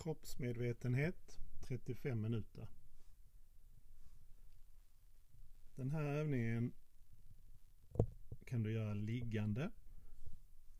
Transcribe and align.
Kroppsmedvetenhet 0.00 1.40
35 1.60 2.20
minuter. 2.20 2.68
Den 5.76 5.90
här 5.90 6.04
övningen 6.04 6.72
kan 8.44 8.62
du 8.62 8.72
göra 8.72 8.94
liggande. 8.94 9.70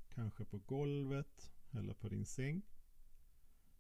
Kanske 0.09 0.45
på 0.45 0.59
golvet 0.59 1.53
eller 1.71 1.95
på 1.95 2.09
din 2.09 2.25
säng. 2.25 2.63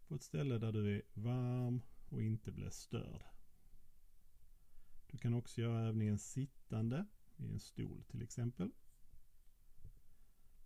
På 0.08 0.14
ett 0.14 0.22
ställe 0.22 0.58
där 0.58 0.72
du 0.72 0.96
är 0.96 1.02
varm 1.14 1.82
och 2.08 2.22
inte 2.22 2.52
blir 2.52 2.70
störd. 2.70 3.24
Du 5.06 5.18
kan 5.18 5.34
också 5.34 5.60
göra 5.60 5.80
övningen 5.80 6.18
sittande 6.18 7.06
i 7.36 7.48
en 7.48 7.60
stol 7.60 8.02
till 8.04 8.22
exempel. 8.22 8.70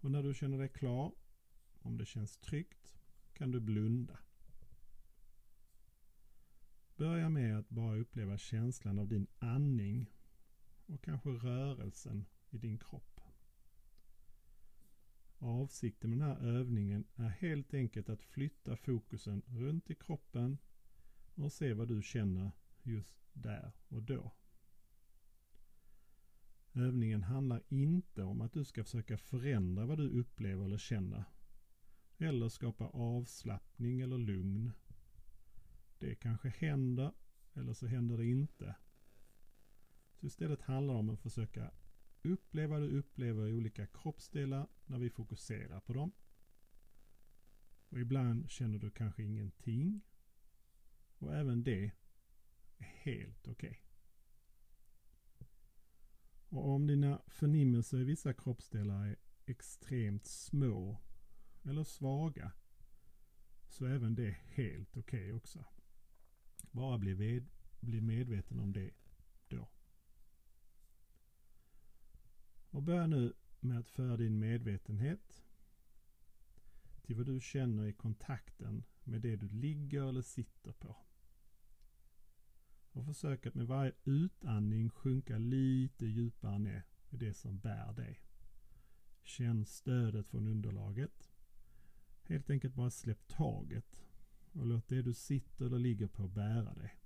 Och 0.00 0.11
när 0.11 0.22
du 0.22 0.34
känner 0.34 0.59
dig 0.59 0.68
klar, 0.68 1.14
om 1.79 1.98
det 1.98 2.06
känns 2.06 2.36
tryggt, 2.36 2.98
kan 3.33 3.50
du 3.50 3.61
blunda. 3.61 4.19
Börja 6.97 7.29
med 7.29 7.59
att 7.59 7.69
bara 7.69 7.97
uppleva 7.97 8.39
känslan 8.39 8.98
av 8.98 9.09
din 9.09 9.27
andning 9.39 10.11
och 10.87 11.05
kanske 11.05 11.29
rörelsen 11.29 12.27
i 12.51 12.59
din 12.59 12.79
kropp. 12.79 13.20
Avsikten 15.39 16.11
med 16.11 16.19
den 16.19 16.29
här 16.29 16.47
övningen 16.47 17.05
är 17.17 17.29
helt 17.29 17.75
enkelt 17.75 18.09
att 18.09 18.23
flytta 18.23 18.77
fokusen 18.77 19.43
runt 19.47 19.91
i 19.91 19.95
kroppen 19.95 20.59
och 21.34 21.53
se 21.53 21.75
vad 21.75 21.89
du 21.89 22.03
känner 22.03 22.51
just 22.83 23.17
där 23.33 23.73
och 23.89 24.03
då. 24.03 24.33
Övningen 26.75 27.23
handlar 27.23 27.62
inte 27.69 28.23
om 28.23 28.41
att 28.41 28.53
du 28.53 28.65
ska 28.65 28.84
försöka 28.84 29.19
förändra 29.19 29.87
vad 29.87 29.98
du 29.98 30.20
upplever 30.20 30.65
eller 30.65 30.79
känner. 30.79 31.25
Eller 32.19 32.48
skapa 32.48 32.84
avslappning 32.84 34.01
eller 34.01 34.19
lugn. 34.19 34.73
Det 36.05 36.14
kanske 36.14 36.48
händer 36.48 37.12
eller 37.55 37.72
så 37.72 37.86
händer 37.86 38.16
det 38.16 38.27
inte. 38.27 38.74
Så 40.14 40.27
istället 40.27 40.62
handlar 40.62 40.94
det 40.94 41.00
om 41.00 41.11
att 41.11 41.20
försöka 41.20 41.70
uppleva 42.22 42.78
det 42.78 42.88
du 42.88 42.98
upplever 42.98 43.48
i 43.48 43.52
olika 43.52 43.86
kroppsdelar 43.86 44.69
när 44.86 44.98
vi 44.98 45.11
fokuserar 45.11 45.80
på 45.80 45.92
dem. 45.92 46.12
Och 47.88 48.00
ibland 48.00 48.50
känner 48.50 48.78
du 48.78 48.91
kanske 48.91 49.22
ingenting. 49.22 50.00
Och 51.19 51.34
även 51.34 51.62
det 51.62 51.84
är 52.78 52.84
helt 52.84 53.48
okej. 53.48 53.68
Okay. 53.68 53.80
Och 56.48 56.68
om 56.68 56.86
dina 56.86 57.22
förnimmelser 57.27 57.98
i 57.98 58.05
vissa 58.05 58.33
kroppsdelar 58.33 59.06
är 59.06 59.16
extremt 59.46 60.27
små 60.27 61.00
eller 61.62 61.84
svaga 61.84 62.52
så 63.68 63.84
är 63.84 63.91
även 63.91 64.14
det 64.14 64.36
helt 64.44 64.96
okej 64.96 65.20
okay 65.20 65.33
också. 65.33 65.64
Bara 66.75 66.98
bli, 66.98 67.14
ved, 67.14 67.48
bli 67.80 68.00
medveten 68.00 68.58
om 68.58 68.72
det 68.72 68.91
då. 69.48 69.69
Och 72.70 72.83
börja 72.83 73.06
nu 73.06 73.33
med 73.61 73.78
att 73.78 73.89
föra 73.89 74.17
din 74.17 74.39
medvetenhet 74.39 75.45
till 77.02 77.17
vad 77.17 77.27
du 77.27 77.41
känner 77.41 77.86
i 77.86 77.92
kontakten 77.92 78.84
med 79.05 79.20
det 79.20 79.36
du 79.36 79.48
ligger 79.48 80.08
eller 80.08 80.22
sitter 80.22 80.72
på. 80.72 80.97
Och 82.92 83.06
försök 83.06 83.47
att 83.47 83.55
med 83.55 83.67
varje 83.67 83.92
utandning 84.05 84.91
sjunka 84.91 85.39
lite 85.39 86.06
djupare 86.06 86.58
ner 86.58 86.83
i 87.11 87.17
det 87.17 87.34
som 87.34 87.58
bär 87.58 87.92
dig. 87.92 88.20
Känn 89.22 89.67
stödet 89.67 90.28
från 90.28 90.47
underlaget. 90.47 91.30
Helt 92.22 92.50
enkelt 92.50 92.75
bara 92.75 92.91
släpp 92.91 93.28
taget 93.28 94.05
och 94.55 94.66
låt 94.66 94.88
det 94.88 95.02
du 95.02 95.14
sitter 95.14 95.66
eller 95.66 95.78
ligger 95.78 96.06
på 96.06 96.28
bära 96.28 96.74
dig. 96.74 97.00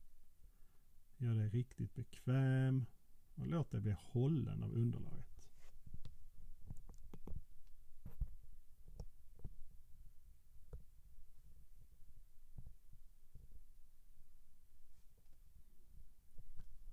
Gör 1.16 1.34
dig 1.34 1.48
riktigt 1.48 1.94
bekväm 1.94 2.86
och 3.34 3.46
låt 3.46 3.70
dig 3.70 3.80
bli 3.80 3.96
hållen 3.98 4.62
av 4.62 4.72
underlaget. 4.72 5.50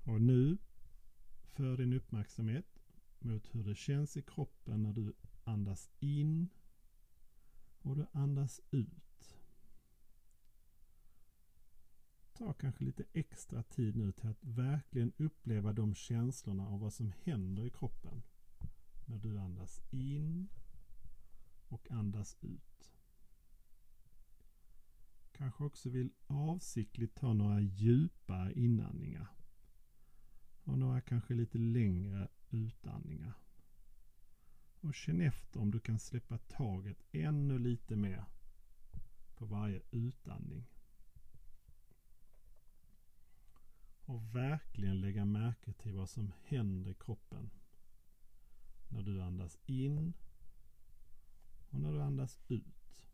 Och 0.03 0.21
nu 0.21 0.57
för 1.43 1.77
din 1.77 1.93
uppmärksamhet 1.93 2.79
mot 3.19 3.55
hur 3.55 3.63
det 3.63 3.75
känns 3.75 4.17
i 4.17 4.21
kroppen 4.21 4.83
när 4.83 4.93
du 4.93 5.13
andas 5.43 5.89
in 5.99 6.49
och 7.81 7.95
du 7.95 8.05
andas 8.11 8.61
ut. 8.71 9.37
Ta 12.37 12.53
kanske 12.53 12.83
lite 12.83 13.03
extra 13.13 13.63
tid 13.63 13.95
nu 13.95 14.11
till 14.11 14.29
att 14.29 14.43
verkligen 14.43 15.13
uppleva 15.17 15.73
de 15.73 15.95
känslorna 15.95 16.67
av 16.67 16.79
vad 16.79 16.93
som 16.93 17.13
händer 17.23 17.65
i 17.65 17.69
kroppen 17.69 18.23
när 19.05 19.17
du 19.17 19.39
andas 19.39 19.81
in 19.89 20.47
och 21.67 21.91
andas 21.91 22.37
ut. 22.41 22.91
Kanske 25.31 25.63
också 25.63 25.89
vill 25.89 26.09
avsiktligt 26.27 27.15
ta 27.15 27.33
några 27.33 27.61
djupa 27.61 28.51
inandningar 28.51 29.27
och 30.63 30.79
några 30.79 31.01
kanske 31.01 31.33
lite 31.33 31.57
längre 31.57 32.27
utandningar. 32.49 33.33
Och 34.81 34.93
känn 34.95 35.21
efter 35.21 35.59
om 35.59 35.71
du 35.71 35.79
kan 35.79 35.99
släppa 35.99 36.37
taget 36.37 36.97
ännu 37.11 37.59
lite 37.59 37.95
mer 37.95 38.25
på 39.35 39.45
varje 39.45 39.81
utandning. 39.91 40.65
Och 44.05 44.35
verkligen 44.35 45.01
lägga 45.01 45.25
märke 45.25 45.73
till 45.73 45.93
vad 45.93 46.09
som 46.09 46.33
händer 46.43 46.91
i 46.91 46.93
kroppen 46.93 47.49
när 48.87 49.01
du 49.01 49.21
andas 49.21 49.59
in 49.65 50.13
och 51.69 51.79
när 51.79 51.93
du 51.93 52.01
andas 52.01 52.39
ut. 52.47 53.07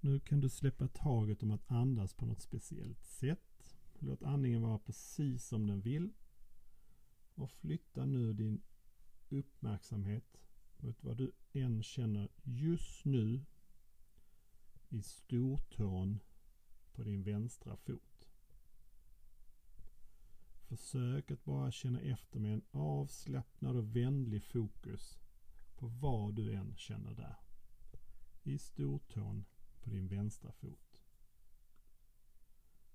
Nu 0.00 0.20
kan 0.20 0.40
du 0.40 0.48
släppa 0.48 0.88
taget 0.88 1.42
om 1.42 1.50
att 1.50 1.70
andas 1.70 2.14
på 2.14 2.26
något 2.26 2.42
speciellt 2.42 3.04
sätt. 3.04 3.76
Låt 3.98 4.22
andningen 4.22 4.62
vara 4.62 4.78
precis 4.78 5.44
som 5.44 5.66
den 5.66 5.80
vill. 5.80 6.12
Och 7.34 7.50
flytta 7.50 8.06
nu 8.06 8.32
din 8.32 8.62
uppmärksamhet 9.28 10.40
mot 10.76 11.04
vad 11.04 11.16
du 11.16 11.32
än 11.52 11.82
känner 11.82 12.28
just 12.42 13.04
nu 13.04 13.44
i 14.90 15.02
stortån 15.02 16.20
på 16.92 17.02
din 17.02 17.22
vänstra 17.22 17.76
fot. 17.76 18.28
Försök 20.68 21.30
att 21.30 21.44
bara 21.44 21.70
känna 21.70 22.00
efter 22.00 22.40
med 22.40 22.52
en 22.52 22.62
avslappnad 22.70 23.76
och 23.76 23.96
vänlig 23.96 24.44
fokus 24.44 25.18
på 25.76 25.86
vad 25.86 26.34
du 26.34 26.52
än 26.52 26.76
känner 26.76 27.14
där. 27.14 27.36
I 28.42 28.58
stortån 28.58 29.44
på 29.80 29.90
din 29.90 30.08
vänstra 30.08 30.52
fot. 30.52 31.00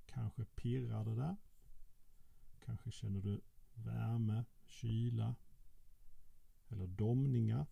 Kanske 0.06 0.46
pirrar 0.46 1.06
det 1.06 1.16
där. 1.16 1.36
Kanske 2.60 2.92
känner 2.92 3.22
du 3.22 3.42
värme, 3.74 4.46
kyla 4.66 5.36
eller 6.68 6.88
domningar. 6.88 7.66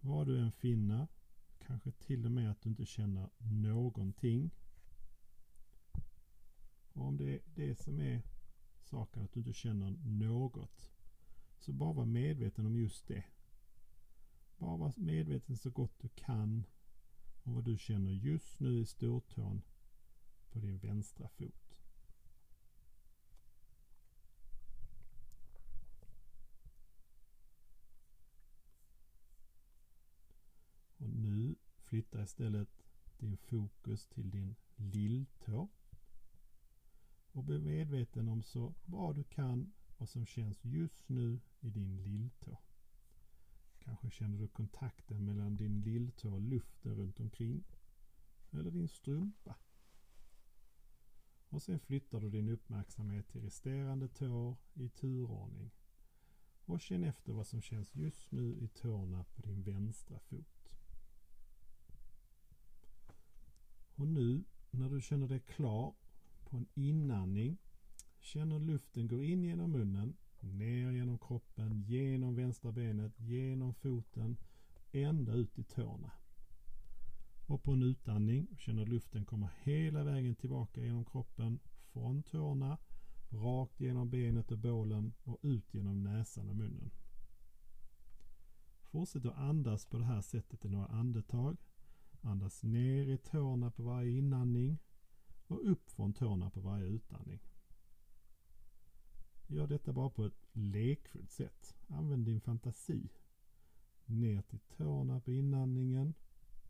Vad 0.00 0.26
du 0.26 0.38
än 0.38 0.52
finner, 0.52 1.08
kanske 1.70 1.92
till 1.92 2.26
och 2.26 2.32
med 2.32 2.50
att 2.50 2.62
du 2.62 2.68
inte 2.68 2.86
känner 2.86 3.30
någonting. 3.38 4.50
Och 6.92 7.06
om 7.06 7.16
det 7.16 7.34
är 7.34 7.40
det 7.54 7.74
som 7.74 8.00
är 8.00 8.22
saken, 8.82 9.22
att 9.22 9.32
du 9.32 9.40
inte 9.40 9.52
känner 9.52 9.90
något, 10.04 10.90
så 11.58 11.72
bara 11.72 11.92
var 11.92 12.04
medveten 12.04 12.66
om 12.66 12.76
just 12.76 13.08
det. 13.08 13.24
Bara 14.58 14.76
var 14.76 14.92
medveten 14.96 15.56
så 15.56 15.70
gott 15.70 15.98
du 15.98 16.08
kan 16.08 16.64
om 17.42 17.54
vad 17.54 17.64
du 17.64 17.78
känner 17.78 18.12
just 18.12 18.60
nu 18.60 18.80
i 18.80 18.86
stortån 18.86 19.62
på 20.50 20.58
din 20.58 20.78
vänstra 20.78 21.28
fot. 21.28 21.76
Och 30.96 31.10
nu 31.10 31.56
flytta 31.90 32.22
istället 32.22 32.68
din 33.18 33.36
fokus 33.36 34.06
till 34.06 34.30
din 34.30 34.54
lilltå. 34.76 35.68
Och 37.32 37.44
bli 37.44 37.58
medveten 37.58 38.28
om 38.28 38.42
så 38.42 38.74
bra 38.84 39.12
du 39.12 39.24
kan 39.24 39.72
vad 39.98 40.08
som 40.08 40.26
känns 40.26 40.64
just 40.64 41.08
nu 41.08 41.40
i 41.60 41.70
din 41.70 42.02
lilltå. 42.02 42.58
Kanske 43.78 44.10
känner 44.10 44.38
du 44.38 44.48
kontakten 44.48 45.24
mellan 45.24 45.56
din 45.56 45.80
lilltå 45.80 46.32
och 46.32 46.40
luften 46.40 46.94
runt 46.94 47.20
omkring. 47.20 47.64
Eller 48.50 48.70
din 48.70 48.88
strumpa. 48.88 49.56
Och 51.48 51.62
sen 51.62 51.80
flyttar 51.80 52.20
du 52.20 52.30
din 52.30 52.48
uppmärksamhet 52.48 53.28
till 53.28 53.40
resterande 53.40 54.08
tår 54.08 54.56
i 54.74 54.88
turordning. 54.88 55.70
Och 56.64 56.80
känn 56.80 57.04
efter 57.04 57.32
vad 57.32 57.46
som 57.46 57.62
känns 57.62 57.94
just 57.94 58.32
nu 58.32 58.56
i 58.56 58.68
tårna 58.68 59.24
på 59.24 59.42
din 59.42 59.62
vänstra 59.62 60.18
fot. 60.18 60.59
Och 64.00 64.08
nu 64.08 64.44
när 64.70 64.90
du 64.90 65.00
känner 65.00 65.28
dig 65.28 65.40
klar 65.40 65.94
på 66.44 66.56
en 66.56 66.66
inandning 66.74 67.58
känner 68.18 68.58
luften 68.58 69.08
gå 69.08 69.22
in 69.22 69.44
genom 69.44 69.70
munnen, 69.70 70.16
ner 70.40 70.90
genom 70.90 71.18
kroppen, 71.18 71.82
genom 71.82 72.34
vänstra 72.34 72.72
benet, 72.72 73.12
genom 73.16 73.74
foten, 73.74 74.36
ända 74.92 75.32
ut 75.32 75.58
i 75.58 75.64
tårna. 75.64 76.10
Och 77.46 77.62
på 77.62 77.72
en 77.72 77.82
utandning 77.82 78.46
känner 78.58 78.86
luften 78.86 79.24
komma 79.24 79.50
hela 79.62 80.04
vägen 80.04 80.34
tillbaka 80.34 80.84
genom 80.84 81.04
kroppen, 81.04 81.58
från 81.92 82.22
tårna, 82.22 82.78
rakt 83.28 83.80
genom 83.80 84.10
benet 84.10 84.50
och 84.50 84.58
bålen 84.58 85.12
och 85.24 85.38
ut 85.42 85.74
genom 85.74 86.02
näsan 86.02 86.48
och 86.48 86.56
munnen. 86.56 86.90
Fortsätt 88.90 89.26
att 89.26 89.38
andas 89.38 89.86
på 89.86 89.98
det 89.98 90.04
här 90.04 90.20
sättet 90.20 90.64
i 90.64 90.68
några 90.68 90.86
andetag. 90.86 91.56
Andas 92.22 92.62
ner 92.62 93.06
i 93.06 93.18
tårna 93.18 93.70
på 93.70 93.82
varje 93.82 94.18
inandning 94.18 94.78
och 95.46 95.70
upp 95.70 95.90
från 95.90 96.12
tårna 96.12 96.50
på 96.50 96.60
varje 96.60 96.86
utandning. 96.86 97.40
Gör 99.46 99.66
detta 99.66 99.92
bara 99.92 100.10
på 100.10 100.24
ett 100.24 100.48
lekfullt 100.52 101.30
sätt. 101.30 101.76
Använd 101.88 102.26
din 102.26 102.40
fantasi. 102.40 103.08
Ner 104.04 104.42
till 104.42 104.60
tårna 104.76 105.20
på 105.20 105.32
inandningen 105.32 106.14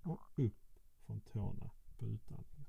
och 0.03 0.21
upp 0.37 0.79
från 1.07 1.21
tårna 1.21 1.71
på 1.99 2.07
utandningen. 2.07 2.60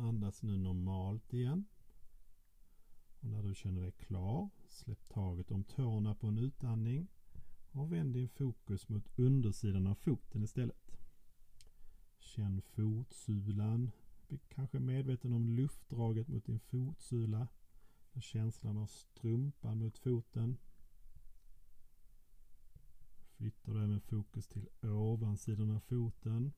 Andas 0.00 0.42
nu 0.42 0.58
normalt 0.58 1.32
igen. 1.32 1.64
Och 3.20 3.30
när 3.30 3.42
du 3.42 3.54
känner 3.54 3.82
dig 3.82 3.92
klar, 3.92 4.48
släpp 4.68 5.08
taget 5.08 5.50
om 5.50 5.64
tårna 5.64 6.14
på 6.14 6.26
en 6.26 6.38
utandning 6.38 7.08
och 7.72 7.92
vänd 7.92 8.14
din 8.14 8.28
fokus 8.28 8.88
mot 8.88 9.18
undersidan 9.18 9.86
av 9.86 9.94
foten 9.94 10.42
istället. 10.42 10.98
Känn 12.18 12.62
fotsulan. 12.62 13.90
Bli 14.28 14.38
kanske 14.48 14.78
medveten 14.78 15.32
om 15.32 15.48
luftdraget 15.48 16.28
mot 16.28 16.44
din 16.44 16.60
fotsula. 16.60 17.48
Känslan 18.20 18.76
av 18.76 18.86
strumpan 18.86 19.78
mot 19.78 19.98
foten. 19.98 20.56
Flyttar 23.36 23.74
du 23.74 23.82
även 23.82 24.00
fokus 24.00 24.46
till 24.46 24.68
ovansidan 24.82 25.70
av 25.70 25.80
foten. 25.80 26.52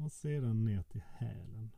Och 0.00 0.12
sedan 0.12 0.64
ner 0.64 0.82
till 0.82 1.02
hälen. 1.06 1.70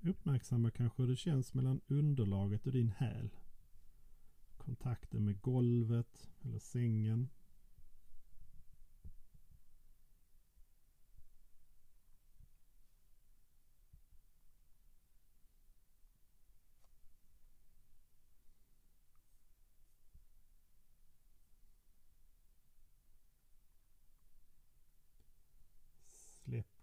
Uppmärksamma 0.00 0.70
kanske 0.70 1.02
hur 1.02 1.08
det 1.08 1.16
känns 1.16 1.54
mellan 1.54 1.80
underlaget 1.86 2.66
och 2.66 2.72
din 2.72 2.88
häl. 2.88 3.30
Kontakten 4.56 5.24
med 5.24 5.40
golvet 5.40 6.30
eller 6.42 6.58
sängen. 6.58 7.28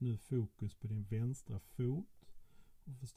Nu 0.02 0.18
fokus 0.18 0.76
på 0.76 0.88
din 0.88 1.04
vänstra 1.04 1.60
fot 1.60 2.26
och 2.84 3.10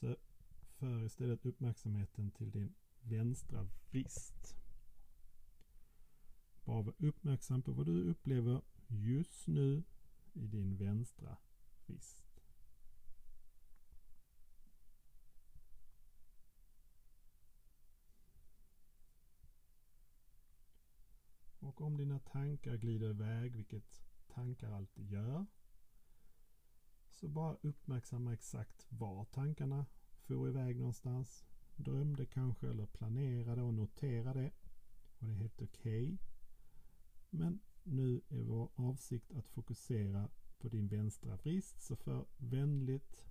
för 0.79 1.05
istället 1.05 1.45
uppmärksamheten 1.45 2.31
till 2.31 2.51
din 2.51 2.73
vänstra 3.01 3.67
vrist. 3.89 4.57
Bara 6.65 6.81
var 6.81 6.93
uppmärksam 6.97 7.61
på 7.61 7.71
vad 7.71 7.85
du 7.85 8.03
upplever 8.03 8.61
just 8.87 9.47
nu 9.47 9.83
i 10.33 10.47
din 10.47 10.77
vänstra 10.77 11.37
vrist. 11.85 12.41
Och 21.59 21.81
om 21.81 21.97
dina 21.97 22.19
tankar 22.19 22.77
glider 22.77 23.09
iväg, 23.09 23.55
vilket 23.55 24.03
tankar 24.27 24.71
alltid 24.71 25.11
gör, 25.11 25.45
så 27.13 27.27
bara 27.27 27.57
uppmärksamma 27.61 28.33
exakt 28.33 28.85
var 28.89 29.25
tankarna 29.25 29.85
for 30.15 30.49
iväg 30.49 30.77
någonstans. 30.77 31.45
Drömde 31.75 32.25
kanske 32.25 32.69
eller 32.69 32.85
planerade 32.85 33.61
och 33.61 33.73
notera 33.73 34.33
det. 34.33 34.51
Och 35.17 35.27
det 35.27 35.33
är 35.33 35.37
helt 35.37 35.61
okej. 35.61 36.05
Okay. 36.05 36.17
Men 37.29 37.59
nu 37.83 38.21
är 38.29 38.41
vår 38.41 38.69
avsikt 38.75 39.31
att 39.31 39.47
fokusera 39.47 40.29
på 40.57 40.69
din 40.69 40.87
vänstra 40.87 41.35
vrist. 41.35 41.81
Så 41.81 41.95
för 41.95 42.25
vänligt 42.37 43.25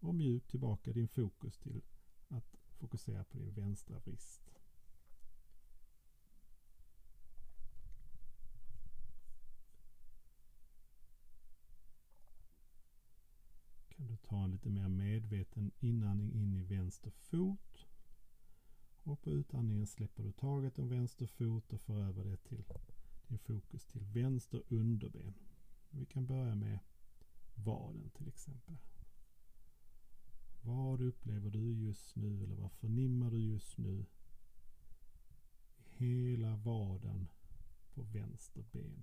och 0.00 0.14
mjukt 0.14 0.50
tillbaka 0.50 0.92
din 0.92 1.08
fokus 1.08 1.58
till 1.58 1.82
att 2.28 2.56
fokusera 2.78 3.24
på 3.24 3.38
din 3.38 3.54
vänstra 3.54 3.98
vrist. 3.98 4.57
Ta 14.22 14.44
en 14.44 14.50
lite 14.50 14.70
mer 14.70 14.88
medveten 14.88 15.70
inandning 15.80 16.32
in 16.32 16.54
i 16.54 16.62
vänster 16.62 17.10
fot. 17.10 17.86
Och 19.02 19.22
på 19.22 19.30
utandningen 19.30 19.86
släpper 19.86 20.22
du 20.22 20.32
taget 20.32 20.78
om 20.78 20.88
vänster 20.88 21.26
fot 21.26 21.72
och 21.72 21.80
för 21.80 22.02
över 22.02 22.24
det 22.24 22.36
till 22.36 22.64
din 23.26 23.38
fokus 23.38 23.84
till 23.84 24.04
vänster 24.04 24.62
underben. 24.68 25.34
Vi 25.90 26.06
kan 26.06 26.26
börja 26.26 26.54
med 26.54 26.78
vaden 27.54 28.10
till 28.10 28.28
exempel. 28.28 28.76
Vad 30.62 31.00
upplever 31.00 31.50
du 31.50 31.74
just 31.74 32.16
nu 32.16 32.44
eller 32.44 32.56
vad 32.56 32.72
förnimmar 32.72 33.30
du 33.30 33.38
just 33.38 33.78
nu? 33.78 34.06
Hela 35.76 36.56
vaden 36.56 37.28
på 37.94 38.02
vänster 38.02 38.64
ben. 38.72 39.02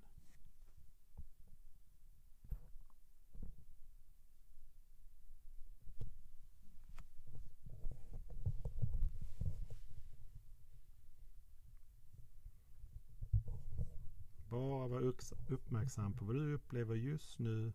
Bara 14.85 15.01
vara 15.01 15.13
uppmärksam 15.47 16.13
på 16.13 16.25
vad 16.25 16.35
du 16.35 16.53
upplever 16.53 16.95
just 16.95 17.39
nu 17.39 17.73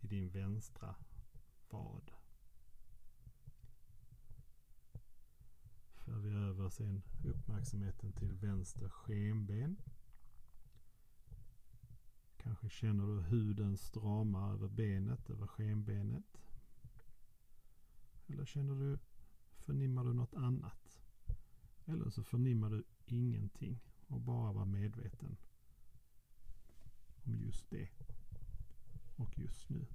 i 0.00 0.06
din 0.06 0.28
vänstra 0.28 0.94
vad. 1.70 2.10
För 5.94 6.18
vi 6.18 6.30
över 6.30 6.68
sen 6.68 7.02
uppmärksamheten 7.24 8.12
till 8.12 8.32
vänster 8.32 8.88
skenben. 8.88 9.76
Kanske 12.36 12.68
känner 12.68 13.06
du 13.06 13.20
huden 13.20 13.76
strama 13.76 14.52
över 14.52 14.68
benet, 14.68 15.30
över 15.30 15.46
skenbenet. 15.46 16.42
Eller 18.26 18.44
känner 18.44 18.74
du, 18.74 18.98
förnimmar 19.58 20.04
du 20.04 20.12
något 20.12 20.34
annat? 20.34 21.00
Eller 21.84 22.10
så 22.10 22.22
förnimmar 22.22 22.70
du 22.70 22.84
ingenting 23.06 23.80
och 24.06 24.20
bara 24.20 24.52
var 24.52 24.64
medveten 24.64 25.36
om 27.28 27.42
just 27.44 27.70
det 27.70 27.88
och 29.16 29.38
just 29.38 29.68
nu. 29.68 29.86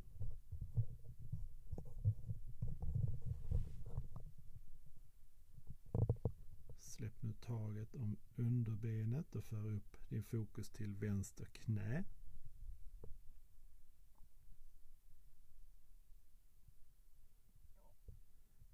Släpp 6.77 7.21
nu 7.21 7.33
taget 7.33 7.95
om 7.95 8.17
underbenet 8.35 9.35
och 9.35 9.43
för 9.43 9.67
upp 9.67 9.97
din 10.09 10.23
fokus 10.23 10.69
till 10.69 10.95
vänster 10.95 11.45
knä. 11.45 12.03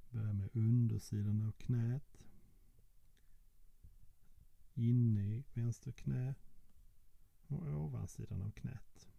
Börja 0.10 0.34
med 0.34 0.50
undersidan 0.54 1.42
av 1.42 1.52
knät. 1.52 2.24
Inne 4.74 5.22
i 5.22 5.44
vänster 5.54 5.92
knä 5.92 6.36
och 7.50 7.68
ovansidan 7.68 8.42
av 8.42 8.52
knät. 8.52 9.10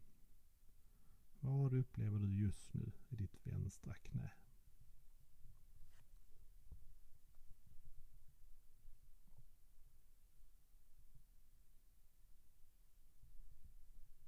Vad 1.40 1.74
upplever 1.74 2.18
du 2.18 2.34
just 2.34 2.74
nu 2.74 2.92
i 3.08 3.16
ditt 3.16 3.46
vänstra 3.46 3.94
knä? 3.94 4.30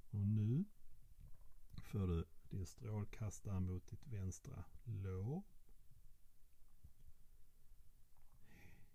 Och 0.09 0.27
nu 0.27 0.65
för 1.75 2.07
du 2.07 2.25
din 2.53 2.65
strålkastare 2.65 3.59
mot 3.59 3.87
ditt 3.87 4.07
vänstra 4.07 4.63
lår. 4.83 5.43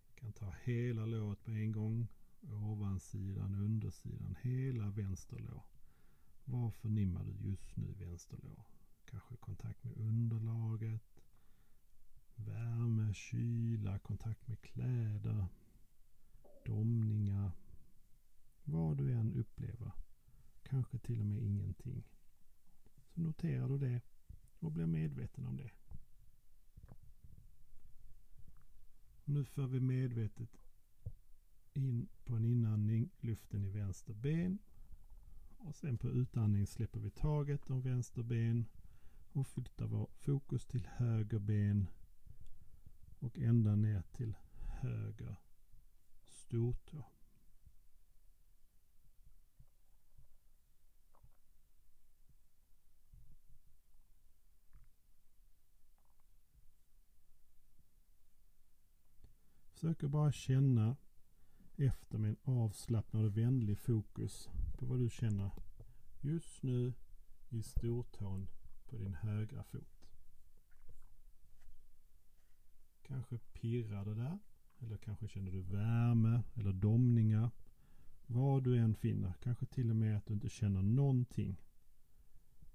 Du 0.06 0.14
kan 0.14 0.32
ta 0.32 0.54
hela 0.64 1.06
låret 1.06 1.44
på 1.44 1.50
en 1.50 1.72
gång 1.72 2.08
Ovansidan, 2.40 3.54
undersidan, 3.54 4.36
hela 4.42 4.90
vänster 4.90 5.38
lår. 5.38 5.62
Var 6.44 6.70
förnimmar 6.70 7.24
du 7.24 7.48
just 7.48 7.76
nu 7.76 7.92
vänster 7.92 8.38
lår? 8.42 8.64
Kanske 9.04 9.36
kontakt 9.36 9.84
med 9.84 9.96
underlaget. 9.96 11.22
Värme, 12.34 13.14
kyla, 13.14 13.98
kontakt 13.98 14.48
med 14.48 14.60
kläder. 14.60 15.46
Domningar. 16.64 17.50
Vad 18.64 18.96
du 18.96 19.12
än 19.12 19.34
upplever. 19.34 19.92
Kanske 20.62 20.98
till 20.98 21.20
och 21.20 21.26
med 21.26 21.42
ingenting. 21.42 22.04
Så 23.14 23.20
noterar 23.20 23.68
du 23.68 23.78
det 23.78 24.00
och 24.58 24.72
blir 24.72 24.86
medveten 24.86 25.46
om 25.46 25.56
det. 25.56 25.70
Nu 29.24 29.44
för 29.44 29.66
vi 29.66 29.80
medvetet 29.80 30.67
in 31.78 32.08
på 32.24 32.36
en 32.36 32.44
inandning, 32.44 33.10
luften 33.20 33.64
i 33.64 33.70
vänster 33.70 34.14
ben. 34.14 34.58
Och 35.58 35.76
sen 35.76 35.98
på 35.98 36.08
utandning 36.08 36.66
släpper 36.66 37.00
vi 37.00 37.10
taget 37.10 37.70
om 37.70 37.80
vänster 37.80 38.22
ben 38.22 38.66
och 39.32 39.46
flyttar 39.46 39.86
vår 39.86 40.08
fokus 40.12 40.66
till 40.66 40.86
höger 40.86 41.38
ben 41.38 41.86
och 43.18 43.38
ända 43.38 43.74
ner 43.76 44.02
till 44.12 44.34
höger 44.80 45.36
stortå. 46.24 47.04
Försöker 59.66 60.08
bara 60.08 60.32
känna 60.32 60.96
efter 61.86 62.18
med 62.18 62.30
en 62.30 62.54
avslappnad 62.54 63.24
och 63.24 63.36
vänlig 63.36 63.78
fokus 63.78 64.48
på 64.78 64.86
vad 64.86 64.98
du 64.98 65.10
känner 65.10 65.50
just 66.20 66.62
nu 66.62 66.92
i 67.48 67.62
stortån 67.62 68.48
på 68.86 68.96
din 68.96 69.14
högra 69.14 69.64
fot. 69.64 70.08
Kanske 73.02 73.38
pirrar 73.38 74.04
det 74.04 74.14
där. 74.14 74.38
Eller 74.80 74.96
kanske 74.96 75.28
känner 75.28 75.52
du 75.52 75.60
värme 75.60 76.42
eller 76.54 76.72
domningar. 76.72 77.50
Vad 78.26 78.64
du 78.64 78.76
än 78.76 78.94
finner. 78.94 79.32
Kanske 79.40 79.66
till 79.66 79.90
och 79.90 79.96
med 79.96 80.16
att 80.16 80.26
du 80.26 80.34
inte 80.34 80.48
känner 80.48 80.82
någonting. 80.82 81.56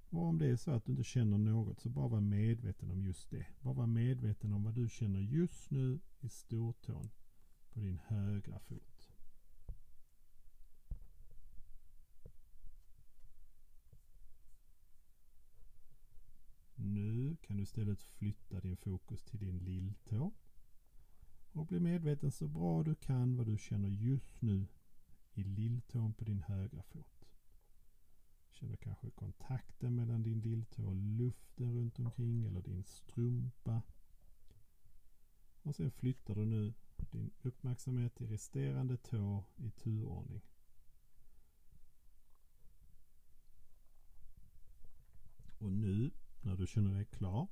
Och 0.09 0.23
om 0.23 0.37
det 0.37 0.47
är 0.47 0.55
så 0.55 0.71
att 0.71 0.85
du 0.85 0.91
inte 0.91 1.03
känner 1.03 1.37
något 1.37 1.79
så 1.79 1.89
bara 1.89 2.07
var 2.07 2.21
medveten 2.21 2.91
om 2.91 3.03
just 3.03 3.29
det. 3.29 3.45
Bara 3.61 3.73
var 3.73 3.87
medveten 3.87 4.53
om 4.53 4.63
vad 4.63 4.73
du 4.73 4.89
känner 4.89 5.19
just 5.19 5.71
nu 5.71 5.99
i 6.19 6.29
stortån 6.29 7.09
på 7.69 7.79
din 7.79 7.99
högra 8.07 8.59
fot. 8.59 9.09
Nu 16.75 17.23
kan 17.43 17.57
du 17.57 17.63
istället 17.63 18.03
flytta 18.03 18.59
din 18.59 18.77
fokus 18.77 19.23
till 19.23 19.39
din 19.39 19.57
lilltå 19.57 20.31
och 21.51 21.65
bli 21.65 21.79
medveten 21.79 22.31
så 22.31 22.47
bra 22.47 22.83
du 22.83 22.95
kan 22.95 23.37
vad 23.37 23.45
du 23.47 23.57
känner 23.57 23.89
just 23.89 24.41
nu 24.41 24.67
i 25.33 25.43
lilltån 25.43 26.13
på 26.13 26.23
din 26.23 26.41
högra 26.41 26.83
fot. 26.83 27.25
Känner 28.51 28.75
kanske 28.75 29.09
kontakten 29.09 29.95
mellan 29.95 30.23
din 30.23 30.39
lilltå 30.39 30.85
och 30.85 30.95
luften 30.95 31.73
runt 31.73 31.99
omkring 31.99 32.43
eller 32.43 32.61
din 32.61 32.83
strumpa. 32.83 33.81
Och 35.61 35.75
sen 35.75 35.91
flyttar 35.91 36.35
du 36.35 36.45
nu 36.45 36.73
din 37.11 37.31
uppmärksamhet 37.41 38.15
till 38.15 38.27
resterande 38.27 38.97
tå 38.97 39.43
i 39.55 39.71
turordning. 39.71 40.41
Och 45.57 45.71
nu 45.71 46.11
när 46.43 46.55
du 46.55 46.67
känner 46.67 46.93
dig 46.95 47.05
klar 47.05 47.47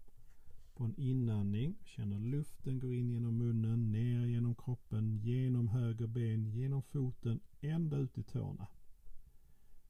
på 0.81 0.83
en 0.83 0.99
inandning 0.99 1.75
känner 1.83 2.19
luften 2.19 2.79
gå 2.79 2.93
in 2.93 3.09
genom 3.09 3.37
munnen, 3.37 3.91
ner 3.91 4.25
genom 4.25 4.55
kroppen, 4.55 5.17
genom 5.17 5.67
höger 5.67 6.07
ben, 6.07 6.49
genom 6.51 6.81
foten, 6.81 7.39
ända 7.59 7.97
ut 7.97 8.17
i 8.17 8.23
tårna. 8.23 8.67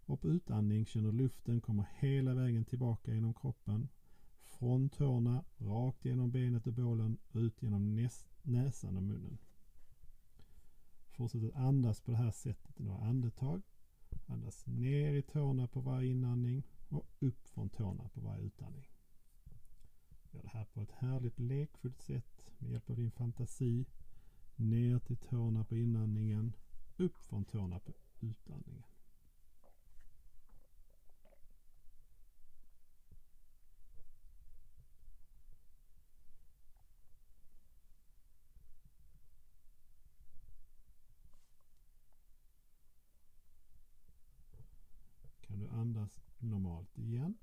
Och 0.05 0.21
på 0.21 0.29
utandning 0.29 0.85
känner 0.85 1.11
luften 1.11 1.61
komma 1.61 1.85
hela 1.99 2.33
vägen 2.33 2.65
tillbaka 2.65 3.13
genom 3.13 3.33
kroppen. 3.33 3.89
Från 4.43 4.89
tårna, 4.89 5.43
rakt 5.57 6.05
genom 6.05 6.31
benet 6.31 6.67
och 6.67 6.73
bålen 6.73 7.17
och 7.31 7.39
ut 7.39 7.63
genom 7.63 7.95
näs 7.95 8.27
näsan 8.41 8.97
och 8.97 9.03
munnen. 9.03 9.37
Fortsätt 11.11 11.43
att 11.43 11.55
andas 11.55 12.01
på 12.01 12.11
det 12.11 12.17
här 12.17 12.31
sättet 12.31 12.79
i 12.79 12.83
några 12.83 13.03
andetag. 13.03 13.61
Andas 14.25 14.67
ner 14.67 15.13
i 15.13 15.21
tårna 15.21 15.67
på 15.67 15.81
varje 15.81 16.11
inandning 16.11 16.63
och 16.89 17.07
upp 17.19 17.47
från 17.47 17.69
tårna 17.69 18.09
på 18.09 18.21
varje 18.21 18.43
utandning. 18.43 18.90
Gör 20.31 20.41
det 20.41 20.49
här 20.49 20.65
på 20.65 20.81
ett 20.81 20.91
härligt 20.91 21.39
lekfullt 21.39 22.01
sätt 22.01 22.43
med 22.57 22.71
hjälp 22.71 22.89
av 22.89 22.95
din 22.95 23.11
fantasi. 23.11 23.85
Ner 24.55 24.99
till 24.99 25.17
tårna 25.17 25.63
på 25.63 25.75
inandningen, 25.75 26.53
upp 26.97 27.17
från 27.21 27.45
tårna 27.45 27.79
på 27.79 27.93
utandningen. 28.19 28.83
Kan 45.41 45.59
du 45.59 45.67
andas 45.67 46.19
normalt 46.39 46.97
igen. 46.97 47.37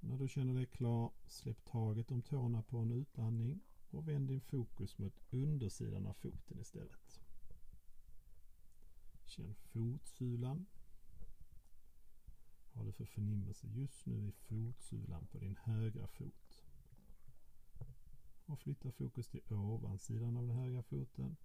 När 0.00 0.13
du 0.24 0.28
känner 0.28 0.54
dig 0.54 0.66
klar, 0.66 1.12
släpp 1.26 1.64
taget 1.64 2.10
om 2.10 2.22
tårna 2.22 2.62
på 2.62 2.78
en 2.78 2.90
utandning 2.90 3.60
och 3.90 4.08
vänd 4.08 4.28
din 4.28 4.40
fokus 4.40 4.98
mot 4.98 5.20
undersidan 5.30 6.06
av 6.06 6.12
foten 6.12 6.60
istället. 6.60 7.20
Känn 9.24 9.54
fotsulan. 9.54 10.66
Vad 12.72 12.78
har 12.78 12.84
du 12.84 12.92
för 12.92 13.04
förnimmelse 13.04 13.66
just 13.66 14.06
nu 14.06 14.28
i 14.28 14.32
fotsulan 14.32 15.26
på 15.26 15.38
din 15.38 15.56
högra 15.56 16.06
fot? 16.06 16.64
Och 18.46 18.60
flytta 18.60 18.92
fokus 18.92 19.28
till 19.28 19.42
ovansidan 19.48 20.36
av 20.36 20.46
den 20.46 20.56
högra 20.56 20.82
foten. 20.82 21.36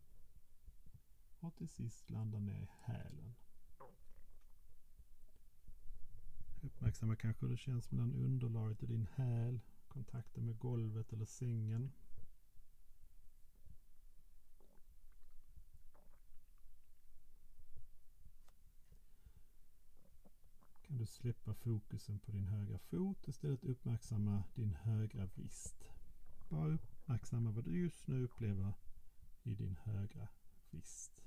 Och 1.40 1.56
till 1.56 1.70
sist 1.70 2.10
landa 2.10 2.40
ner 2.40 2.62
i 2.62 2.70
hälen. 2.82 3.36
Uppmärksamma 6.62 7.16
kanske 7.16 7.46
hur 7.46 7.52
det 7.52 7.58
känns 7.58 7.92
mellan 7.92 8.14
underlaget 8.14 8.82
och 8.82 8.88
din 8.88 9.08
häl. 9.16 9.60
Kontakten 9.88 10.46
med 10.46 10.60
golvet 10.60 11.14
eller 11.14 11.26
sängen. 11.26 11.92
Kan 20.82 20.98
du 20.98 21.06
släppa 21.06 21.54
fokusen 21.54 22.20
på 22.20 22.32
din 22.32 22.48
högra 22.48 22.78
fot 22.78 23.24
och 23.24 23.30
istället 23.30 23.64
uppmärksamma 23.64 24.44
din 24.56 24.74
högra 24.74 25.26
vrist. 25.26 25.90
Bara 26.50 26.74
uppmärksamma 26.74 27.52
vad 27.52 27.64
du 27.64 27.80
just 27.80 28.08
nu 28.08 28.24
upplever 28.24 28.74
i 29.44 29.56
din 29.56 29.78
högra 29.84 30.28
vrist. 30.70 31.20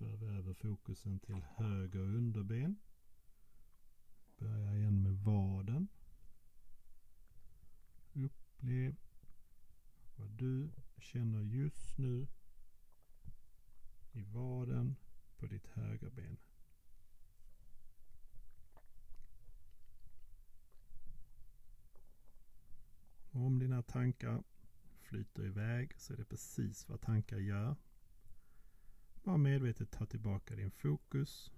för 0.00 0.16
vi 0.16 0.26
över 0.26 0.49
fokusen 0.60 1.20
till 1.20 1.42
höger 1.56 2.00
underben. 2.00 2.76
Börja 4.38 4.76
igen 4.76 5.02
med 5.02 5.14
vaden. 5.14 5.88
Upplev 8.12 8.96
vad 10.16 10.30
du 10.30 10.70
känner 10.98 11.42
just 11.42 11.98
nu 11.98 12.26
i 14.12 14.22
vaden 14.22 14.96
på 15.36 15.46
ditt 15.46 15.66
högra 15.66 16.10
ben. 16.10 16.36
Om 23.30 23.58
dina 23.58 23.82
tankar 23.82 24.42
flyter 25.00 25.44
iväg 25.44 26.00
så 26.00 26.12
är 26.12 26.16
det 26.16 26.24
precis 26.24 26.88
vad 26.88 27.00
tankar 27.00 27.38
gör. 27.38 27.76
Var 29.22 29.36
medvetet 29.38 29.90
ta 29.90 30.06
tillbaka 30.06 30.56
din 30.56 30.70
fokus. 30.70 31.52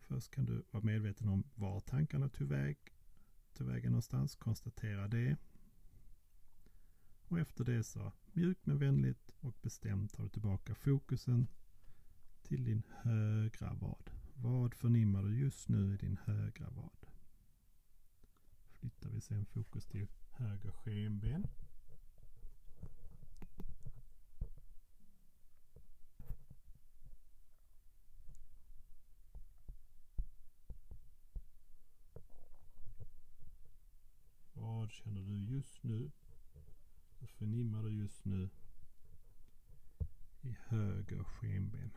Först 0.00 0.30
kan 0.30 0.44
du 0.44 0.64
vara 0.70 0.84
medveten 0.84 1.28
om 1.28 1.44
var 1.54 1.80
tankarna 1.80 2.28
tog 2.28 2.48
väg. 2.48 2.78
tog 3.52 3.66
vägen 3.66 3.92
någonstans. 3.92 4.36
Konstatera 4.36 5.08
det. 5.08 5.36
Och 7.28 7.38
efter 7.38 7.64
det 7.64 7.84
så 7.84 8.12
mjukt 8.32 8.66
men 8.66 8.78
vänligt 8.78 9.30
och 9.40 9.54
bestämt 9.62 10.12
tar 10.12 10.22
du 10.22 10.28
tillbaka 10.28 10.74
fokusen 10.74 11.48
till 12.42 12.64
din 12.64 12.82
högra 13.02 13.74
vad. 13.74 14.10
Vad 14.34 14.74
förnimmar 14.74 15.22
du 15.22 15.38
just 15.38 15.68
nu 15.68 15.94
i 15.94 15.96
din 15.96 16.18
högra 16.24 16.70
vad? 16.70 17.06
Flyttar 18.72 19.10
vi 19.10 19.20
sen 19.20 19.46
fokus 19.46 19.86
till 19.86 20.06
höger 20.30 20.70
skenben. 20.70 21.46
Vad 34.52 34.83
känner 34.94 35.20
du 35.20 35.38
just 35.38 35.82
nu? 35.82 36.10
Vad 37.18 37.30
förnimmar 37.30 37.82
du 37.82 37.90
just 37.90 38.24
nu 38.24 38.50
i 40.40 40.56
höger 40.66 41.24
skenben? 41.24 41.90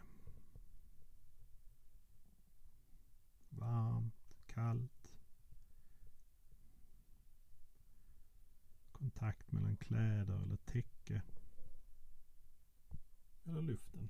Varmt, 3.50 4.38
kallt. 4.48 5.12
Kontakt 8.92 9.52
mellan 9.52 9.78
kläder 9.78 10.44
eller 10.44 10.58
täcke. 10.58 11.22
Eller 13.44 13.62
luften. 13.62 14.10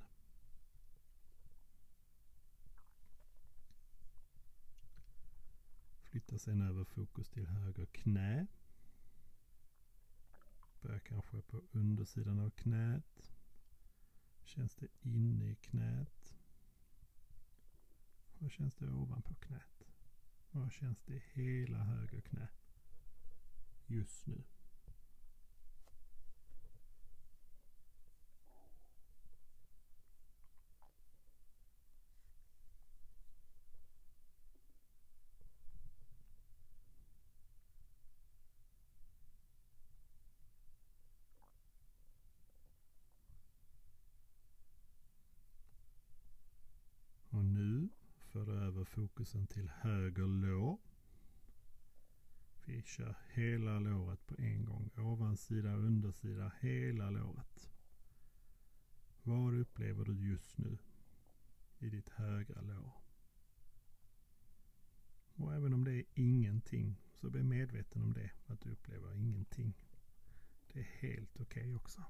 Flytta 6.04 6.38
sen 6.38 6.62
över 6.62 6.84
fokus 6.84 7.30
till 7.30 7.48
höger 7.48 7.86
knä. 7.86 8.48
Börja 10.82 11.00
kanske 11.00 11.42
på 11.42 11.62
undersidan 11.72 12.40
av 12.40 12.50
knät. 12.50 13.32
Känns 14.44 14.76
det 14.76 14.88
inne 15.02 15.52
i 15.52 15.56
knät? 15.56 16.36
Vad 18.40 18.52
känns 18.52 18.76
det 18.76 18.90
ovanpå 18.90 19.36
knät? 19.36 19.84
Vad 20.52 20.72
känns 20.72 21.02
det 21.02 21.14
i 21.14 21.24
hela 21.34 21.78
höger 21.78 22.22
knä 22.22 22.48
just 23.88 24.28
nu? 24.28 24.44
Och 47.38 47.46
nu 47.46 47.90
för 48.18 48.46
du 48.46 48.52
över 48.52 48.86
fokusen 49.08 49.48
till 49.48 49.70
höger 49.70 50.28
lår. 50.28 50.78
Vi 52.66 52.82
kör 52.82 53.16
hela 53.34 53.80
låret 53.80 54.28
på 54.28 54.36
en 54.38 54.66
gång. 54.66 54.90
Ovansida, 54.98 55.76
undersida, 55.76 56.52
hela 56.60 57.10
låret. 57.10 57.70
Vad 59.24 59.54
upplever 59.54 60.06
du 60.06 60.30
just 60.30 60.58
nu 60.58 60.78
i 61.80 61.90
ditt 61.90 62.10
högra 62.10 62.62
lår? 62.62 62.92
Och 65.36 65.54
även 65.54 65.74
om 65.74 65.84
det 65.84 65.94
är 65.94 66.06
ingenting 66.14 66.96
så 67.14 67.30
bli 67.30 67.44
medveten 67.44 68.02
om 68.02 68.14
det, 68.14 68.32
att 68.48 68.62
du 68.62 68.72
upplever 68.72 69.14
ingenting. 69.14 69.74
Det 70.68 70.80
är 70.80 70.84
helt 70.84 71.40
okej 71.42 71.64
okay 71.64 71.76
också. 71.76 72.04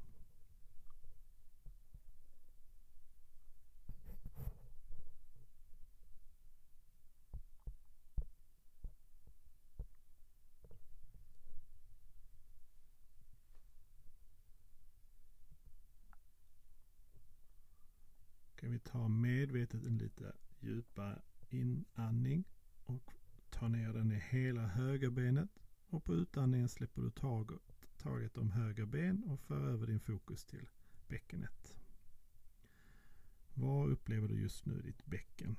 kan 18.67 18.73
vi 18.73 18.79
ta 18.79 19.07
medvetet 19.07 19.83
en 19.85 19.97
lite 19.97 20.33
djupare 20.59 21.21
inandning 21.49 22.43
och 22.85 23.13
ta 23.49 23.67
ner 23.67 23.93
den 23.93 24.11
i 24.11 24.15
hela 24.37 24.67
högerbenet. 24.67 25.49
Och 25.89 26.03
på 26.03 26.13
utandningen 26.13 26.69
släpper 26.69 27.01
du 27.01 27.11
taget, 27.11 27.87
taget 27.97 28.37
om 28.37 28.51
höger 28.51 28.85
ben 28.85 29.23
och 29.23 29.39
för 29.39 29.67
över 29.67 29.87
din 29.87 29.99
fokus 29.99 30.45
till 30.45 30.69
bäckenet. 31.07 31.77
Vad 33.53 33.89
upplever 33.89 34.27
du 34.27 34.41
just 34.41 34.65
nu 34.65 34.79
i 34.79 34.81
ditt 34.81 35.05
bäcken? 35.05 35.55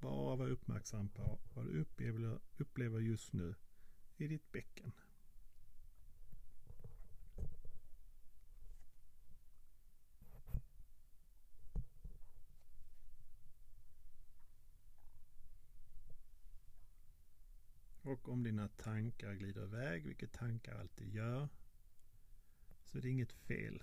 Bara 0.00 0.36
var 0.36 0.48
uppmärksam 0.48 1.08
på 1.08 1.40
vad 1.54 1.66
du 1.66 1.80
upplever, 1.80 2.40
upplever 2.56 3.00
just 3.00 3.32
nu 3.32 3.54
i 4.16 4.26
ditt 4.26 4.52
bäcken. 4.52 4.92
Och 18.10 18.28
om 18.28 18.42
dina 18.42 18.68
tankar 18.68 19.34
glider 19.34 19.64
iväg, 19.64 20.06
vilket 20.06 20.32
tankar 20.32 20.80
alltid 20.80 21.14
gör, 21.14 21.48
så 22.84 22.98
är 22.98 23.02
det 23.02 23.08
inget 23.08 23.32
fel. 23.32 23.82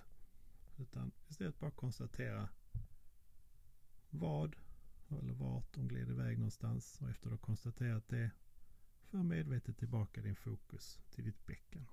Utan 0.78 1.12
istället 1.28 1.58
bara 1.58 1.70
konstatera 1.70 2.48
vad 4.10 4.56
eller 5.10 5.32
vart 5.32 5.72
de 5.74 5.88
glider 5.88 6.12
iväg 6.12 6.38
någonstans 6.38 6.98
och 7.00 7.08
efter 7.10 7.26
att 7.26 7.32
ha 7.32 7.38
konstaterat 7.38 8.08
det 8.08 8.30
för 9.00 9.18
medvetet 9.22 9.78
tillbaka 9.78 10.20
din 10.22 10.36
fokus 10.36 11.00
till 11.10 11.24
ditt 11.24 11.46
bäcken. 11.46 11.86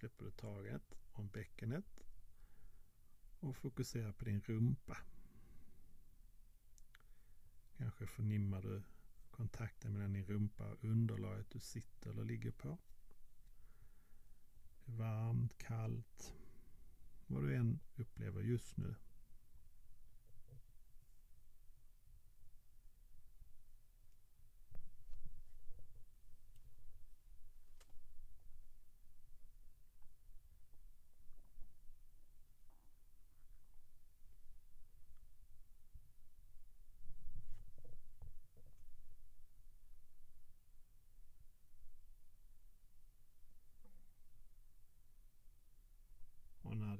Släpper 0.00 0.24
du 0.24 0.30
taget 0.30 0.94
om 1.12 1.28
bäckenet 1.28 2.04
och 3.40 3.56
fokuserar 3.56 4.12
på 4.12 4.24
din 4.24 4.40
rumpa. 4.40 4.98
Kanske 7.76 8.06
förnimmar 8.06 8.62
du 8.62 8.82
kontakten 9.30 9.92
mellan 9.92 10.12
din 10.12 10.24
rumpa 10.24 10.72
och 10.72 10.84
underlaget 10.84 11.50
du 11.50 11.58
sitter 11.58 12.10
eller 12.10 12.24
ligger 12.24 12.50
på. 12.50 12.78
Varmt, 14.84 15.58
kallt, 15.58 16.34
vad 17.26 17.42
du 17.42 17.56
än 17.56 17.80
upplever 17.96 18.42
just 18.42 18.76
nu. 18.76 18.94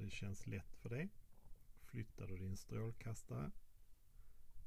känns 0.11 0.47
lätt 0.47 0.75
för 0.75 0.89
dig 0.89 1.09
flyttar 1.91 2.27
du 2.27 2.37
din 2.37 2.57
strålkastare 2.57 3.51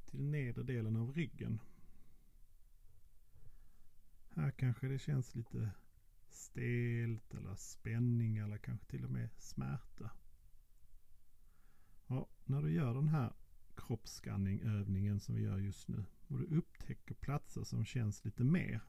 till 0.07 0.23
nedre 0.23 0.63
delen 0.63 0.97
av 0.97 1.13
ryggen. 1.13 1.61
Här 4.31 4.51
kanske 4.51 4.89
det 4.89 4.99
känns 4.99 5.35
lite 5.35 5.71
stelt 6.29 7.35
eller 7.35 7.55
spänning 7.55 8.37
eller 8.37 8.59
kanske 8.59 8.87
till 8.87 9.05
och 9.05 9.11
med 9.11 9.31
smärta. 9.39 10.11
Ja, 12.07 12.29
när 12.45 12.63
du 12.63 12.73
gör 12.73 12.95
den 12.95 13.09
här 13.09 13.33
kroppsskanningövningen 13.75 15.21
som 15.21 15.35
vi 15.35 15.43
gör 15.43 15.59
just 15.59 15.89
nu 15.89 16.05
och 16.27 16.39
du 16.39 16.45
upptäcker 16.45 17.15
platser 17.15 17.65
som 17.65 17.85
känns 17.85 18.25
lite 18.25 18.45
mer 18.45 18.81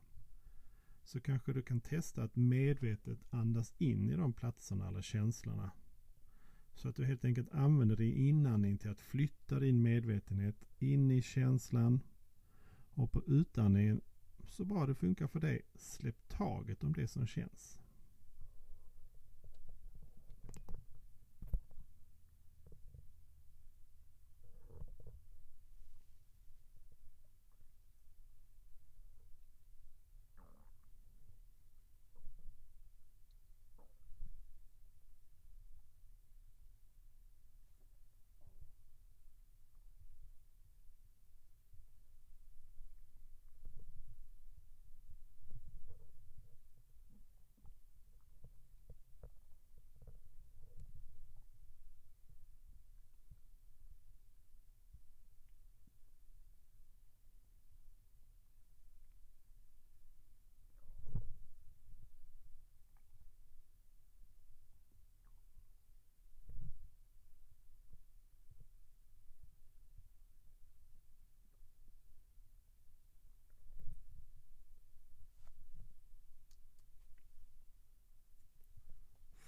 så 1.04 1.22
kanske 1.22 1.54
du 1.54 1.62
kan 1.62 1.82
testa 1.82 2.24
att 2.24 2.36
medvetet 2.36 3.20
andas 3.30 3.74
in 3.78 4.10
i 4.10 4.15
de 4.15 4.34
platserna 4.34 4.88
eller 4.88 5.02
känslorna. 5.02 5.72
Så 6.76 6.90
att 6.90 6.96
du 6.96 7.06
helt 7.06 7.26
enkelt 7.26 7.52
använder 7.52 7.96
din 7.96 8.14
inandning 8.14 8.78
till 8.78 8.90
att 8.90 9.02
flytta 9.02 9.60
din 9.60 9.82
medvetenhet 9.82 10.56
in 10.80 11.12
i 11.12 11.22
känslan 11.22 12.00
och 12.94 13.12
på 13.12 13.24
utandningen 13.28 14.02
så 14.44 14.66
bra 14.66 14.86
det 14.86 14.96
funkar 14.96 15.28
för 15.28 15.40
dig, 15.40 15.62
släpp 15.76 16.28
taget 16.28 16.84
om 16.84 16.94
det 16.94 17.08
som 17.08 17.28
känns. 17.28 17.85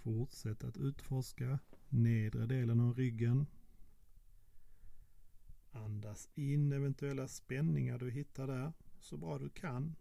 Fortsätt 0.08 0.64
att 0.64 0.78
utforska 0.78 1.60
nedre 1.90 2.46
delen 2.46 2.80
av 2.80 2.96
ryggen. 2.96 3.46
Andas 5.72 6.30
in 6.36 6.72
eventuella 6.72 7.28
spänningar 7.28 7.98
du 7.98 8.12
hittar 8.12 8.48
där 8.48 8.74
så 9.00 9.18
bra 9.18 9.38
du 9.38 9.50
kan. 9.50 9.96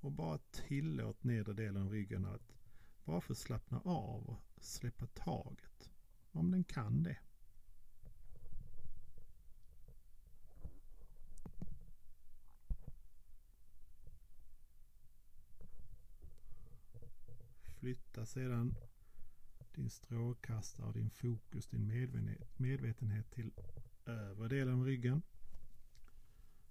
Och 0.00 0.12
bara 0.12 0.38
tillåt 0.38 1.24
nedre 1.24 1.52
delen 1.52 1.82
av 1.82 1.90
ryggen 1.90 2.24
att 2.24 2.54
bara 3.04 3.20
få 3.20 3.34
slappna 3.34 3.80
av 3.80 4.26
och 4.26 4.64
släppa 4.64 5.06
taget. 5.06 5.90
Om 6.30 6.50
den 6.50 6.64
kan 6.64 7.02
det. 7.02 7.18
Flytta 17.80 18.26
sedan 18.26 18.74
din 19.74 19.90
strålkastare 19.90 20.86
och 20.86 20.94
din 20.94 21.10
fokus, 21.10 21.66
din 21.66 22.08
medvetenhet 22.56 23.30
till 23.30 23.50
övre 24.06 24.48
delen 24.48 24.74
av 24.74 24.84
ryggen. 24.84 25.22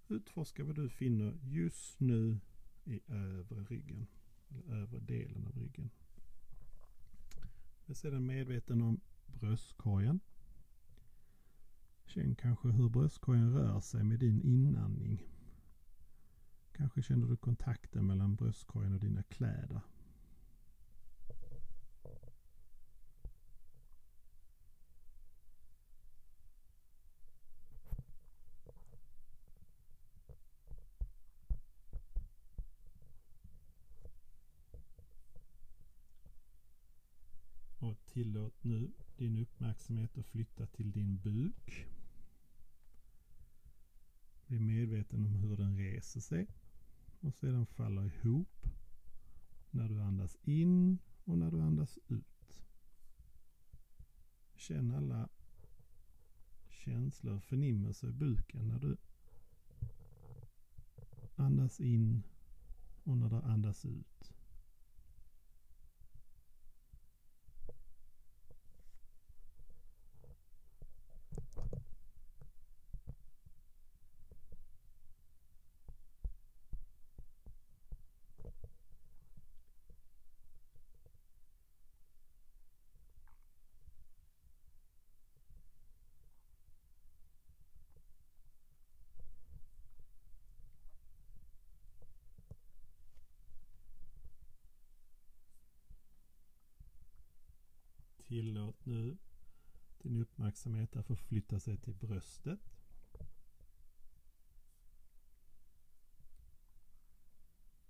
Utforska 0.08 0.64
vad 0.64 0.76
du 0.76 0.90
finner 0.90 1.40
just 1.44 2.00
nu 2.00 2.40
i 2.84 3.02
övre 3.08 3.64
ryggen, 3.64 4.08
eller 4.50 4.76
övre 4.76 5.00
delen 5.00 5.48
av 5.48 5.56
ryggen. 5.56 5.90
Jag 7.86 7.90
är 7.90 7.94
sedan 7.94 8.26
medveten 8.26 8.82
om 8.82 9.02
bröstkorgen. 9.26 10.20
Känn 12.06 12.36
kanske 12.36 12.68
hur 12.68 12.90
bröstkorgen 12.90 13.54
rör 13.54 13.80
sig 13.80 14.04
med 14.04 14.20
din 14.20 14.42
inandning. 14.42 15.24
Kanske 16.72 17.02
känner 17.02 17.28
du 17.28 17.38
kontakten 17.38 18.08
mellan 18.08 18.36
bröstkorgen 18.36 18.94
och 18.94 19.00
dina 19.00 19.24
kläder. 19.24 19.82
Och 37.80 38.01
tillåt 38.14 38.64
nu 38.64 38.92
din 39.18 39.38
uppmärksamhet 39.38 40.18
att 40.18 40.26
flytta 40.26 40.68
till 40.68 40.92
din 40.92 41.18
buk. 41.18 41.88
Bli 44.48 44.60
medveten 44.60 45.26
om 45.26 45.36
hur 45.36 45.58
den 45.58 45.78
reser 45.78 46.20
sig 46.20 46.48
och 47.20 47.34
sedan 47.34 47.66
faller 47.66 48.06
ihop 48.06 48.68
när 49.72 49.90
du 49.90 50.02
andas 50.02 50.38
in 50.44 50.98
och 51.24 51.38
när 51.38 51.52
du 51.52 51.62
andas 51.62 52.00
ut. 52.08 52.64
Känn 54.56 54.92
alla 54.92 55.30
känslor 56.70 57.36
och 57.36 57.44
förnimmelser 57.44 58.08
i 58.08 58.12
buken 58.12 58.68
när 58.68 58.80
du 58.80 58.98
andas 61.36 61.80
in 61.80 62.24
och 63.04 63.18
när 63.18 63.30
du 63.30 63.36
andas 63.36 63.86
ut. 63.86 64.31
Tillåt 98.32 98.86
nu 98.86 99.18
din 100.02 100.18
uppmärksamhet 100.18 100.96
att 100.96 101.08
förflytta 101.08 101.60
sig 101.60 101.78
till 101.78 101.94
bröstet. 101.94 102.60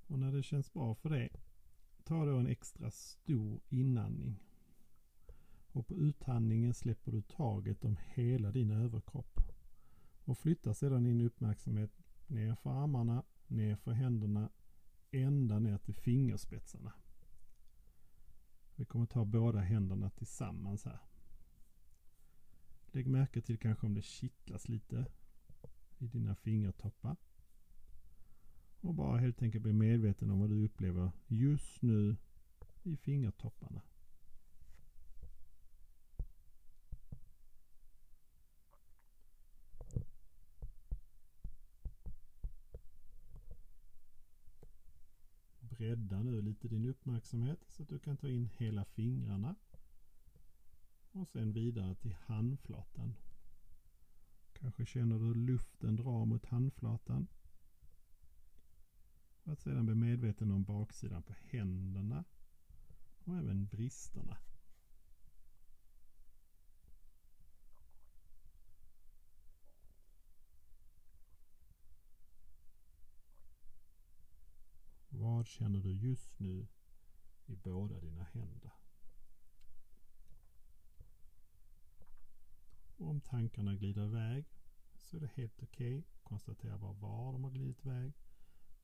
Och 0.08 0.20
när 0.20 0.32
det 0.32 0.44
känns 0.44 0.74
bra 0.74 0.96
för 0.96 1.10
dig, 1.10 1.30
ta 2.04 2.26
då 2.26 2.38
en 2.38 2.48
extra 2.48 2.92
stor 2.92 3.62
inandning. 3.70 4.44
Och 5.72 5.88
på 5.88 5.96
utandningen 5.96 6.74
släpper 6.74 7.12
du 7.12 7.22
taget 7.22 7.86
om 7.86 7.98
hela 8.14 8.52
din 8.52 8.72
överkropp. 8.72 9.40
Och 10.26 10.38
flyttar 10.38 10.74
sedan 10.74 11.04
din 11.04 11.22
uppmärksamhet 11.22 11.92
ner 12.28 12.56
för 12.56 12.84
armarna, 12.84 13.24
ner 13.48 13.76
för 13.76 13.92
händerna, 13.92 14.50
ända 15.12 15.60
ner 15.60 15.78
till 15.78 15.96
fingerspetsarna. 15.96 16.94
Vi 18.82 18.86
kommer 18.86 19.06
ta 19.06 19.26
båda 19.26 19.60
händerna 19.60 20.10
tillsammans 20.10 20.86
här. 20.86 21.00
Lägg 22.92 23.08
märke 23.08 23.42
till 23.42 23.58
kanske 23.58 23.86
om 23.86 23.94
det 23.94 24.02
kittlas 24.02 24.70
lite 24.70 25.06
i 25.98 26.08
dina 26.08 26.36
fingertoppar. 26.36 27.16
Och 28.80 28.94
bara 28.94 29.18
helt 29.18 29.42
enkelt 29.42 29.64
bli 29.64 29.74
medveten 29.74 30.32
om 30.32 30.40
vad 30.40 30.50
du 30.50 30.66
upplever 30.66 31.12
just 31.28 31.82
nu 31.82 32.16
i 32.84 32.98
fingertopparna. 32.98 33.82
Bredda 45.82 46.24
nu 46.24 46.42
lite 46.42 46.68
din 46.68 46.86
uppmärksamhet 46.86 47.60
så 47.68 47.84
att 47.84 47.90
du 47.90 48.00
kan 48.00 48.18
ta 48.18 48.30
in 48.30 48.50
hela 48.58 48.86
fingrarna. 48.86 49.56
Och 51.12 51.28
sen 51.28 51.54
vidare 51.54 51.96
till 51.96 52.14
handflatan. 52.14 53.16
Kanske 54.54 54.86
känner 54.86 55.20
du 55.20 55.34
luften 55.34 55.96
dra 55.96 56.26
mot 56.26 56.46
handflatan. 56.46 57.28
För 59.44 59.52
att 59.52 59.62
sedan 59.62 59.86
bli 59.86 59.96
medveten 59.96 60.52
om 60.52 60.64
baksidan 60.64 61.24
på 61.24 61.34
händerna 61.50 62.24
och 63.24 63.38
även 63.38 63.66
bristerna. 63.66 64.38
Vad 75.42 75.48
känner 75.48 75.80
du 75.80 75.92
just 75.94 76.40
nu 76.40 76.68
i 77.46 77.56
båda 77.56 78.00
dina 78.00 78.24
händer? 78.24 78.72
Och 82.98 83.10
om 83.10 83.22
tankarna 83.22 83.76
glider 83.76 84.06
iväg 84.06 84.46
så 84.96 85.18
är 85.18 85.22
det 85.22 85.32
helt 85.36 85.64
okej. 85.64 85.98
Okay. 85.98 86.04
Konstatera 86.24 86.78
bara 86.78 86.94
var 86.94 87.34
de 87.34 87.44
har 87.44 87.52
glidit 87.52 87.86
iväg. 87.86 88.14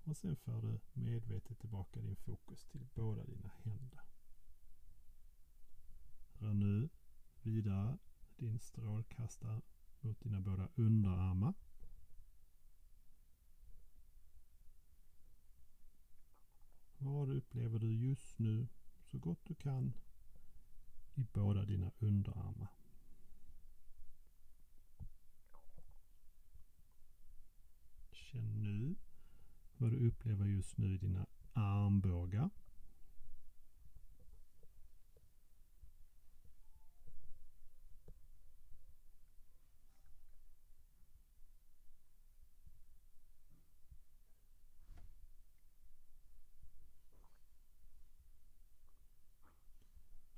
Och 0.04 0.18
sen 0.18 0.36
för 0.36 0.62
du 0.62 0.80
medvetet 0.94 1.60
tillbaka 1.60 2.02
din 2.02 2.16
fokus 2.16 2.66
till 2.66 2.88
båda 2.94 3.24
dina 3.24 3.52
händer. 3.64 4.02
Rör 6.34 6.54
nu 6.54 6.90
vidare 7.42 7.98
din 8.36 8.60
strålkastare 8.60 9.62
mot 10.02 10.20
dina 10.20 10.42
båda 10.42 10.70
underarmar. 10.76 11.54
Vad 17.00 17.30
upplever 17.30 17.80
du 17.80 17.94
just 17.94 18.40
nu 18.40 18.68
så 19.04 19.18
gott 19.18 19.40
du 19.44 19.56
kan 19.56 19.94
i 21.16 21.24
båda 21.34 21.66
dina 21.66 21.92
underarmar? 22.00 22.68
Känn 28.12 28.64
nu 28.64 28.96
vad 29.78 29.92
du 29.92 30.08
upplever 30.08 30.46
just 30.46 30.78
nu 30.78 30.94
i 30.94 30.98
dina 30.98 31.26
armbågar. 31.54 32.50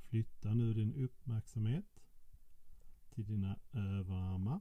Flytta 0.09 0.53
nu 0.53 0.73
din 0.73 0.93
uppmärksamhet 1.49 2.03
till 3.09 3.25
dina 3.25 3.59
överarmar. 3.73 4.59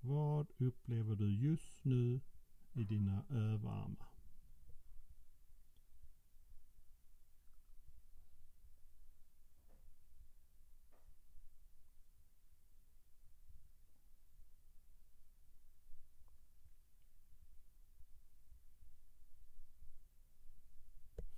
Vad 0.00 0.52
upplever 0.58 1.14
du 1.16 1.34
just 1.34 1.84
nu 1.84 2.20
i 2.72 2.84
dina 2.84 3.24
överarmar? 3.30 4.06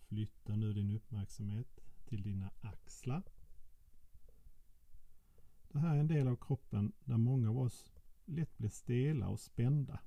Flytta 0.09 0.57
nu 0.57 0.73
din 0.73 0.91
uppmärksamhet 0.91 1.83
till 2.13 2.23
dina 2.23 2.51
axlar. 2.61 3.23
Det 5.69 5.79
här 5.79 5.97
är 5.97 6.01
en 6.01 6.07
del 6.07 6.29
av 6.29 6.37
kroppen 6.37 6.93
där 7.05 7.17
många 7.17 7.51
av 7.51 7.59
oss 7.59 7.93
lätt 8.25 8.59
blir 8.59 8.69
stela 8.69 9.29
och 9.29 9.41
spända. 9.41 10.01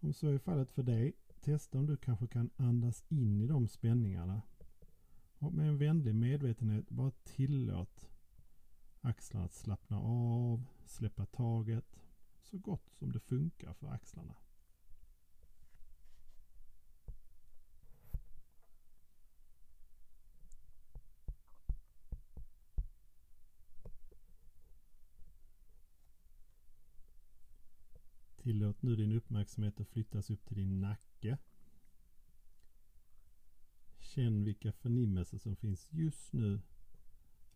Om 0.00 0.12
så 0.12 0.28
är 0.28 0.38
fallet 0.38 0.72
för 0.72 0.82
dig, 0.82 1.12
testa 1.40 1.78
om 1.78 1.86
du 1.86 1.96
kanske 1.96 2.26
kan 2.26 2.50
andas 2.56 3.04
in 3.08 3.40
i 3.40 3.46
de 3.46 3.68
spänningarna. 3.68 4.42
Och 5.38 5.52
med 5.52 5.68
en 5.68 5.78
vänlig 5.78 6.14
medvetenhet 6.14 6.90
bara 6.90 7.10
tillåt 7.10 8.10
axlarna 9.00 9.46
att 9.46 9.54
slappna 9.54 10.00
av, 10.00 10.64
släppa 10.86 11.26
taget 11.26 12.00
så 12.40 12.58
gott 12.58 12.90
som 12.90 13.12
det 13.12 13.20
funkar 13.20 13.72
för 13.72 13.86
axlarna. 13.86 14.34
Tillåt 28.42 28.82
nu 28.82 28.96
din 28.96 29.12
uppmärksamhet 29.12 29.80
att 29.80 29.88
flyttas 29.88 30.30
upp 30.30 30.44
till 30.44 30.56
din 30.56 30.80
nacke. 30.80 31.38
Känn 34.00 34.44
vilka 34.44 34.72
förnimmelser 34.72 35.38
som 35.38 35.56
finns 35.56 35.88
just 35.92 36.32
nu 36.32 36.60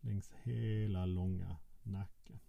längs 0.00 0.30
hela 0.42 1.06
långa 1.06 1.56
nacken. 1.82 2.40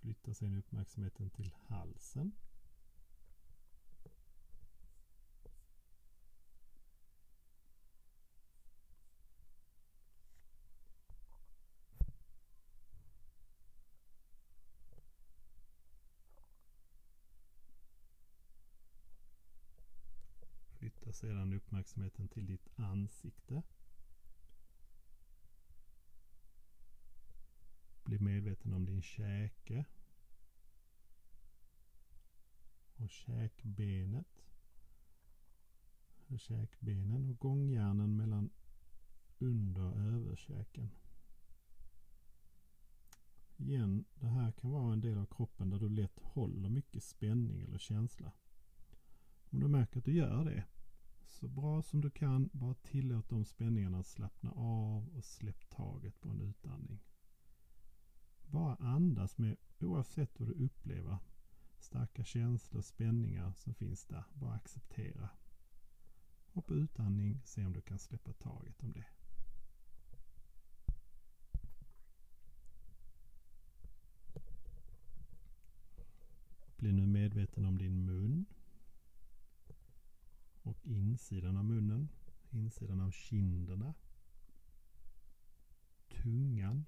Flytta 0.00 0.34
sedan 0.34 0.58
uppmärksamheten 0.58 1.30
till 1.30 1.52
halsen. 1.66 2.32
Flytta 20.78 21.05
sedan 21.16 21.52
uppmärksamheten 21.52 22.28
till 22.28 22.46
ditt 22.46 22.68
ansikte. 22.76 23.62
Bli 28.04 28.18
medveten 28.18 28.74
om 28.74 28.86
din 28.86 29.02
käke. 29.02 29.84
Och 32.96 33.10
käkbenet. 33.10 34.42
Käkbenen 36.38 37.30
och 37.30 37.38
gångjärnen 37.38 38.16
mellan 38.16 38.50
under 39.38 39.82
och 39.82 40.00
överkäken. 40.00 40.90
Igen, 43.56 44.04
det 44.14 44.26
här 44.26 44.52
kan 44.52 44.70
vara 44.70 44.92
en 44.92 45.00
del 45.00 45.18
av 45.18 45.26
kroppen 45.26 45.70
där 45.70 45.78
du 45.78 45.88
lätt 45.88 46.18
håller 46.18 46.68
mycket 46.68 47.02
spänning 47.02 47.60
eller 47.60 47.78
känsla. 47.78 48.32
Om 49.50 49.60
du 49.60 49.68
märker 49.68 49.98
att 49.98 50.04
du 50.04 50.12
gör 50.12 50.44
det, 50.44 50.64
så 51.28 51.48
bra 51.48 51.82
som 51.82 52.00
du 52.00 52.10
kan, 52.10 52.50
bara 52.52 52.74
tillåt 52.74 53.28
de 53.28 53.44
spänningarna 53.44 53.98
att 53.98 54.06
slappna 54.06 54.50
av 54.50 55.08
och 55.16 55.24
släpp 55.24 55.70
taget 55.70 56.20
på 56.20 56.28
en 56.28 56.40
utandning. 56.40 57.00
Bara 58.46 58.74
andas 58.74 59.38
med 59.38 59.56
oavsett 59.80 60.40
vad 60.40 60.48
du 60.48 60.54
upplever. 60.54 61.18
Starka 61.78 62.24
känslor, 62.24 62.82
spänningar 62.82 63.52
som 63.52 63.74
finns 63.74 64.04
där. 64.04 64.24
Bara 64.34 64.52
acceptera. 64.54 65.28
Och 66.52 66.66
på 66.66 66.74
utandning, 66.74 67.40
se 67.44 67.64
om 67.64 67.72
du 67.72 67.80
kan 67.80 67.98
släppa 67.98 68.32
taget 68.32 68.82
om 68.82 68.92
det. 68.92 69.06
Bli 76.76 76.92
nu 76.92 77.06
medveten 77.06 77.64
om 77.64 77.78
din 77.78 78.04
mun 78.04 78.46
och 80.66 80.86
insidan 80.86 81.56
av 81.56 81.64
munnen, 81.64 82.08
insidan 82.50 83.00
av 83.00 83.10
kinderna, 83.10 83.94
tungan. 86.08 86.84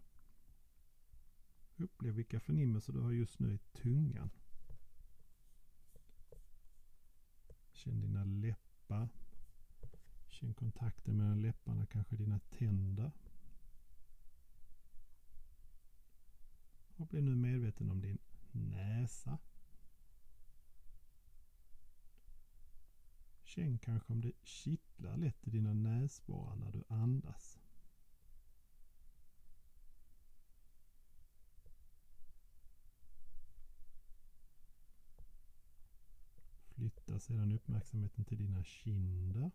Upplev 1.77 2.15
vilka 2.15 2.41
förnimmelser 2.41 2.93
du 2.93 3.01
har 3.01 3.13
just 3.13 3.39
nu 3.39 3.55
i 3.55 3.59
tungan. 3.59 4.31
Känn 7.73 8.01
dina 8.01 8.25
läppar. 8.25 9.09
Känn 10.27 10.55
kontakten 10.55 11.17
mellan 11.17 11.43
läpparna, 11.43 11.87
kanske 11.87 12.17
dina 12.17 12.39
tänder. 12.39 13.13
Och 16.97 17.07
bli 17.07 17.21
nu 17.21 17.37
medveten 17.37 17.91
om 17.91 18.01
din 18.01 18.19
näsa. 18.53 19.39
Känn 23.59 23.79
kanske 23.79 24.13
om 24.13 24.21
det 24.21 24.33
kittlar 24.43 25.17
lätt 25.17 25.47
i 25.47 25.51
dina 25.51 25.75
näsborrar 25.75 26.57
när 26.57 26.73
du 26.73 26.85
andas. 26.89 27.59
Flytta 36.69 37.19
sedan 37.19 37.53
uppmärksamheten 37.53 38.25
till 38.25 38.39
dina 38.39 38.65
kinder, 38.65 39.51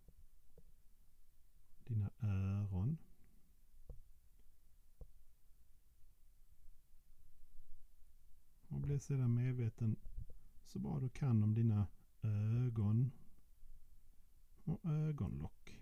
dina 1.84 2.10
öron, 2.20 2.98
bli 8.68 9.00
sedan 9.00 9.34
medveten 9.34 9.96
så 10.64 10.80
bra 10.80 11.00
du 11.00 11.10
kan 11.10 11.44
om 11.44 11.54
dina 11.54 11.88
ögon 12.22 13.12
och 14.64 14.86
ögonlock. 14.86 15.80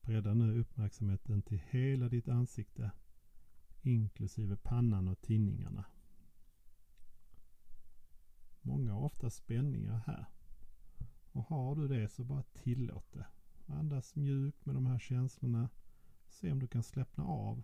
Bredda 0.00 0.34
nu 0.34 0.60
uppmärksamheten 0.60 1.42
till 1.42 1.62
hela 1.70 2.08
ditt 2.08 2.28
ansikte 2.28 2.90
inklusive 3.82 4.56
pannan 4.56 5.08
och 5.08 5.20
tinningarna. 5.20 5.84
Många 8.60 8.92
har 8.92 9.00
ofta 9.00 9.30
spänningar 9.30 10.02
här. 10.06 10.26
Och 11.32 11.44
har 11.44 11.76
du 11.76 11.88
det 11.88 12.08
så 12.08 12.24
bara 12.24 12.42
tillåt 12.42 13.12
det. 13.12 13.26
Andas 13.66 14.16
mjukt 14.16 14.66
med 14.66 14.74
de 14.74 14.86
här 14.86 14.98
känslorna. 14.98 15.68
Se 16.28 16.52
om 16.52 16.58
du 16.58 16.66
kan 16.66 16.82
släppna 16.82 17.24
av 17.24 17.62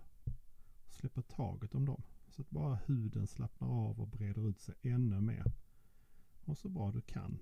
och 0.85 0.95
släppa 0.95 1.23
taget 1.23 1.75
om 1.75 1.85
dem. 1.85 2.03
Så 2.29 2.43
att 2.43 2.51
bara 2.51 2.75
huden 2.75 3.27
slappnar 3.27 3.69
av 3.69 4.01
och 4.01 4.09
breder 4.09 4.49
ut 4.49 4.61
sig 4.61 4.75
ännu 4.83 5.21
mer. 5.21 5.53
Och 6.45 6.59
så 6.59 6.69
bra 6.69 6.93
du 6.93 7.01
kan. 7.01 7.39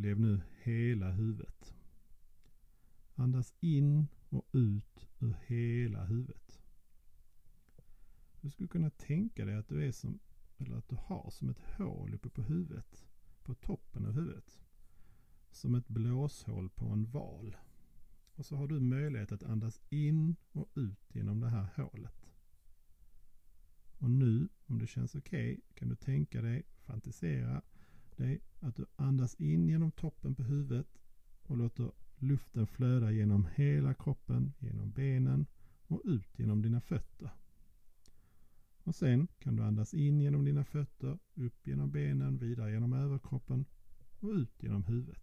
Upplev 0.00 0.20
nu 0.20 0.40
hela 0.62 1.10
huvudet. 1.10 1.74
Andas 3.14 3.54
in 3.60 4.06
och 4.28 4.46
ut 4.52 5.08
ur 5.18 5.36
hela 5.46 6.04
huvudet. 6.04 6.62
Du 8.40 8.50
skulle 8.50 8.68
kunna 8.68 8.90
tänka 8.90 9.44
dig 9.44 9.56
att 9.56 9.68
du 9.68 9.86
är 9.86 9.92
som, 9.92 10.18
eller 10.58 10.76
att 10.76 10.88
du 10.88 10.96
har 10.96 11.30
som 11.30 11.48
ett 11.48 11.60
hål 11.76 12.14
uppe 12.14 12.28
på 12.28 12.42
huvudet, 12.42 13.06
på 13.42 13.54
toppen 13.54 14.06
av 14.06 14.12
huvudet. 14.12 14.60
Som 15.50 15.74
ett 15.74 15.88
blåshål 15.88 16.70
på 16.70 16.86
en 16.86 17.04
val. 17.04 17.56
Och 18.34 18.46
så 18.46 18.56
har 18.56 18.66
du 18.66 18.80
möjlighet 18.80 19.32
att 19.32 19.42
andas 19.42 19.80
in 19.88 20.36
och 20.52 20.70
ut 20.74 21.14
genom 21.14 21.40
det 21.40 21.48
här 21.48 21.68
hålet. 21.76 22.32
Och 23.98 24.10
nu, 24.10 24.48
om 24.66 24.78
det 24.78 24.86
känns 24.86 25.14
okej, 25.14 25.52
okay, 25.52 25.60
kan 25.74 25.88
du 25.88 25.96
tänka 25.96 26.42
dig, 26.42 26.62
fantisera 26.86 27.62
dig 28.20 28.40
att 28.60 28.76
du 28.76 28.86
andas 28.96 29.34
in 29.34 29.68
genom 29.68 29.90
toppen 29.90 30.34
på 30.34 30.42
huvudet 30.42 30.98
och 31.42 31.56
låter 31.56 31.92
luften 32.18 32.66
flöda 32.66 33.12
genom 33.12 33.48
hela 33.54 33.94
kroppen, 33.94 34.52
genom 34.58 34.90
benen 34.90 35.46
och 35.86 36.02
ut 36.04 36.38
genom 36.38 36.62
dina 36.62 36.80
fötter. 36.80 37.30
Och 38.84 38.94
sen 38.94 39.28
kan 39.38 39.56
du 39.56 39.62
andas 39.62 39.94
in 39.94 40.20
genom 40.20 40.44
dina 40.44 40.64
fötter, 40.64 41.18
upp 41.34 41.66
genom 41.66 41.90
benen, 41.90 42.38
vidare 42.38 42.72
genom 42.72 42.92
överkroppen 42.92 43.64
och 44.20 44.28
ut 44.28 44.62
genom 44.62 44.84
huvudet. 44.84 45.22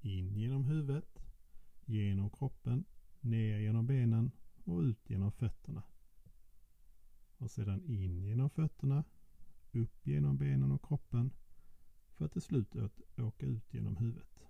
In 0.00 0.36
genom 0.36 0.64
huvudet, 0.64 1.18
genom 1.84 2.30
kroppen, 2.30 2.84
ner 3.20 3.58
genom 3.58 3.86
benen 3.86 4.30
och 4.64 4.80
ut 4.80 5.10
genom 5.10 5.32
fötterna. 5.32 5.82
Och 7.42 7.50
sedan 7.50 7.84
in 7.84 8.18
genom 8.18 8.50
fötterna, 8.50 9.04
upp 9.72 10.06
genom 10.06 10.36
benen 10.36 10.72
och 10.72 10.84
kroppen 10.88 11.30
för 12.16 12.24
att 12.24 12.32
till 12.32 12.42
slut 12.42 12.76
åka 13.16 13.46
ut 13.46 13.74
genom 13.74 13.96
huvudet. 13.96 14.44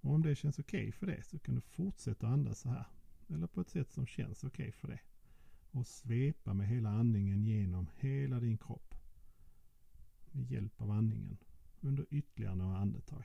Och 0.00 0.14
om 0.14 0.22
det 0.22 0.34
känns 0.34 0.58
okej 0.58 0.80
okay 0.80 0.92
för 0.92 1.06
det 1.06 1.22
så 1.22 1.38
kan 1.38 1.54
du 1.54 1.60
fortsätta 1.60 2.28
andas 2.28 2.58
så 2.58 2.68
här. 2.68 2.86
Eller 3.28 3.46
på 3.46 3.60
ett 3.60 3.68
sätt 3.68 3.92
som 3.92 4.06
känns 4.06 4.44
okej 4.44 4.68
okay 4.68 4.72
för 4.72 4.88
det. 4.88 5.00
Och 5.70 5.86
svepa 5.86 6.54
med 6.54 6.68
hela 6.68 6.90
andningen 6.90 7.44
genom 7.44 7.88
hela 7.96 8.40
din 8.40 8.58
kropp. 8.58 8.94
Med 10.32 10.50
hjälp 10.50 10.80
av 10.80 10.90
andningen 10.90 11.36
under 11.80 12.06
ytterligare 12.10 12.54
några 12.54 12.78
andetag. 12.78 13.24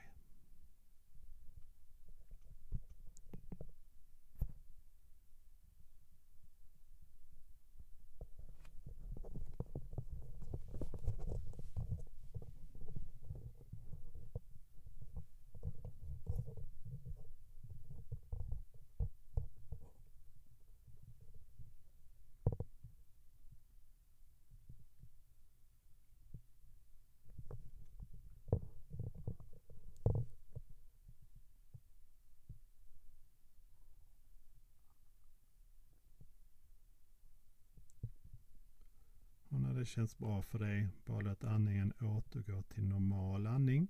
det 39.77 39.77
känns 39.88 40.18
bra 40.18 40.42
för 40.42 40.58
dig, 40.58 40.88
bara 41.04 41.20
låt 41.20 41.44
andningen 41.44 41.92
återgå 42.00 42.62
till 42.62 42.84
normal 42.84 43.46
andning. 43.46 43.88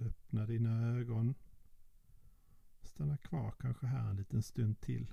Öppna 0.00 0.46
dina 0.46 0.96
ögon. 0.96 1.34
Stanna 2.82 3.16
kvar 3.16 3.54
kanske 3.58 3.86
här 3.86 4.10
en 4.10 4.16
liten 4.16 4.42
stund 4.42 4.80
till. 4.80 5.06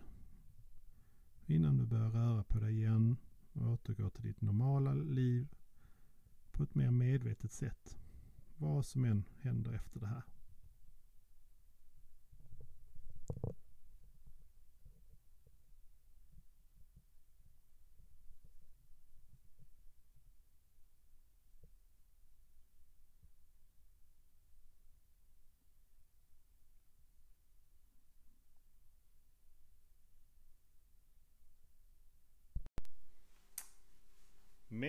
Innan 1.46 1.78
du 1.78 1.86
börjar 1.86 2.10
röra 2.10 2.44
på 2.44 2.60
dig 2.60 2.74
igen 2.74 3.18
och 3.54 3.68
återgå 3.68 4.10
till 4.10 4.24
ditt 4.24 4.42
normala 4.42 4.94
liv 4.94 5.56
på 6.52 6.64
ett 6.64 6.76
mer 6.76 6.92
medvetet 6.92 7.52
sätt. 7.52 7.98
Vad 8.58 8.86
som 8.86 9.06
än 9.06 9.24
händer 9.42 9.74
efter 9.74 10.00
det 10.00 10.08
här. 10.08 10.24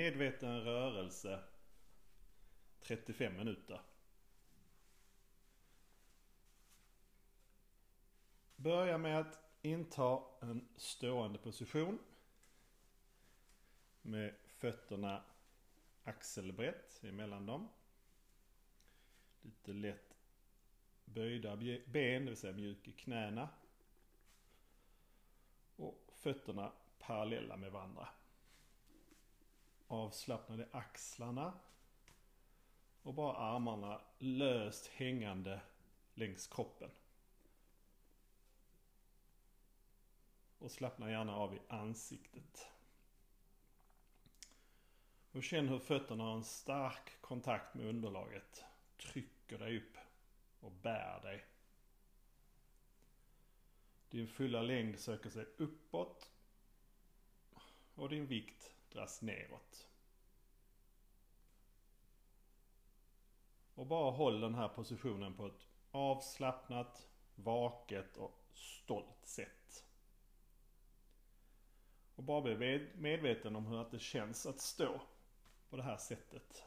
Medveten 0.05 0.61
rörelse 0.61 1.41
35 2.81 3.37
minuter. 3.37 3.81
Börja 8.57 8.99
med 8.99 9.21
att 9.21 9.41
inta 9.63 10.23
en 10.41 10.69
stående 10.77 11.39
position. 11.39 11.99
Med 14.03 14.35
fötterna 14.47 15.23
axelbrett 16.05 17.05
emellan 17.05 17.47
dem. 17.47 17.69
Lite 19.43 19.73
lätt 19.73 20.17
böjda 21.05 21.57
ben, 21.57 22.25
det 22.25 22.31
vill 22.31 22.37
säga 22.37 22.53
mjuk 22.53 22.89
i 22.89 22.93
knäna. 22.93 23.49
Och 25.77 26.13
fötterna 26.15 26.73
parallella 26.99 27.57
med 27.57 27.73
varandra 27.73 28.09
avslappnade 29.87 30.69
axlarna. 30.73 31.53
Och 33.03 33.15
bara 33.15 33.37
armarna 33.37 34.01
löst 34.19 34.87
hängande 34.87 35.61
längs 36.15 36.47
kroppen. 36.47 36.91
Och 40.59 40.71
slappna 40.71 41.11
gärna 41.11 41.37
av 41.37 41.55
i 41.55 41.61
ansiktet. 41.69 42.69
Och 45.33 45.43
känn 45.43 45.69
hur 45.69 45.79
fötterna 45.79 46.25
har 46.25 46.35
en 46.35 46.45
stark 46.45 47.21
kontakt 47.21 47.75
med 47.75 47.87
underlaget. 47.87 48.65
Trycker 48.97 49.59
dig 49.59 49.77
upp 49.77 49.97
och 50.61 50.73
bär 50.73 51.21
dig. 51.23 51.45
Din 54.11 54.29
fulla 54.29 54.63
längd 54.63 54.99
söker 54.99 55.31
sig 55.31 55.47
uppåt. 55.57 56.31
Och 57.95 58.09
din 58.09 58.27
vikt 58.27 58.74
dras 58.95 59.23
neråt. 59.23 59.89
Och 63.75 63.87
bara 63.87 64.11
håll 64.11 64.41
den 64.41 64.55
här 64.55 64.69
positionen 64.69 65.35
på 65.35 65.47
ett 65.47 65.69
avslappnat, 65.91 67.09
vaket 67.35 68.17
och 68.17 68.41
stolt 68.53 69.27
sätt. 69.27 69.85
Och 72.15 72.23
bara 72.23 72.41
bli 72.41 72.89
medveten 72.95 73.57
om 73.57 73.67
hur 73.67 73.81
att 73.81 73.91
det 73.91 73.99
känns 73.99 74.47
att 74.47 74.61
stå 74.61 75.01
på 75.71 75.77
det 75.77 75.83
här 75.83 75.97
sättet. 75.97 76.65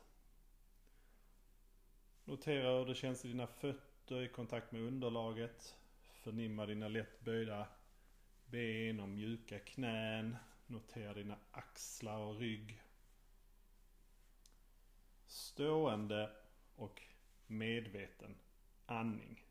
Notera 2.26 2.78
hur 2.78 2.86
det 2.86 2.96
känns 2.96 3.26
i 3.26 3.28
dina 3.28 3.48
fötter 3.48 4.22
i 4.22 4.30
kontakt 4.30 4.72
med 4.72 4.82
underlaget. 4.82 5.78
Förnimma 6.24 6.66
dina 6.66 6.88
lätt 6.88 7.22
böjda 7.22 7.68
ben 8.46 9.00
och 9.00 9.10
mjuka 9.10 9.60
knän. 9.60 10.38
Notera 10.68 11.14
dina 11.14 11.38
axlar 11.52 12.18
och 12.18 12.40
rygg. 12.40 12.82
Stående 15.26 16.32
och 16.76 17.02
medveten 17.48 18.36
andning. 18.86 19.44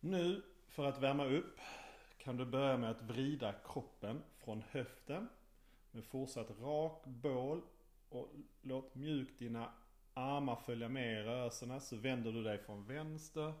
Nu 0.00 0.42
för 0.68 0.84
att 0.84 0.98
värma 0.98 1.24
upp 1.24 1.60
kan 2.18 2.36
du 2.36 2.44
börja 2.44 2.76
med 2.76 2.90
att 2.90 3.02
vrida 3.02 3.52
kroppen 3.52 4.22
från 4.38 4.62
höften 4.70 5.28
med 5.90 6.04
fortsatt 6.04 6.50
rak 6.60 7.02
bål 7.04 7.62
och 8.08 8.28
låt 8.62 8.94
mjukt 8.94 9.38
dina 9.38 9.72
armar 10.14 10.56
följa 10.56 10.88
med 10.88 11.20
i 11.20 11.22
rörelserna 11.22 11.80
så 11.80 11.96
vänder 11.96 12.32
du 12.32 12.42
dig 12.42 12.58
från 12.58 12.84
vänster 12.86 13.52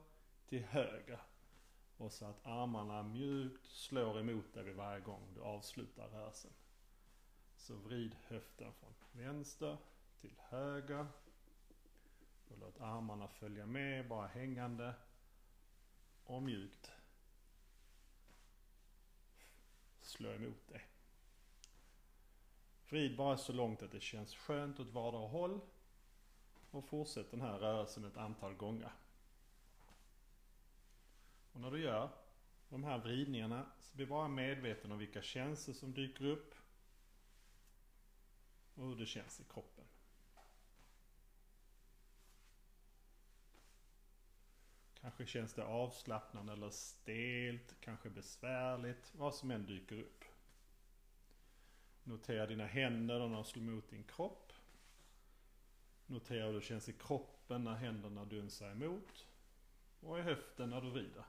till 0.48 0.62
höger. 0.62 1.18
Och 2.02 2.12
så 2.12 2.26
att 2.26 2.46
armarna 2.46 3.02
mjukt 3.02 3.66
slår 3.66 4.20
emot 4.20 4.54
dig 4.54 4.64
vid 4.64 4.74
varje 4.74 5.00
gång 5.00 5.20
du 5.34 5.40
avslutar 5.40 6.08
rörelsen. 6.08 6.50
Så 7.56 7.74
vrid 7.74 8.16
höften 8.26 8.72
från 8.72 8.94
vänster 9.12 9.76
till 10.20 10.34
höger. 10.38 11.06
Och 12.48 12.58
låt 12.60 12.80
armarna 12.80 13.28
följa 13.28 13.66
med, 13.66 14.08
bara 14.08 14.26
hängande. 14.26 14.94
Och 16.24 16.42
mjukt 16.42 16.90
slå 20.00 20.32
emot 20.32 20.68
dig. 20.68 20.86
Vrid 22.88 23.16
bara 23.16 23.36
så 23.36 23.52
långt 23.52 23.82
att 23.82 23.92
det 23.92 24.00
känns 24.00 24.34
skönt 24.34 24.80
åt 24.80 24.90
vardera 24.90 25.28
håll. 25.28 25.60
Och 26.70 26.84
fortsätt 26.84 27.30
den 27.30 27.40
här 27.40 27.58
rörelsen 27.58 28.04
ett 28.04 28.16
antal 28.16 28.54
gånger. 28.54 28.92
Och 31.52 31.60
när 31.60 31.70
du 31.70 31.80
gör 31.80 32.10
de 32.68 32.84
här 32.84 32.98
vridningarna 32.98 33.66
så 33.80 33.96
bli 33.96 34.06
bara 34.06 34.28
medveten 34.28 34.92
om 34.92 34.98
vilka 34.98 35.22
känslor 35.22 35.74
som 35.74 35.92
dyker 35.92 36.24
upp. 36.24 36.54
Och 38.74 38.86
hur 38.86 38.96
det 38.96 39.06
känns 39.06 39.40
i 39.40 39.44
kroppen. 39.44 39.84
Kanske 45.00 45.26
känns 45.26 45.54
det 45.54 45.64
avslappnande 45.64 46.52
eller 46.52 46.70
stelt, 46.70 47.76
kanske 47.80 48.10
besvärligt, 48.10 49.12
vad 49.14 49.34
som 49.34 49.50
än 49.50 49.66
dyker 49.66 49.98
upp. 49.98 50.24
Notera 52.04 52.46
dina 52.46 52.66
händer 52.66 53.18
när 53.18 53.34
de 53.34 53.44
slår 53.44 53.62
mot 53.62 53.90
din 53.90 54.04
kropp. 54.04 54.52
Notera 56.06 56.46
hur 56.46 56.54
det 56.54 56.60
känns 56.60 56.88
i 56.88 56.92
kroppen 56.92 57.64
när 57.64 57.74
händerna 57.74 58.24
dunsar 58.24 58.70
emot. 58.70 59.26
Och 60.00 60.18
i 60.18 60.22
höften 60.22 60.70
när 60.70 60.80
du 60.80 60.90
vrider. 60.90 61.24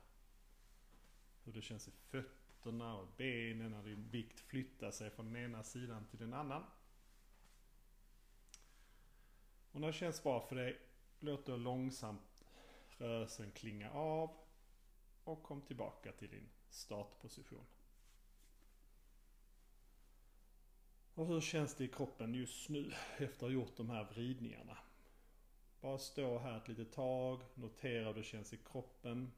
Hur 1.43 1.53
det 1.53 1.61
känns 1.61 1.87
i 1.87 1.91
fötterna 1.91 2.97
och 2.97 3.07
benen 3.17 3.71
när 3.71 3.83
din 3.83 4.09
vikt 4.09 4.39
flyttar 4.39 4.91
sig 4.91 5.09
från 5.09 5.33
den 5.33 5.43
ena 5.43 5.63
sidan 5.63 6.05
till 6.05 6.19
den 6.19 6.33
annan. 6.33 6.63
Och 9.71 9.81
när 9.81 9.87
det 9.87 9.93
känns 9.93 10.23
bra 10.23 10.41
för 10.47 10.55
dig, 10.55 10.79
låt 11.19 11.45
då 11.45 11.57
långsamt 11.57 12.45
rörelsen 12.97 13.51
klinga 13.51 13.91
av 13.91 14.31
och 15.23 15.43
kom 15.43 15.61
tillbaka 15.61 16.11
till 16.11 16.29
din 16.29 16.49
startposition. 16.69 17.65
Och 21.13 21.27
hur 21.27 21.41
känns 21.41 21.75
det 21.75 21.83
i 21.83 21.87
kroppen 21.87 22.33
just 22.33 22.69
nu 22.69 22.93
efter 23.17 23.35
att 23.35 23.41
ha 23.41 23.49
gjort 23.49 23.77
de 23.77 23.89
här 23.89 24.03
vridningarna? 24.03 24.77
Bara 25.81 25.97
stå 25.97 26.39
här 26.39 26.57
ett 26.57 26.67
litet 26.67 26.91
tag, 26.91 27.41
notera 27.53 28.07
hur 28.07 28.13
det 28.13 28.23
känns 28.23 28.53
i 28.53 28.57
kroppen. 28.57 29.31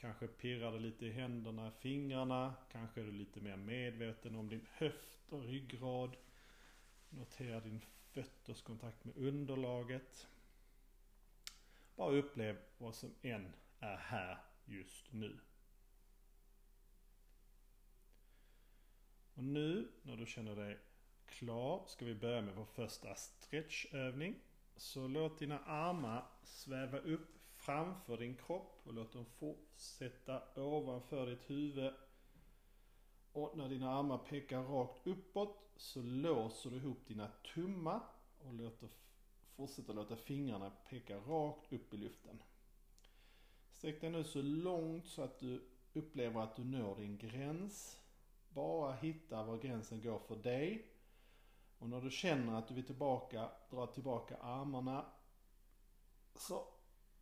Kanske 0.00 0.26
pirrar 0.26 0.72
det 0.72 0.78
lite 0.78 1.06
i 1.06 1.12
händerna, 1.12 1.70
fingrarna. 1.70 2.54
Kanske 2.72 3.00
är 3.00 3.04
du 3.04 3.12
lite 3.12 3.40
mer 3.40 3.56
medveten 3.56 4.34
om 4.34 4.48
din 4.48 4.66
höft 4.72 5.32
och 5.32 5.42
ryggrad. 5.42 6.16
Notera 7.08 7.60
din 7.60 7.80
fötters 8.12 8.62
kontakt 8.62 9.04
med 9.04 9.16
underlaget. 9.16 10.28
Bara 11.96 12.10
upplev 12.10 12.58
vad 12.78 12.94
som 12.94 13.14
än 13.22 13.52
är 13.78 13.96
här 13.96 14.38
just 14.64 15.12
nu. 15.12 15.38
Och 19.34 19.44
nu 19.44 19.88
när 20.02 20.16
du 20.16 20.26
känner 20.26 20.56
dig 20.56 20.78
klar 21.26 21.84
ska 21.86 22.04
vi 22.04 22.14
börja 22.14 22.42
med 22.42 22.54
vår 22.54 22.64
första 22.64 23.14
stretchövning. 23.14 24.34
Så 24.76 25.08
låt 25.08 25.38
dina 25.38 25.58
armar 25.58 26.24
sväva 26.42 26.98
upp 26.98 27.37
framför 27.68 28.18
din 28.18 28.36
kropp 28.36 28.80
och 28.84 28.94
låt 28.94 29.12
dem 29.12 29.24
fortsätta 29.24 30.42
ovanför 30.56 31.26
ditt 31.26 31.50
huvud. 31.50 31.92
Och 33.32 33.56
när 33.56 33.68
dina 33.68 33.92
armar 33.92 34.18
pekar 34.18 34.62
rakt 34.62 35.06
uppåt 35.06 35.72
så 35.76 36.02
låser 36.02 36.70
du 36.70 36.76
ihop 36.76 36.98
dina 37.06 37.28
tummar 37.54 38.00
och 38.38 38.54
låter, 38.54 38.88
fortsätter 39.56 39.94
låta 39.94 40.16
fingrarna 40.16 40.70
peka 40.70 41.16
rakt 41.16 41.72
upp 41.72 41.94
i 41.94 41.96
luften. 41.96 42.42
Sträck 43.70 44.00
dig 44.00 44.10
nu 44.10 44.24
så 44.24 44.42
långt 44.42 45.06
så 45.06 45.22
att 45.22 45.40
du 45.40 45.62
upplever 45.92 46.40
att 46.40 46.56
du 46.56 46.64
når 46.64 46.96
din 46.96 47.18
gräns. 47.18 47.98
Bara 48.48 48.94
hitta 48.94 49.44
var 49.44 49.58
gränsen 49.58 50.02
går 50.02 50.18
för 50.18 50.36
dig 50.36 50.86
och 51.78 51.88
när 51.88 52.00
du 52.00 52.10
känner 52.10 52.58
att 52.58 52.68
du 52.68 52.74
vill 52.74 52.86
tillbaka, 52.86 53.50
dra 53.70 53.86
tillbaka 53.86 54.36
armarna. 54.36 55.04
Så 56.34 56.64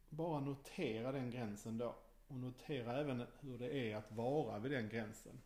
bara 0.08 0.40
notera 0.40 1.12
den 1.12 1.30
gränsen 1.30 1.78
då. 1.78 1.96
Och 2.28 2.36
notera 2.36 3.00
även 3.00 3.26
hur 3.40 3.58
det 3.58 3.74
är 3.74 3.96
att 3.96 4.12
vara 4.12 4.58
vid 4.58 4.72
den 4.72 4.88
gränsen. 4.88 5.42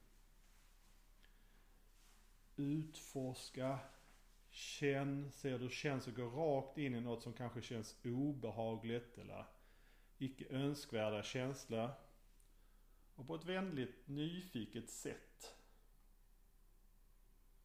Utforska, 2.56 3.78
känn, 4.50 5.30
ser 5.32 5.58
du 5.58 5.70
känns 5.70 6.06
och 6.06 6.14
går 6.14 6.30
rakt 6.30 6.78
in 6.78 6.94
i 6.94 7.00
något 7.00 7.22
som 7.22 7.32
kanske 7.32 7.62
känns 7.62 7.96
obehagligt 8.04 9.18
eller 9.18 9.46
icke 10.18 10.44
önskvärda 10.50 11.22
känslor. 11.22 11.90
Och 13.14 13.26
på 13.26 13.34
ett 13.34 13.44
vänligt 13.44 14.08
nyfiket 14.08 14.90
sätt 14.90 15.54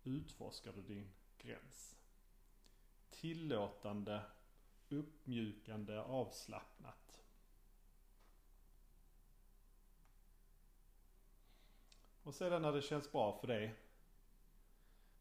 utforskar 0.03 0.73
du 0.73 0.81
din 0.81 1.11
gräns. 1.37 1.97
Tillåtande, 3.09 4.21
uppmjukande, 4.89 5.99
avslappnat. 5.99 7.23
Och 12.23 12.35
sedan 12.35 12.61
när 12.61 12.71
det 12.71 12.81
känns 12.81 13.11
bra 13.11 13.37
för 13.39 13.47
dig, 13.47 13.75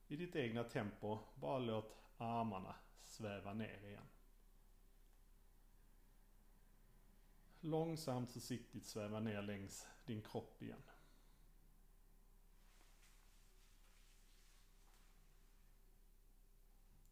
i 0.09 0.17
ditt 0.17 0.37
egna 0.37 0.65
tempo, 0.65 1.19
bara 1.35 1.59
låt 1.59 1.97
armarna 2.17 2.75
sväva 3.03 3.53
ner 3.53 3.85
igen. 3.85 4.09
Långsamt 7.61 8.31
försiktigt 8.31 8.87
sväva 8.87 9.21
ner 9.21 9.43
längs 9.43 9.89
din 10.05 10.23
kropp 10.23 10.62
igen. 10.62 10.83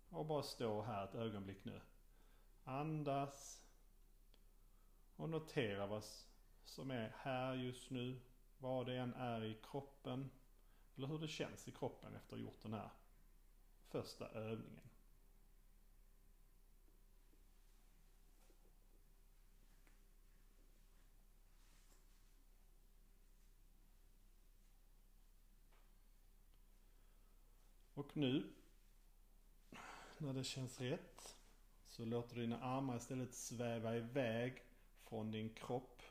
Och 0.08 0.26
bara 0.26 0.42
stå 0.42 0.82
här 0.82 1.04
ett 1.04 1.14
ögonblick 1.14 1.64
nu. 1.64 1.80
Andas. 2.64 3.62
Och 5.16 5.28
notera 5.28 5.86
vad 5.86 6.04
som 6.64 6.90
är 6.90 7.12
här 7.16 7.54
just 7.54 7.90
nu. 7.90 8.20
Vad 8.58 8.86
det 8.86 8.96
än 8.96 9.14
är 9.14 9.44
i 9.44 9.58
kroppen. 9.70 10.30
Eller 10.96 11.06
hur 11.06 11.18
det 11.18 11.28
känns 11.28 11.68
i 11.68 11.70
kroppen 11.72 12.14
efter 12.14 12.36
att 12.36 12.40
ha 12.40 12.46
gjort 12.46 12.62
den 12.62 12.74
här 12.74 12.90
första 13.88 14.28
övningen. 14.28 14.88
Och 27.94 28.16
nu 28.16 28.52
när 30.18 30.32
det 30.32 30.44
känns 30.44 30.80
rätt 30.80 31.36
så 31.92 32.04
låter 32.04 32.34
du 32.34 32.40
dina 32.40 32.60
armar 32.60 32.96
istället 32.96 33.34
sväva 33.34 33.96
iväg 33.96 34.62
från 35.04 35.30
din 35.30 35.54
kropp. 35.54 36.02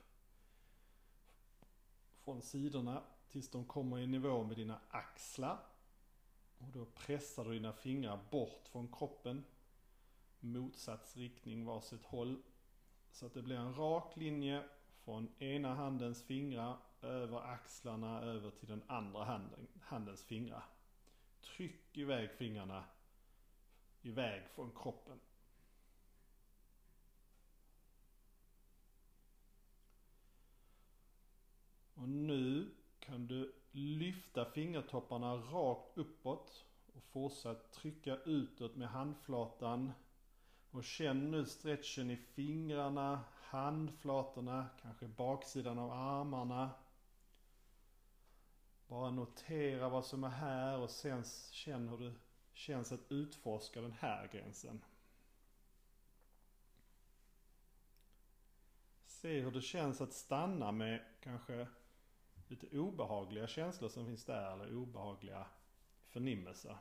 Från 2.23 2.41
sidorna 2.41 3.03
tills 3.27 3.49
de 3.49 3.65
kommer 3.65 3.99
i 3.99 4.07
nivå 4.07 4.43
med 4.43 4.57
dina 4.57 4.79
axlar. 4.89 5.59
Och 6.57 6.67
då 6.67 6.86
pressar 6.86 7.45
du 7.45 7.53
dina 7.53 7.73
fingrar 7.73 8.19
bort 8.29 8.67
från 8.67 8.88
kroppen. 8.88 9.43
Motsatt 10.39 11.17
riktning 11.17 11.65
varsitt 11.65 12.05
håll. 12.05 12.41
så 13.11 13.25
att 13.25 13.34
det 13.34 13.41
blir 13.41 13.57
en 13.57 13.75
rak 13.75 14.17
linje 14.17 14.63
från 14.97 15.41
ena 15.41 15.75
handens 15.75 16.23
fingrar 16.23 16.77
över 17.01 17.39
axlarna 17.39 18.21
över 18.21 18.51
till 18.51 18.67
den 18.67 18.84
andra 18.88 19.23
handen, 19.23 19.67
handens 19.82 20.23
fingrar. 20.23 20.63
Tryck 21.41 21.97
iväg 21.97 22.32
fingrarna 22.32 22.84
iväg 24.01 24.43
från 24.55 24.71
kroppen. 24.75 25.19
Och 32.02 32.10
nu 32.10 32.72
kan 32.99 33.28
du 33.28 33.54
lyfta 33.72 34.45
fingertopparna 34.45 35.36
rakt 35.36 35.97
uppåt 35.97 36.66
och 36.95 37.04
fortsätt 37.04 37.72
trycka 37.72 38.16
utåt 38.16 38.76
med 38.76 38.89
handflatan. 38.89 39.91
Och 40.72 40.84
känn 40.84 41.32
nu 41.32 41.45
stretchen 41.45 42.12
i 42.12 42.18
fingrarna, 42.18 43.20
handflatorna, 43.34 44.70
kanske 44.82 45.08
baksidan 45.08 45.80
av 45.80 45.91
armarna. 45.91 46.70
Bara 48.88 49.12
notera 49.12 49.89
vad 49.89 50.06
som 50.06 50.24
är 50.24 50.30
här 50.30 50.78
och 50.78 50.89
sen 50.89 51.24
känn 51.52 51.89
hur 51.89 51.97
det 51.97 52.14
känns 52.54 52.91
att 52.91 53.12
utforska 53.12 53.82
den 53.82 53.95
här 53.99 54.30
gränsen. 54.32 54.82
Se 59.06 59.39
hur 59.39 59.52
det 59.52 59.62
känns 59.62 60.02
att 60.02 60.14
stanna 60.14 60.72
med 60.72 61.06
kanske 61.20 61.68
lite 62.52 62.80
obehagliga 62.80 63.47
känslor 63.47 63.89
som 63.89 64.06
finns 64.06 64.26
där 64.26 64.54
eller 64.54 64.76
obehagliga 64.76 65.45
förnimmelser. 66.08 66.78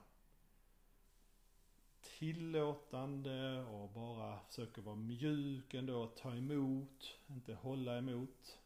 Tillåtande 2.01 3.65
och 3.65 3.89
bara 3.89 4.39
försöker 4.41 4.83
vara 4.83 4.97
mjuk 4.97 5.75
ändå, 5.75 6.07
ta 6.07 6.35
emot, 6.35 7.19
inte 7.27 7.55
hålla 7.55 7.99
emot. 7.99 8.59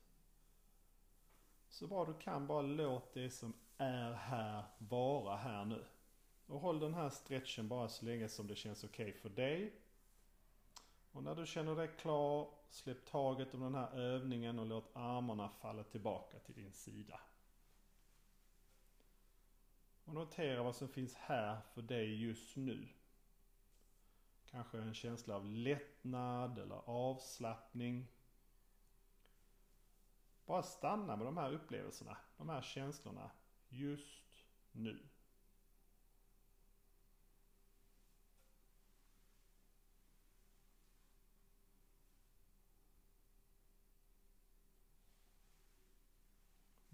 Så 1.68 1.86
bra 1.86 2.04
du 2.04 2.14
kan, 2.14 2.46
bara 2.46 2.62
låt 2.62 3.14
det 3.14 3.30
som 3.30 3.52
är 3.78 4.12
här 4.12 4.64
vara 4.78 5.36
här 5.36 5.64
nu. 5.64 5.84
Och 6.46 6.60
håll 6.60 6.80
den 6.80 6.94
här 6.94 7.10
stretchen 7.10 7.68
bara 7.68 7.88
så 7.88 8.04
länge 8.04 8.28
som 8.28 8.46
det 8.46 8.56
känns 8.56 8.84
okej 8.84 9.08
okay 9.08 9.20
för 9.20 9.28
dig. 9.28 9.72
Och 11.12 11.22
när 11.22 11.34
du 11.34 11.46
känner 11.46 11.74
dig 11.76 11.88
klar, 11.98 12.50
släpp 12.74 13.04
taget 13.06 13.54
om 13.54 13.60
den 13.60 13.74
här 13.74 13.98
övningen 13.98 14.58
och 14.58 14.66
låt 14.66 14.96
armarna 14.96 15.48
falla 15.48 15.84
tillbaka 15.84 16.38
till 16.38 16.54
din 16.54 16.72
sida. 16.72 17.20
Och 20.04 20.14
notera 20.14 20.62
vad 20.62 20.76
som 20.76 20.88
finns 20.88 21.14
här 21.14 21.60
för 21.74 21.82
dig 21.82 22.22
just 22.22 22.56
nu. 22.56 22.88
Kanske 24.46 24.78
en 24.78 24.94
känsla 24.94 25.36
av 25.36 25.46
lättnad 25.46 26.58
eller 26.58 26.90
avslappning. 26.90 28.06
Bara 30.46 30.62
stanna 30.62 31.16
med 31.16 31.26
de 31.26 31.36
här 31.36 31.52
upplevelserna, 31.52 32.16
de 32.36 32.48
här 32.48 32.62
känslorna 32.62 33.30
just 33.68 34.44
nu. 34.72 35.08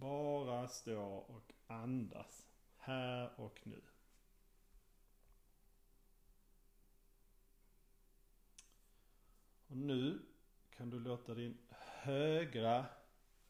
Bara 0.01 0.69
stå 0.69 1.03
och 1.03 1.53
andas. 1.67 2.47
Här 2.77 3.41
och 3.41 3.61
nu. 3.65 3.83
Och 9.67 9.77
nu 9.77 10.19
kan 10.71 10.91
du 10.91 11.01
låta 11.01 11.35
din 11.35 11.59
högra 12.03 12.87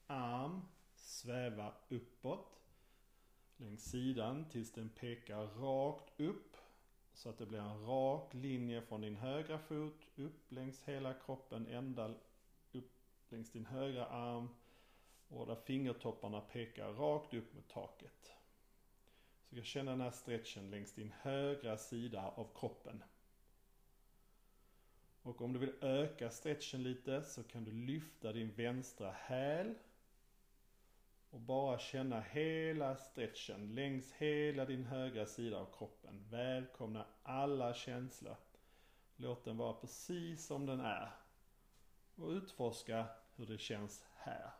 arm 0.06 0.60
sväva 0.94 1.74
uppåt 1.88 2.60
längs 3.56 3.84
sidan 3.84 4.48
tills 4.48 4.72
den 4.72 4.88
pekar 4.88 5.46
rakt 5.46 6.20
upp 6.20 6.56
så 7.12 7.28
att 7.28 7.38
det 7.38 7.46
blir 7.46 7.58
en 7.58 7.86
rak 7.86 8.34
linje 8.34 8.82
från 8.82 9.00
din 9.00 9.16
högra 9.16 9.58
fot 9.58 10.06
upp 10.16 10.52
längs 10.52 10.82
hela 10.82 11.14
kroppen 11.14 11.66
ända 11.66 12.14
upp 12.72 12.92
längs 13.28 13.50
din 13.50 13.66
högra 13.66 14.06
arm 14.06 14.48
och 15.30 15.46
där 15.46 15.54
fingertopparna 15.54 16.40
pekar 16.40 16.92
rakt 16.92 17.34
upp 17.34 17.54
mot 17.54 17.68
taket. 17.68 18.32
Så 19.42 19.54
du 19.54 19.56
kan 19.56 19.64
känna 19.64 19.90
den 19.90 20.00
här 20.00 20.10
stretchen 20.10 20.70
längs 20.70 20.92
din 20.92 21.12
högra 21.20 21.76
sida 21.76 22.32
av 22.36 22.48
kroppen. 22.54 23.02
Och 25.22 25.42
om 25.42 25.52
du 25.52 25.58
vill 25.58 25.74
öka 25.80 26.30
stretchen 26.30 26.82
lite 26.82 27.22
så 27.22 27.42
kan 27.42 27.64
du 27.64 27.72
lyfta 27.72 28.32
din 28.32 28.54
vänstra 28.54 29.10
häl 29.10 29.74
och 31.30 31.40
bara 31.40 31.78
känna 31.78 32.20
hela 32.20 32.96
stretchen 32.96 33.74
längs 33.74 34.12
hela 34.12 34.64
din 34.64 34.84
högra 34.84 35.26
sida 35.26 35.58
av 35.58 35.66
kroppen. 35.78 36.24
Välkomna 36.30 37.06
alla 37.22 37.74
känslor. 37.74 38.36
Låt 39.16 39.44
den 39.44 39.56
vara 39.56 39.72
precis 39.72 40.46
som 40.46 40.66
den 40.66 40.80
är. 40.80 41.10
Och 42.16 42.28
utforska 42.28 43.06
hur 43.36 43.46
det 43.46 43.58
känns 43.58 44.04
här. 44.16 44.50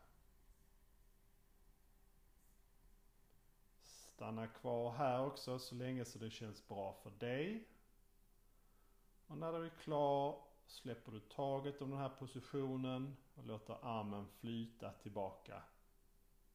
Stanna 4.21 4.47
kvar 4.47 4.93
här 4.93 5.27
också 5.27 5.59
så 5.59 5.75
länge 5.75 6.05
så 6.05 6.19
det 6.19 6.31
känns 6.31 6.69
bra 6.69 6.93
för 7.03 7.11
dig. 7.11 7.69
Och 9.27 9.39
när 9.39 9.53
du 9.53 9.67
är 9.67 9.71
klar 9.71 10.43
släpper 10.67 11.13
du 11.13 11.21
taget 11.21 11.83
om 11.83 11.91
den 11.91 11.99
här 11.99 12.09
positionen 12.09 13.17
och 13.35 13.47
låter 13.47 13.77
armen 13.83 14.29
flyta 14.29 14.93
tillbaka 14.93 15.63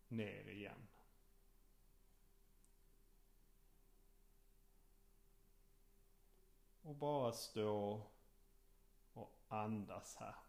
ner 0.08 0.50
igen. 0.50 0.88
Och 6.82 6.96
bara 6.96 7.32
stå 7.32 8.02
och 9.14 9.32
andas 9.48 10.16
här. 10.16 10.45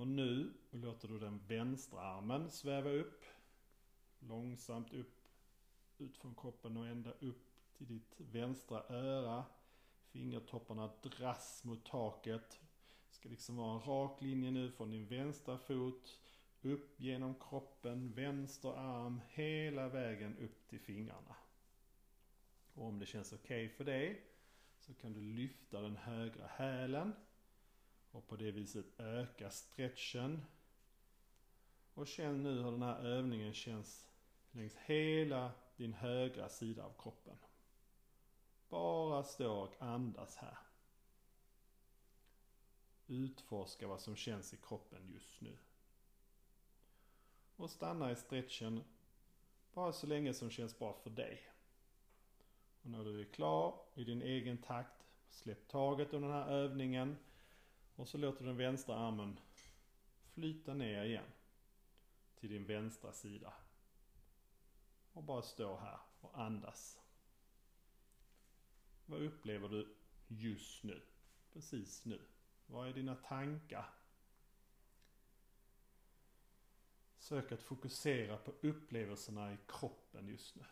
Och 0.00 0.08
nu 0.08 0.52
låter 0.70 1.08
du 1.08 1.18
den 1.18 1.40
vänstra 1.48 2.00
armen 2.00 2.50
sväva 2.50 2.90
upp. 2.90 3.24
Långsamt 4.18 4.92
upp, 4.92 5.28
ut 5.98 6.16
från 6.16 6.34
kroppen 6.34 6.76
och 6.76 6.86
ända 6.86 7.10
upp 7.10 7.46
till 7.76 7.86
ditt 7.86 8.14
vänstra 8.16 8.82
öra. 8.88 9.44
Fingertopparna 10.00 10.90
dras 11.02 11.64
mot 11.64 11.84
taket. 11.84 12.60
Det 13.08 13.14
ska 13.14 13.28
liksom 13.28 13.56
vara 13.56 13.74
en 13.74 13.80
rak 13.80 14.22
linje 14.22 14.50
nu 14.50 14.70
från 14.70 14.90
din 14.90 15.06
vänstra 15.06 15.58
fot 15.58 16.18
upp 16.62 17.00
genom 17.00 17.34
kroppen, 17.34 18.12
vänster 18.12 18.78
arm, 18.78 19.20
hela 19.28 19.88
vägen 19.88 20.36
upp 20.38 20.68
till 20.68 20.80
fingrarna. 20.80 21.36
Och 22.74 22.86
om 22.86 22.98
det 22.98 23.06
känns 23.06 23.32
okej 23.32 23.66
okay 23.66 23.76
för 23.76 23.84
dig 23.84 24.24
så 24.78 24.94
kan 24.94 25.12
du 25.12 25.20
lyfta 25.20 25.80
den 25.80 25.96
högra 25.96 26.46
hälen 26.46 27.12
och 28.10 28.28
på 28.28 28.36
det 28.36 28.50
viset 28.50 29.00
öka 29.00 29.50
stretchen. 29.50 30.42
Och 31.94 32.06
känn 32.06 32.42
nu 32.42 32.62
hur 32.62 32.70
den 32.70 32.82
här 32.82 33.04
övningen 33.04 33.52
känns 33.52 34.06
längs 34.50 34.76
hela 34.76 35.52
din 35.76 35.92
högra 35.92 36.48
sida 36.48 36.84
av 36.84 36.92
kroppen. 36.98 37.36
Bara 38.68 39.22
stå 39.22 39.52
och 39.52 39.82
andas 39.82 40.36
här. 40.36 40.58
Utforska 43.06 43.88
vad 43.88 44.00
som 44.00 44.16
känns 44.16 44.54
i 44.54 44.56
kroppen 44.56 45.10
just 45.12 45.40
nu. 45.40 45.56
Och 47.56 47.70
stanna 47.70 48.12
i 48.12 48.16
stretchen 48.16 48.84
bara 49.74 49.92
så 49.92 50.06
länge 50.06 50.34
som 50.34 50.50
känns 50.50 50.78
bra 50.78 50.92
för 50.92 51.10
dig. 51.10 51.42
Och 52.82 52.90
när 52.90 53.04
du 53.04 53.20
är 53.20 53.24
klar 53.24 53.82
i 53.94 54.04
din 54.04 54.22
egen 54.22 54.58
takt, 54.58 55.06
släpp 55.28 55.68
taget 55.68 56.14
om 56.14 56.22
den 56.22 56.30
här 56.30 56.48
övningen 56.48 57.16
och 58.00 58.08
så 58.08 58.18
låter 58.18 58.40
du 58.40 58.46
den 58.46 58.56
vänstra 58.56 58.96
armen 58.96 59.38
flyta 60.22 60.74
ner 60.74 61.04
igen 61.04 61.32
till 62.36 62.50
din 62.50 62.64
vänstra 62.64 63.12
sida. 63.12 63.52
Och 65.12 65.22
bara 65.22 65.42
stå 65.42 65.76
här 65.76 65.98
och 66.20 66.40
andas. 66.40 67.00
Vad 69.06 69.22
upplever 69.22 69.68
du 69.68 69.96
just 70.28 70.84
nu? 70.84 71.02
Precis 71.52 72.04
nu. 72.04 72.20
Vad 72.66 72.88
är 72.88 72.92
dina 72.92 73.14
tankar? 73.14 73.90
Sök 77.18 77.52
att 77.52 77.62
fokusera 77.62 78.36
på 78.36 78.52
upplevelserna 78.60 79.52
i 79.52 79.58
kroppen 79.66 80.28
just 80.28 80.56
nu. 80.56 80.64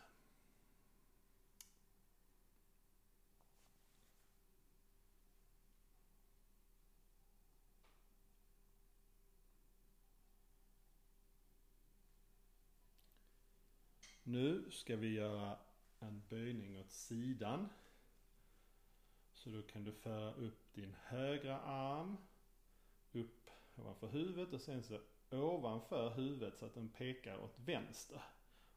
Nu 14.31 14.71
ska 14.71 14.95
vi 14.95 15.13
göra 15.13 15.57
en 15.99 16.21
böjning 16.29 16.79
åt 16.79 16.91
sidan. 16.91 17.69
Så 19.33 19.49
då 19.49 19.61
kan 19.61 19.83
du 19.83 19.91
föra 19.91 20.33
upp 20.33 20.73
din 20.73 20.95
högra 21.03 21.59
arm 21.59 22.17
upp 23.11 23.49
ovanför 23.75 24.07
huvudet 24.07 24.53
och 24.53 24.61
sen 24.61 24.83
så 24.83 24.99
ovanför 25.31 26.09
huvudet 26.09 26.57
så 26.57 26.65
att 26.65 26.73
den 26.73 26.89
pekar 26.89 27.37
åt 27.37 27.59
vänster. 27.59 28.21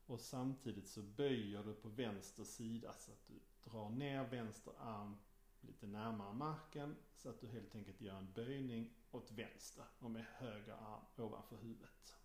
Och 0.07 0.20
samtidigt 0.20 0.88
så 0.88 1.03
böjer 1.03 1.64
du 1.64 1.74
på 1.74 1.88
vänster 1.88 2.44
sida 2.44 2.92
så 2.92 3.12
att 3.12 3.26
du 3.26 3.40
drar 3.70 3.90
ner 3.90 4.24
vänster 4.24 4.72
arm 4.78 5.16
lite 5.61 5.86
närmare 5.86 6.34
marken 6.34 6.96
så 7.16 7.28
att 7.28 7.40
du 7.40 7.46
helt 7.46 7.74
enkelt 7.74 8.00
gör 8.00 8.16
en 8.16 8.32
böjning 8.32 8.94
åt 9.11 9.30
vänster 9.30 9.84
och 9.98 10.11
med 10.11 10.24
höger 10.24 10.74
arm 10.74 11.05
ovanför 11.16 11.57
huvudet. 11.57 12.21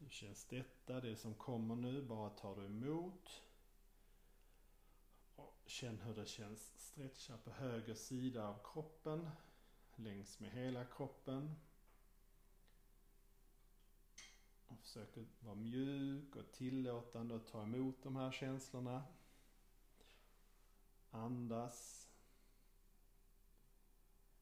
Hur 0.00 0.10
känns 0.10 0.44
detta? 0.44 1.00
Det 1.00 1.16
som 1.16 1.34
kommer 1.34 1.76
nu, 1.76 2.02
bara 2.02 2.30
tar 2.30 2.56
du 2.56 2.64
emot. 2.64 3.42
Och 5.36 5.62
känn 5.66 6.00
hur 6.00 6.14
det 6.14 6.26
känns. 6.26 6.72
Stretcha 6.76 7.36
på 7.36 7.50
höger 7.50 7.94
sida 7.94 8.48
av 8.48 8.58
kroppen. 8.72 9.30
Längs 9.96 10.40
med 10.40 10.50
hela 10.50 10.84
kroppen. 10.84 11.56
Och 14.66 15.02
att 15.02 15.18
vara 15.40 15.54
mjuk 15.54 16.36
och 16.36 16.52
tillåtande 16.52 17.34
och 17.34 17.46
ta 17.46 17.62
emot 17.62 18.02
de 18.02 18.16
här 18.16 18.32
känslorna. 18.32 19.04
Andas. 21.10 22.08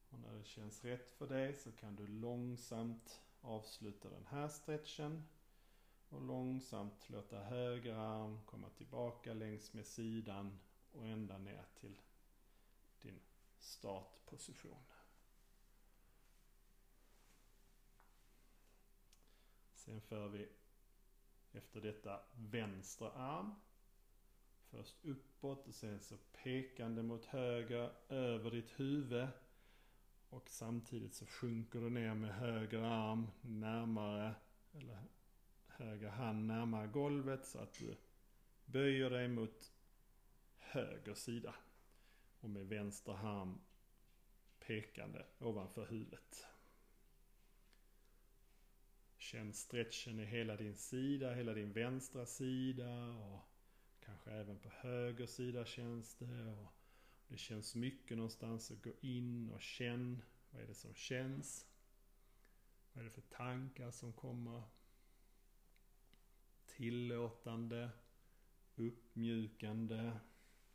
Och 0.09 0.19
när 0.19 0.33
det 0.33 0.43
känns 0.43 0.83
rätt 0.83 1.11
för 1.11 1.27
dig 1.27 1.55
så 1.55 1.71
kan 1.71 1.95
du 1.95 2.07
långsamt 2.07 3.21
avsluta 3.41 4.09
den 4.09 4.25
här 4.25 4.47
stretchen. 4.47 5.23
Och 6.09 6.21
långsamt 6.21 7.09
låta 7.09 7.43
höger 7.43 7.93
arm 7.93 8.39
komma 8.45 8.69
tillbaka 8.69 9.33
längs 9.33 9.73
med 9.73 9.85
sidan 9.85 10.59
och 10.91 11.07
ända 11.07 11.37
ner 11.37 11.65
till 11.79 12.01
din 13.01 13.19
startposition. 13.59 14.83
Sen 19.73 20.01
för 20.01 20.27
vi 20.27 20.49
efter 21.51 21.81
detta 21.81 22.21
vänstra 22.33 23.11
arm. 23.11 23.55
Först 24.69 25.05
uppåt 25.05 25.67
och 25.67 25.75
sen 25.75 25.99
så 25.99 26.17
pekande 26.43 27.03
mot 27.03 27.25
höger 27.25 27.91
över 28.09 28.51
ditt 28.51 28.79
huvud. 28.79 29.27
Och 30.29 30.49
samtidigt 30.49 31.13
så 31.13 31.25
sjunker 31.25 31.79
du 31.79 31.89
ner 31.89 32.13
med 32.13 32.35
höger 32.35 32.81
arm 32.81 33.27
närmare, 33.41 34.35
eller 34.73 35.03
höger 35.79 36.09
hand 36.09 36.47
närmare 36.47 36.87
golvet 36.87 37.45
så 37.45 37.59
att 37.59 37.73
du 37.73 37.95
böjer 38.65 39.09
dig 39.09 39.27
mot 39.27 39.71
höger 40.57 41.13
sida. 41.13 41.55
Och 42.39 42.49
med 42.49 42.67
vänster 42.67 43.13
hand 43.13 43.59
pekande 44.59 45.25
ovanför 45.39 45.85
huvudet. 45.85 46.47
Känn 49.17 49.53
stretchen 49.53 50.19
i 50.19 50.25
hela 50.25 50.55
din 50.55 50.75
sida, 50.75 51.33
hela 51.33 51.53
din 51.53 51.73
vänstra 51.73 52.25
sida 52.25 53.07
och 53.07 53.39
kanske 53.99 54.31
även 54.31 54.59
på 54.59 54.69
höger 54.69 55.27
sida 55.27 55.65
känns 55.65 56.15
det. 56.15 56.45
Och 56.45 56.73
det 57.27 57.37
känns 57.37 57.75
mycket 57.75 58.17
någonstans 58.17 58.65
så 58.65 58.75
gå 58.75 58.93
in 59.01 59.49
och 59.49 59.61
känn. 59.61 60.21
Vad 60.51 60.61
är 60.61 60.67
det 60.67 60.73
som 60.73 60.93
känns? 60.93 61.65
Vad 62.93 63.01
är 63.01 63.05
det 63.05 63.13
för 63.13 63.21
tankar 63.21 63.91
som 63.91 64.13
kommer? 64.13 64.63
Tillåtande, 66.79 67.89
uppmjukande, 68.75 70.11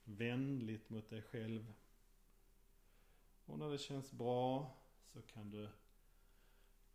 vänligt 0.05 0.91
mot 0.91 1.11
dig 1.11 1.23
själv. 1.23 1.73
Och 3.45 3.59
när 3.59 3.71
det 3.71 3.79
känns 3.79 4.13
bra 4.13 4.77
så 5.13 5.23
kan 5.23 5.51
du 5.51 5.69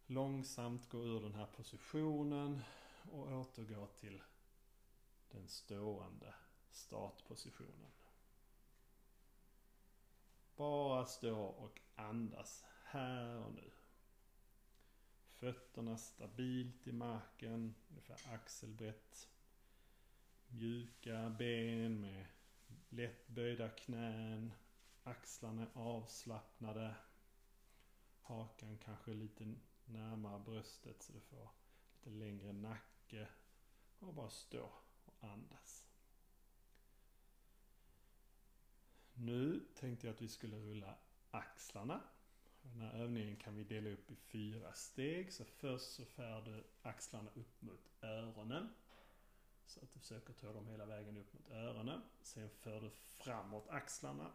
långsamt 0.06 0.90
gå 0.90 1.04
ur 1.04 1.22
den 1.22 1.36
här 1.36 1.46
positionen 1.46 2.62
och 3.12 3.32
återgå 3.32 3.88
till 3.88 4.22
den 5.32 5.48
stående 5.48 6.34
startpositionen. 6.72 7.92
Bara 10.56 11.06
stå 11.06 11.40
och 11.40 11.82
andas 11.96 12.66
här 12.84 13.38
och 13.38 13.54
nu. 13.54 13.72
Fötterna 15.40 15.98
stabilt 15.98 16.88
i 16.88 16.92
marken, 16.92 17.76
ungefär 17.90 18.34
axelbrett. 18.34 19.30
Mjuka 20.48 21.30
ben 21.30 22.02
med 22.02 22.26
lätt 22.90 23.28
böjda 23.28 23.70
knän. 23.70 24.52
Axlarna 25.04 25.62
är 25.62 25.70
avslappnade. 25.74 26.96
Hakan 28.22 28.78
kanske 28.78 29.14
lite 29.14 29.56
närmare 29.86 30.40
bröstet 30.40 31.04
så 31.04 31.14
du 31.14 31.20
får 31.20 31.50
lite 31.94 32.10
längre 32.10 32.54
nacke. 32.54 33.28
Och 34.00 34.14
bara 34.14 34.30
stå 34.30 34.72
och 35.06 35.24
andas. 35.24 35.86
Nu 39.14 39.66
tänkte 39.76 40.08
jag 40.08 40.14
att 40.14 40.22
vi 40.22 40.30
skulle 40.30 40.58
rulla 40.58 40.98
axlarna. 41.32 42.02
Den 42.74 42.82
här 42.82 42.94
övningen 42.94 43.36
kan 43.36 43.56
vi 43.56 43.64
dela 43.64 43.90
upp 43.90 44.12
i 44.12 44.16
fyra 44.16 44.74
steg. 44.74 45.34
Så 45.34 45.46
först 45.46 45.92
så 45.94 46.06
för 46.06 46.42
du 46.42 46.64
axlarna 46.82 47.30
upp 47.36 47.62
mot 47.62 47.90
öronen. 48.02 48.70
Så 49.66 49.80
att 49.84 49.94
du 49.94 50.00
försöker 50.00 50.34
ta 50.34 50.54
dem 50.54 50.68
hela 50.68 50.86
vägen 50.86 51.18
upp 51.18 51.34
mot 51.34 51.50
öronen. 51.52 52.02
Sen 52.22 52.50
för 52.50 52.82
du 52.82 52.90
framåt 52.90 53.68
axlarna. 53.70 54.32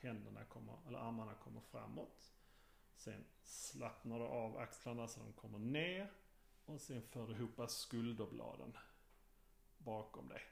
Händerna 0.00 0.44
kommer, 0.44 0.78
eller 0.86 0.98
armarna 0.98 1.34
kommer 1.34 1.60
framåt. 1.60 2.32
Sen 2.96 3.24
slappnar 3.42 4.18
du 4.18 4.24
av 4.24 4.56
axlarna 4.56 5.08
så 5.08 5.20
de 5.20 5.32
kommer 5.32 5.58
ner. 5.58 6.10
Och 6.64 6.80
sen 6.80 7.02
för 7.02 7.26
du 7.26 7.32
ihop 7.32 7.70
skulderbladen 7.70 8.76
bakom 9.78 10.28
dig. 10.28 10.42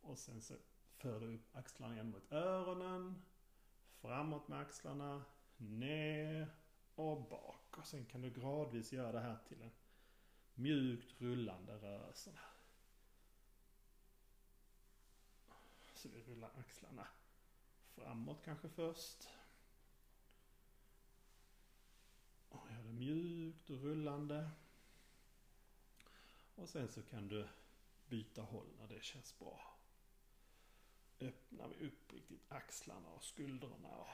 Och 0.00 0.18
sen 0.18 0.42
så 0.42 0.54
för 0.96 1.20
du 1.20 1.34
upp 1.34 1.56
axlarna 1.56 1.94
igen 1.94 2.10
mot 2.10 2.32
öronen. 2.32 3.22
Framåt 4.00 4.48
med 4.48 4.60
axlarna. 4.60 5.24
Ner 5.62 6.50
och 6.94 7.28
bak. 7.28 7.78
Och 7.78 7.86
sen 7.86 8.06
kan 8.06 8.20
du 8.20 8.30
gradvis 8.30 8.92
göra 8.92 9.12
det 9.12 9.20
här 9.20 9.38
till 9.48 9.62
en 9.62 9.70
mjukt 10.54 11.20
rullande 11.20 11.72
rörelse. 11.72 12.38
Så 15.94 16.08
vi 16.08 16.22
rullar 16.22 16.50
axlarna 16.58 17.06
framåt 17.94 18.44
kanske 18.44 18.68
först. 18.68 19.28
Och 22.48 22.70
gör 22.70 22.82
det 22.82 22.92
mjukt 22.92 23.70
och 23.70 23.82
rullande. 23.82 24.50
Och 26.54 26.68
sen 26.68 26.88
så 26.88 27.02
kan 27.02 27.28
du 27.28 27.48
byta 28.06 28.42
håll 28.42 28.68
när 28.78 28.86
det 28.86 29.04
känns 29.04 29.38
bra. 29.38 29.78
Öppnar 31.20 31.68
vi 31.68 31.86
upp 31.86 32.12
riktigt 32.12 32.52
axlarna 32.52 33.08
och 33.08 33.24
skuldrorna 33.24 33.88
och 33.88 34.08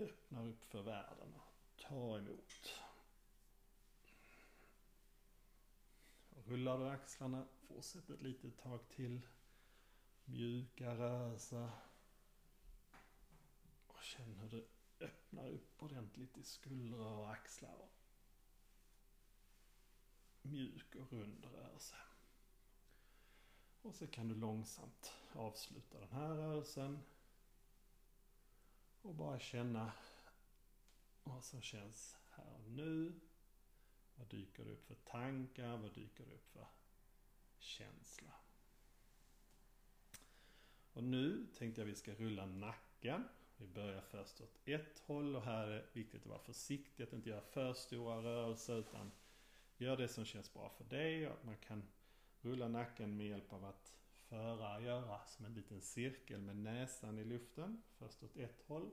öppnar 0.00 0.46
upp 0.46 0.64
för 0.64 0.82
världen 0.82 1.34
och 1.34 1.82
tar 1.82 2.18
emot. 2.18 2.74
Rullar 6.30 6.78
du 6.78 6.88
axlarna, 6.88 7.46
fortsätt 7.60 8.10
ett 8.10 8.22
litet 8.22 8.58
tag 8.58 8.88
till. 8.88 9.20
Mjuka 10.24 10.94
rörelser. 10.94 11.70
Och 13.86 14.02
känn 14.02 14.36
hur 14.36 14.48
du 14.48 14.68
öppnar 15.00 15.48
upp 15.48 15.82
ordentligt 15.82 16.38
i 16.38 16.42
skuldror 16.42 17.12
och 17.12 17.30
axlar. 17.30 17.88
Mjuk 20.42 20.94
och 20.94 21.12
rund 21.12 21.44
rörelse. 21.44 21.96
Och 23.82 23.94
så 23.94 24.06
kan 24.06 24.28
du 24.28 24.34
långsamt 24.34 25.12
avsluta 25.32 26.00
den 26.00 26.12
här 26.12 26.28
rörelsen. 26.28 26.98
Och 29.02 29.14
bara 29.14 29.38
känna 29.38 29.92
vad 31.24 31.44
som 31.44 31.62
känns 31.62 32.16
här 32.30 32.54
och 32.54 32.70
nu. 32.70 33.20
Vad 34.14 34.28
dyker 34.28 34.64
det 34.64 34.70
upp 34.70 34.86
för 34.86 34.94
tankar? 34.94 35.76
Vad 35.76 35.94
dyker 35.94 36.26
det 36.26 36.34
upp 36.34 36.48
för 36.52 36.66
känsla? 37.58 38.32
Och 40.92 41.04
nu 41.04 41.46
tänkte 41.58 41.80
jag 41.80 41.86
vi 41.86 41.94
ska 41.94 42.14
rulla 42.14 42.46
nacken. 42.46 43.28
Vi 43.56 43.66
börjar 43.66 44.00
först 44.00 44.40
åt 44.40 44.58
ett 44.64 44.98
håll 44.98 45.36
och 45.36 45.42
här 45.42 45.66
är 45.66 45.70
det 45.70 45.84
viktigt 45.92 46.22
att 46.22 46.26
vara 46.26 46.38
försiktig, 46.38 47.04
att 47.04 47.12
inte 47.12 47.28
göra 47.28 47.40
för 47.40 47.74
stora 47.74 48.22
rörelser 48.22 48.78
utan 48.78 49.12
gör 49.76 49.96
det 49.96 50.08
som 50.08 50.24
känns 50.24 50.52
bra 50.52 50.68
för 50.68 50.84
dig. 50.84 51.28
Och 51.28 51.44
man 51.44 51.56
kan 51.56 51.88
rulla 52.40 52.68
nacken 52.68 53.16
med 53.16 53.26
hjälp 53.26 53.52
av 53.52 53.64
att 53.64 53.94
föra 54.28 54.80
göra 54.80 55.26
som 55.26 55.44
en 55.44 55.54
liten 55.54 55.80
cirkel 55.80 56.40
med 56.40 56.56
näsan 56.56 57.18
i 57.18 57.24
luften. 57.24 57.82
Först 57.98 58.22
åt 58.22 58.36
ett 58.36 58.62
håll. 58.66 58.90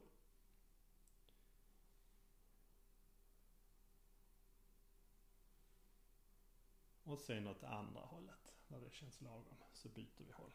Och 7.04 7.20
sen 7.20 7.48
åt 7.48 7.64
andra 7.64 8.02
hållet. 8.02 8.56
När 8.68 8.80
det 8.80 8.92
känns 8.92 9.22
lagom 9.22 9.58
så 9.74 9.90
byter 9.90 10.24
vi 10.24 10.32
håll. 10.32 10.52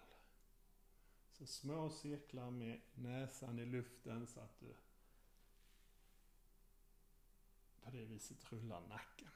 Så 1.33 1.47
små 1.47 1.91
cirklar 1.91 2.51
med 2.51 2.81
näsan 2.95 3.59
i 3.59 3.67
luften 3.67 4.27
så 4.27 4.41
att 4.41 4.61
du 4.61 4.75
på 7.81 7.91
det 7.91 8.05
viset 8.05 8.53
rullar 8.53 8.81
nacken. 8.81 9.29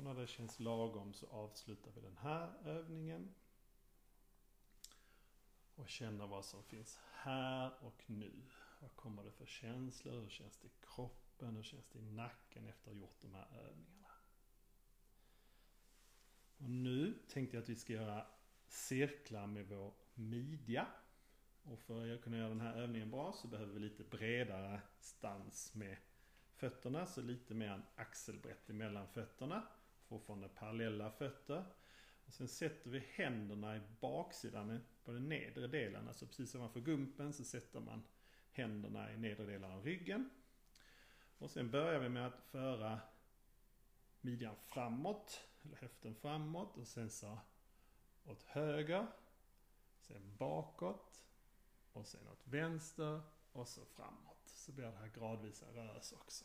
Och 0.00 0.06
när 0.06 0.14
det 0.14 0.26
känns 0.26 0.60
lagom 0.60 1.12
så 1.12 1.26
avslutar 1.26 1.90
vi 1.94 2.00
den 2.00 2.16
här 2.16 2.52
övningen. 2.64 3.34
Och 5.74 5.88
känner 5.88 6.26
vad 6.26 6.44
som 6.44 6.62
finns 6.62 6.98
här 7.12 7.84
och 7.84 8.02
nu. 8.06 8.32
Vad 8.80 8.96
kommer 8.96 9.24
det 9.24 9.32
för 9.32 9.46
känslor? 9.46 10.20
Hur 10.20 10.28
känns 10.28 10.56
det 10.56 10.66
i 10.66 10.70
kroppen? 10.80 11.56
Hur 11.56 11.62
känns 11.62 11.86
det 11.88 11.98
i 11.98 12.02
nacken 12.02 12.66
efter 12.66 12.90
att 12.90 12.96
ha 12.96 13.00
gjort 13.00 13.20
de 13.20 13.34
här 13.34 13.46
övningarna? 13.68 14.08
Och 16.58 16.70
nu 16.70 17.18
tänkte 17.28 17.56
jag 17.56 17.62
att 17.62 17.68
vi 17.68 17.76
ska 17.76 17.92
göra 17.92 18.26
cirklar 18.68 19.46
med 19.46 19.68
vår 19.68 19.94
midja. 20.14 20.86
Och 21.62 21.80
för 21.80 22.14
att 22.14 22.22
kunna 22.22 22.36
göra 22.36 22.48
den 22.48 22.60
här 22.60 22.76
övningen 22.76 23.10
bra 23.10 23.32
så 23.32 23.48
behöver 23.48 23.72
vi 23.72 23.80
lite 23.80 24.04
bredare 24.04 24.80
stans 25.00 25.74
med 25.74 25.96
fötterna. 26.54 27.06
Så 27.06 27.22
lite 27.22 27.54
mer 27.54 27.70
en 27.70 27.82
axelbrett 27.96 28.70
emellan 28.70 29.08
fötterna. 29.08 29.66
Fortfarande 30.10 30.48
parallella 30.48 31.10
fötter. 31.10 31.64
Och 32.26 32.32
sen 32.32 32.48
sätter 32.48 32.90
vi 32.90 32.98
händerna 32.98 33.76
i 33.76 33.80
baksidan 34.00 34.80
på 35.04 35.12
den 35.12 35.28
nedre 35.28 35.66
delen. 35.66 36.08
Alltså 36.08 36.26
precis 36.26 36.54
ovanför 36.54 36.80
gumpen 36.80 37.32
så 37.32 37.44
sätter 37.44 37.80
man 37.80 38.02
händerna 38.52 39.12
i 39.12 39.16
nedre 39.16 39.46
delen 39.46 39.72
av 39.72 39.84
ryggen. 39.84 40.30
Och 41.38 41.50
sen 41.50 41.70
börjar 41.70 42.00
vi 42.00 42.08
med 42.08 42.26
att 42.26 42.40
föra 42.40 43.00
midjan 44.20 44.56
framåt, 44.56 45.40
eller 45.62 45.76
höften 45.76 46.14
framåt 46.14 46.76
och 46.76 46.86
sen 46.86 47.10
så 47.10 47.38
åt 48.24 48.42
höger, 48.42 49.06
sen 50.00 50.36
bakåt 50.36 51.24
och 51.92 52.06
sen 52.06 52.28
åt 52.28 52.46
vänster 52.46 53.20
och 53.52 53.68
så 53.68 53.84
framåt. 53.84 54.42
Så 54.44 54.72
blir 54.72 54.84
det 54.84 54.96
här 54.96 55.08
gradvisa 55.08 55.66
rörelser 55.66 56.18
också. 56.20 56.44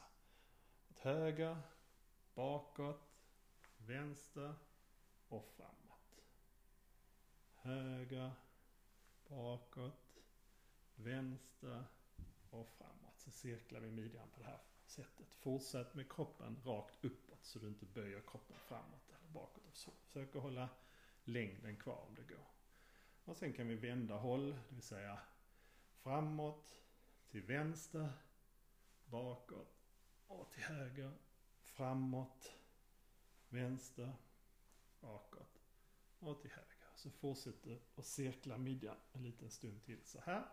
Åt 0.90 1.00
höger, 1.00 1.58
bakåt, 2.36 3.15
vänster 3.88 4.56
och 5.28 5.50
framåt. 5.58 6.24
Höger, 7.56 8.32
bakåt, 9.28 10.18
vänster 10.96 11.84
och 12.50 12.70
framåt. 12.70 13.20
Så 13.20 13.32
cirklar 13.32 13.80
vi 13.80 13.92
midjan 13.92 14.28
på 14.30 14.40
det 14.40 14.46
här 14.46 14.60
sättet. 14.86 15.28
Fortsätt 15.34 15.96
med 15.96 16.12
kroppen 16.12 16.62
rakt 16.66 17.06
uppåt 17.06 17.46
så 17.46 17.60
du 17.60 17.68
inte 17.68 17.86
böjer 17.86 18.22
kroppen 18.28 18.58
framåt 18.68 19.10
eller 19.10 19.30
bakåt. 19.30 19.90
Försök 20.04 20.36
att 20.36 20.42
hålla 20.42 20.70
längden 21.24 21.78
kvar 21.78 22.06
om 22.08 22.16
det 22.16 22.34
går. 22.34 22.46
Och 23.26 23.38
sen 23.38 23.54
kan 23.54 23.68
vi 23.68 23.76
vända 23.76 24.16
håll, 24.16 24.52
det 24.52 24.76
vill 24.76 24.82
säga 24.84 25.20
framåt, 25.92 26.82
till 27.30 27.42
vänster, 27.42 28.10
bakåt 29.06 29.86
och 30.28 30.52
till 30.52 30.64
höger, 30.64 31.12
framåt, 31.62 32.52
vänster, 33.56 34.14
bakåt 35.00 35.62
och 36.20 36.42
till 36.42 36.52
höger. 36.52 36.76
Så 36.96 37.10
fortsätter 37.10 37.80
att 37.96 38.06
cirkla 38.06 38.58
midjan 38.58 38.98
en 39.14 39.24
liten 39.24 39.50
stund 39.50 39.84
till 39.84 40.06
så 40.06 40.20
här. 40.20 40.46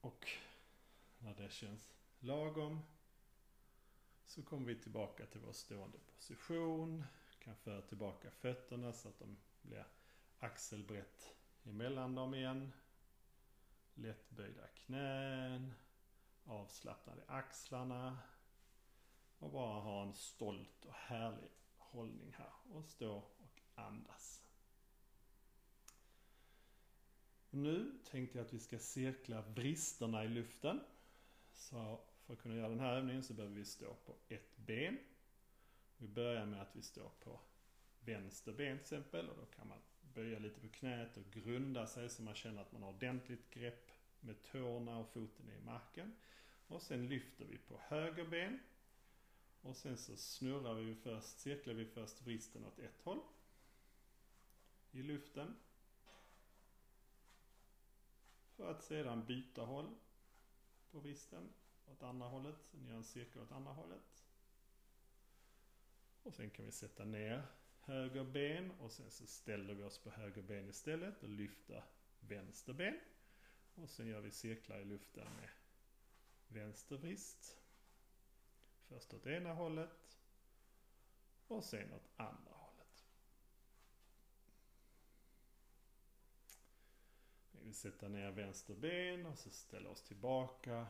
Och 0.00 0.28
när 1.18 1.34
det 1.34 1.52
känns 1.52 1.94
lagom 2.18 2.80
så 4.26 4.42
kommer 4.42 4.66
vi 4.66 4.80
tillbaka 4.80 5.26
till 5.26 5.40
vår 5.40 5.52
stående 5.52 5.98
position. 5.98 7.04
Kan 7.38 7.56
föra 7.56 7.82
tillbaka 7.82 8.30
fötterna 8.30 8.92
så 8.92 9.08
att 9.08 9.18
de 9.18 9.36
blir 9.62 9.86
axelbrett 10.38 11.34
emellan 11.64 12.14
dem 12.14 12.34
igen. 12.34 12.72
Lättböjda 13.94 14.66
knän. 14.66 15.74
Avslappnad 16.44 17.18
i 17.18 17.22
axlarna. 17.26 18.18
Och 19.38 19.50
bara 19.50 19.80
ha 19.80 20.02
en 20.02 20.14
stolt 20.14 20.84
och 20.84 20.94
härlig 20.94 21.50
hållning 21.76 22.34
här. 22.38 22.52
Och 22.72 22.84
stå 22.84 23.16
och 23.16 23.60
andas. 23.74 24.42
Nu 27.50 27.98
tänkte 28.04 28.38
jag 28.38 28.46
att 28.46 28.52
vi 28.52 28.60
ska 28.60 28.78
cirkla 28.78 29.42
vristerna 29.42 30.24
i 30.24 30.28
luften. 30.28 30.80
Så 31.54 32.00
för 32.26 32.32
att 32.32 32.42
kunna 32.42 32.54
göra 32.54 32.68
den 32.68 32.80
här 32.80 32.96
övningen 32.96 33.22
så 33.22 33.34
behöver 33.34 33.54
vi 33.54 33.64
stå 33.64 33.94
på 33.94 34.16
ett 34.28 34.56
ben. 34.56 34.98
Vi 35.96 36.08
börjar 36.08 36.46
med 36.46 36.62
att 36.62 36.76
vi 36.76 36.82
står 36.82 37.08
på 37.08 37.40
vänster 38.00 38.52
ben 38.52 38.78
till 38.78 38.82
exempel 38.82 39.28
och 39.28 39.36
då 39.36 39.44
kan 39.44 39.68
man 39.68 39.78
böja 40.14 40.38
lite 40.38 40.60
på 40.60 40.68
knät 40.68 41.16
och 41.16 41.30
grunda 41.30 41.86
sig 41.86 42.08
så 42.08 42.22
man 42.22 42.34
känner 42.34 42.62
att 42.62 42.72
man 42.72 42.82
har 42.82 42.90
ordentligt 42.90 43.50
grepp 43.50 43.90
med 44.20 44.42
tårna 44.42 44.98
och 44.98 45.08
foten 45.08 45.50
i 45.50 45.64
marken. 45.64 46.16
Och 46.72 46.82
sen 46.82 47.08
lyfter 47.08 47.44
vi 47.44 47.58
på 47.58 47.80
höger 47.88 48.24
ben. 48.24 48.60
Och 49.62 49.76
sen 49.76 49.98
så 49.98 50.16
snurrar 50.16 50.74
vi 50.74 50.94
först, 50.94 51.38
cirklar 51.38 51.74
vi 51.74 51.84
först 51.86 52.22
vristen 52.22 52.64
åt 52.64 52.78
ett 52.78 53.00
håll. 53.02 53.20
I 54.90 55.02
luften. 55.02 55.56
För 58.56 58.70
att 58.70 58.84
sedan 58.84 59.24
byta 59.26 59.62
håll 59.62 59.94
på 60.90 60.98
vristen 61.00 61.52
åt 61.86 62.02
andra 62.02 62.26
hållet. 62.26 62.56
Sen 62.62 62.86
gör 62.86 62.96
en 62.96 63.04
cirkel 63.04 63.42
åt 63.42 63.52
andra 63.52 63.72
hållet. 63.72 64.24
Och 66.22 66.34
sen 66.34 66.50
kan 66.50 66.64
vi 66.64 66.72
sätta 66.72 67.04
ner 67.04 67.46
höger 67.80 68.24
ben 68.24 68.70
och 68.70 68.92
sen 68.92 69.10
så 69.10 69.26
ställer 69.26 69.74
vi 69.74 69.82
oss 69.82 69.98
på 69.98 70.10
höger 70.10 70.42
ben 70.42 70.68
istället 70.68 71.22
och 71.22 71.28
lyfter 71.28 71.84
vänster 72.20 72.72
ben. 72.72 73.00
Och 73.74 73.90
sen 73.90 74.06
gör 74.06 74.20
vi 74.20 74.30
cirklar 74.30 74.78
i 74.78 74.84
luften 74.84 75.26
med 75.36 75.48
vänster 76.52 76.96
vrist. 76.96 77.58
Först 78.88 79.14
åt 79.14 79.26
ena 79.26 79.54
hållet 79.54 80.18
och 81.46 81.64
sen 81.64 81.92
åt 81.92 82.10
andra 82.16 82.52
hållet. 82.52 83.04
Vi 87.52 87.64
vill 87.64 87.74
sätta 87.74 88.08
ner 88.08 88.30
vänster 88.30 88.74
ben 88.74 89.26
och 89.26 89.38
så 89.38 89.50
ställa 89.50 89.90
oss 89.90 90.02
tillbaka. 90.02 90.86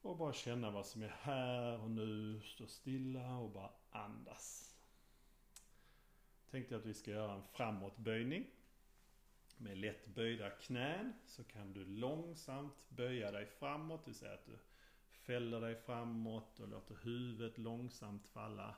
Och 0.00 0.16
bara 0.16 0.32
känna 0.32 0.70
vad 0.70 0.86
som 0.86 1.02
är 1.02 1.16
här 1.20 1.80
och 1.80 1.90
nu. 1.90 2.40
Stå 2.40 2.66
stilla 2.66 3.36
och 3.36 3.50
bara 3.50 3.72
andas 3.90 4.72
tänkte 6.52 6.74
jag 6.74 6.80
att 6.80 6.86
vi 6.86 6.94
ska 6.94 7.10
göra 7.10 7.32
en 7.32 7.42
framåtböjning. 7.42 8.46
Med 9.62 9.78
lätt 9.78 10.06
böjda 10.06 10.50
knän 10.50 11.12
så 11.26 11.44
kan 11.44 11.72
du 11.72 11.84
långsamt 11.84 12.74
böja 12.88 13.30
dig 13.30 13.46
framåt. 13.46 14.04
Det 14.04 14.10
vill 14.10 14.18
säga 14.18 14.34
att 14.34 14.46
du 14.46 14.58
fäller 15.10 15.60
dig 15.60 15.76
framåt 15.76 16.60
och 16.60 16.68
låter 16.68 16.98
huvudet 17.02 17.58
långsamt 17.58 18.28
falla 18.28 18.74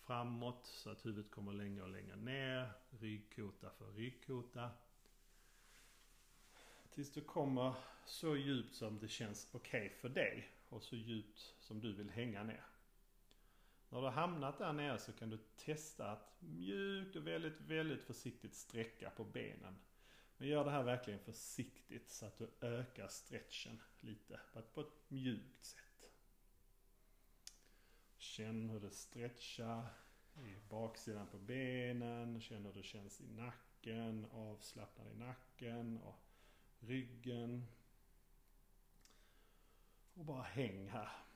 framåt 0.00 0.66
så 0.66 0.90
att 0.90 1.06
huvudet 1.06 1.30
kommer 1.30 1.52
längre 1.52 1.82
och 1.82 1.88
längre 1.88 2.16
ner. 2.16 2.70
Ryggkota 2.90 3.70
för 3.70 3.92
ryggkota. 3.92 4.70
Tills 6.90 7.12
du 7.12 7.20
kommer 7.20 7.74
så 8.04 8.36
djupt 8.36 8.74
som 8.74 8.98
det 8.98 9.08
känns 9.08 9.48
okej 9.52 9.86
okay 9.86 9.98
för 9.98 10.08
dig 10.08 10.48
och 10.68 10.82
så 10.82 10.96
djupt 10.96 11.54
som 11.58 11.80
du 11.80 11.92
vill 11.92 12.10
hänga 12.10 12.42
ner. 12.42 12.64
När 13.88 13.98
du 13.98 14.04
har 14.04 14.12
hamnat 14.12 14.58
där 14.58 14.72
nere 14.72 14.98
så 14.98 15.12
kan 15.12 15.30
du 15.30 15.38
testa 15.56 16.10
att 16.10 16.36
mjukt 16.40 17.16
och 17.16 17.26
väldigt, 17.26 17.60
väldigt 17.60 18.02
försiktigt 18.02 18.54
sträcka 18.54 19.10
på 19.10 19.24
benen. 19.24 19.78
Men 20.38 20.48
gör 20.48 20.64
det 20.64 20.70
här 20.70 20.82
verkligen 20.82 21.20
försiktigt 21.20 22.10
så 22.10 22.26
att 22.26 22.38
du 22.38 22.50
ökar 22.60 23.08
stretchen 23.08 23.82
lite 24.00 24.40
på 24.74 24.80
ett 24.80 25.10
mjukt 25.10 25.64
sätt. 25.64 26.10
Känn 28.16 28.70
hur 28.70 28.80
det 28.80 28.90
stretchar 28.90 29.86
i 30.34 30.56
baksidan 30.68 31.26
på 31.26 31.38
benen. 31.38 32.40
Känn 32.40 32.64
hur 32.64 32.72
det 32.72 32.82
känns 32.82 33.20
i 33.20 33.26
nacken, 33.26 34.26
avslappnad 34.32 35.12
i 35.12 35.14
nacken 35.14 35.98
och 35.98 36.20
ryggen. 36.80 37.66
Och 40.14 40.24
bara 40.24 40.42
häng 40.42 40.88
här. 40.88 41.26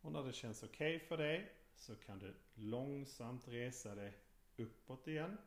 Och 0.00 0.12
när 0.12 0.24
det 0.24 0.32
känns 0.32 0.62
okej 0.62 0.96
okay 0.96 1.08
för 1.08 1.16
dig 1.16 1.52
så 1.76 1.96
kan 1.96 2.18
du 2.18 2.34
långsamt 2.54 3.48
resa 3.48 3.94
dig 3.94 4.18
uppåt 4.56 5.08
igen. 5.08 5.38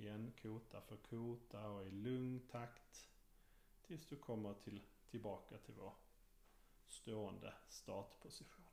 Igen 0.00 0.32
kota 0.42 0.80
för 0.80 0.96
kota 0.96 1.68
och 1.68 1.86
i 1.86 1.90
lugn 1.90 2.40
takt. 2.50 3.08
Tills 3.82 4.06
du 4.06 4.16
kommer 4.16 4.54
till, 4.54 4.80
tillbaka 5.10 5.58
till 5.58 5.74
vår 5.74 5.92
stående 6.86 7.54
startposition. 7.68 8.64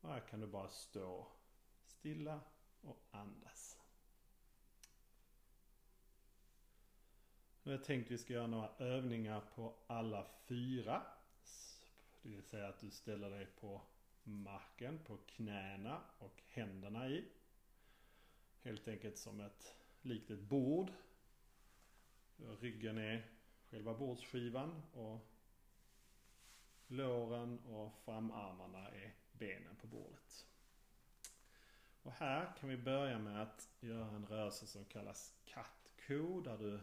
Och 0.00 0.08
här 0.08 0.20
kan 0.20 0.40
du 0.40 0.46
bara 0.46 0.68
stå 0.68 1.26
stilla 1.86 2.40
och 2.80 2.98
andas. 3.10 3.80
Nu 7.62 7.72
har 7.72 7.78
jag 7.78 7.84
tänkt 7.84 8.06
att 8.06 8.10
vi 8.10 8.18
ska 8.18 8.32
göra 8.32 8.46
några 8.46 8.70
övningar 8.78 9.40
på 9.54 9.74
alla 9.86 10.26
fyra. 10.44 11.02
Det 12.22 12.28
vill 12.28 12.42
säga 12.42 12.68
att 12.68 12.80
du 12.80 12.90
ställer 12.90 13.30
dig 13.30 13.46
på 13.46 13.80
marken, 14.22 14.98
på 15.04 15.16
knäna 15.16 16.00
och 16.18 16.42
händerna 16.46 17.08
i. 17.08 17.24
Helt 18.62 18.88
enkelt 18.88 19.18
som 19.18 19.40
ett, 19.40 19.74
likt 20.04 20.30
ett 20.30 20.40
bord. 20.40 20.92
Ryggen 22.36 22.98
är 22.98 23.30
själva 23.70 23.94
bordsskivan 23.94 24.82
och 24.92 25.26
låren 26.86 27.58
och 27.58 27.92
framarmarna 28.04 28.88
är 28.88 29.14
benen 29.32 29.76
på 29.76 29.86
bordet. 29.86 30.46
Och 32.02 32.12
här 32.12 32.54
kan 32.60 32.68
vi 32.68 32.76
börja 32.76 33.18
med 33.18 33.42
att 33.42 33.68
göra 33.80 34.08
en 34.08 34.26
rörelse 34.26 34.66
som 34.66 34.84
kallas 34.84 35.34
Kattko. 35.44 36.40
där 36.40 36.58
du 36.58 36.80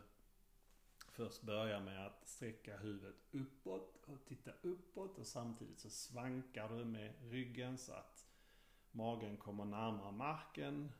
först 1.07 1.41
börjar 1.41 1.79
med 1.79 2.05
att 2.05 2.27
sträcka 2.27 2.77
huvudet 2.77 3.15
uppåt 3.31 4.03
och 4.05 4.25
titta 4.25 4.51
uppåt 4.61 5.17
och 5.17 5.27
samtidigt 5.27 5.79
så 5.79 5.89
svankar 5.89 6.69
du 6.69 6.85
med 6.85 7.13
ryggen 7.21 7.77
så 7.77 7.93
att 7.93 8.27
magen 8.91 9.37
kommer 9.37 9.65
närmare 9.65 10.11
marken. 10.11 10.91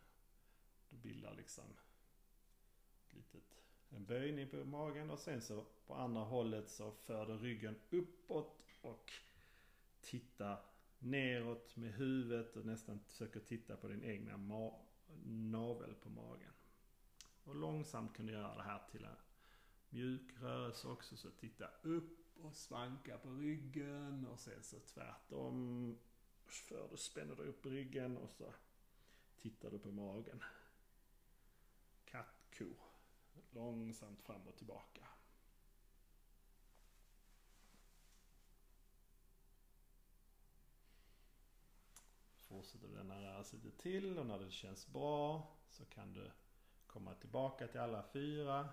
Du 0.90 0.98
bildar 0.98 1.34
liksom 1.34 1.66
litet, 3.14 3.44
en 3.90 4.06
böjning 4.06 4.50
på 4.50 4.58
magen 4.58 5.10
och 5.10 5.20
sen 5.20 5.42
så 5.42 5.66
på 5.88 5.94
andra 5.96 6.22
hållet 6.22 6.70
så 6.70 6.92
för 6.92 7.26
du 7.26 7.38
ryggen 7.38 7.76
uppåt 7.90 8.62
och 8.82 9.12
titta 10.02 10.58
neråt 11.00 11.76
med 11.76 11.94
huvudet 11.94 12.56
och 12.56 12.66
nästan 12.66 13.00
försöker 13.00 13.40
titta 13.40 13.78
på 13.78 13.88
din 13.88 14.04
egna 14.04 14.38
navel 15.26 15.96
på 15.96 16.10
magen. 16.10 16.52
Och 17.44 17.56
långsamt 17.56 18.16
kan 18.16 18.26
du 18.26 18.34
göra 18.34 18.56
det 18.56 18.64
här 18.64 18.82
till 18.92 19.06
en 19.06 19.16
mjuk 19.90 20.34
rörelse 20.42 20.88
också. 20.88 21.18
Så 21.18 21.30
titta 21.30 21.68
upp 21.82 22.38
och 22.44 22.56
svanka 22.56 23.18
på 23.18 23.30
ryggen 23.30 24.28
och 24.28 24.40
sen 24.40 24.64
så 24.64 24.80
tvärtom. 24.80 25.98
För 26.46 26.88
du 26.92 26.98
spänner 26.98 27.36
du 27.36 27.44
upp 27.44 27.66
ryggen 27.66 28.18
och 28.18 28.30
så 28.30 28.54
tittar 29.42 29.72
du 29.72 29.80
på 29.80 29.92
magen. 29.92 30.44
Kattko. 32.06 32.66
Långsamt 33.52 34.22
fram 34.22 34.48
och 34.48 34.58
tillbaka. 34.58 35.08
Fortsätter 42.40 42.88
du 42.88 42.96
denna 42.96 43.22
rörelse 43.22 43.56
lite 43.56 43.78
till 43.78 44.18
och 44.18 44.26
när 44.26 44.40
det 44.40 44.52
känns 44.52 44.88
bra 44.88 45.48
så 45.70 45.86
kan 45.86 46.14
du 46.14 46.32
komma 46.88 47.16
tillbaka 47.16 47.68
till 47.68 47.80
alla 47.80 48.04
fyra. 48.04 48.70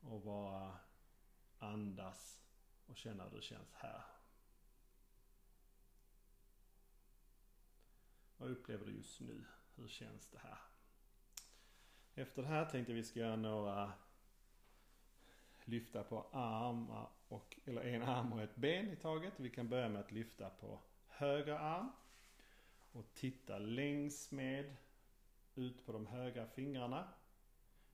Och 0.00 0.20
bara 0.20 0.78
andas 1.58 2.42
och 2.86 2.96
känna 2.96 3.24
hur 3.24 3.36
det 3.36 3.42
känns 3.42 3.72
här. 3.72 4.02
Vad 8.36 8.50
upplever 8.50 8.86
du 8.86 8.92
just 8.92 9.20
nu? 9.20 9.44
Hur 9.74 9.88
känns 9.88 10.26
det 10.26 10.38
här? 10.38 10.58
Efter 12.20 12.42
det 12.42 12.48
här 12.48 12.64
tänkte 12.64 12.92
vi 12.92 13.04
ska 13.04 13.20
göra 13.20 13.36
några 13.36 13.92
lyfta 15.64 16.02
på 16.02 16.26
armar 16.32 17.08
och, 17.28 17.58
eller 17.64 17.82
en 17.82 18.02
arm 18.02 18.32
och 18.32 18.42
ett 18.42 18.56
ben 18.56 18.90
i 18.90 18.96
taget. 18.96 19.32
Vi 19.36 19.50
kan 19.50 19.68
börja 19.68 19.88
med 19.88 20.00
att 20.00 20.12
lyfta 20.12 20.50
på 20.50 20.78
höger 21.06 21.54
arm 21.54 21.92
och 22.92 23.14
titta 23.14 23.58
längs 23.58 24.30
med 24.30 24.76
ut 25.54 25.86
på 25.86 25.92
de 25.92 26.06
högra 26.06 26.46
fingrarna. 26.46 27.08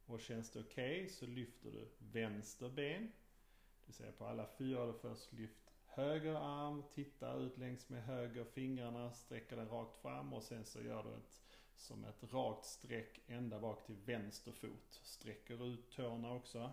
Och 0.06 0.20
känns 0.20 0.50
det 0.50 0.60
okej 0.60 0.96
okay, 0.96 1.08
så 1.08 1.26
lyfter 1.26 1.70
du 1.70 1.88
vänster 1.98 2.68
ben. 2.68 3.02
Det 3.02 3.86
vill 3.86 3.94
säga 3.94 4.12
på 4.12 4.26
alla 4.26 4.46
fyra 4.46 4.80
har 4.80 4.86
du 4.86 4.92
först 4.92 5.32
lyft 5.32 5.74
höger 5.86 6.34
arm, 6.34 6.82
titta 6.94 7.34
ut 7.34 7.58
längs 7.58 7.88
med 7.88 8.04
höger 8.04 8.44
fingrarna, 8.44 9.12
sträcker 9.12 9.56
den 9.56 9.68
rakt 9.68 10.02
fram 10.02 10.32
och 10.32 10.42
sen 10.42 10.64
så 10.64 10.82
gör 10.82 11.02
du 11.02 11.14
ett 11.14 11.45
som 11.76 12.04
ett 12.04 12.32
rakt 12.32 12.64
streck 12.64 13.20
ända 13.26 13.60
bak 13.60 13.86
till 13.86 13.96
vänster 13.96 14.52
fot. 14.52 15.00
Sträcker 15.02 15.66
ut 15.66 15.90
tårna 15.90 16.32
också. 16.32 16.72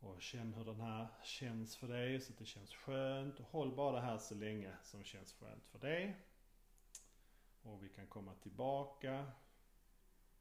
Och 0.00 0.22
känn 0.22 0.54
hur 0.54 0.64
den 0.64 0.80
här 0.80 1.06
känns 1.22 1.76
för 1.76 1.88
dig 1.88 2.20
så 2.20 2.32
att 2.32 2.38
det 2.38 2.46
känns 2.46 2.74
skönt. 2.74 3.40
Och 3.40 3.46
håll 3.46 3.74
bara 3.74 3.96
det 3.96 4.06
här 4.06 4.18
så 4.18 4.34
länge 4.34 4.76
som 4.82 5.04
känns 5.04 5.32
skönt 5.32 5.66
för 5.66 5.78
dig. 5.78 6.16
Och 7.62 7.82
vi 7.82 7.88
kan 7.88 8.06
komma 8.06 8.34
tillbaka. 8.34 9.32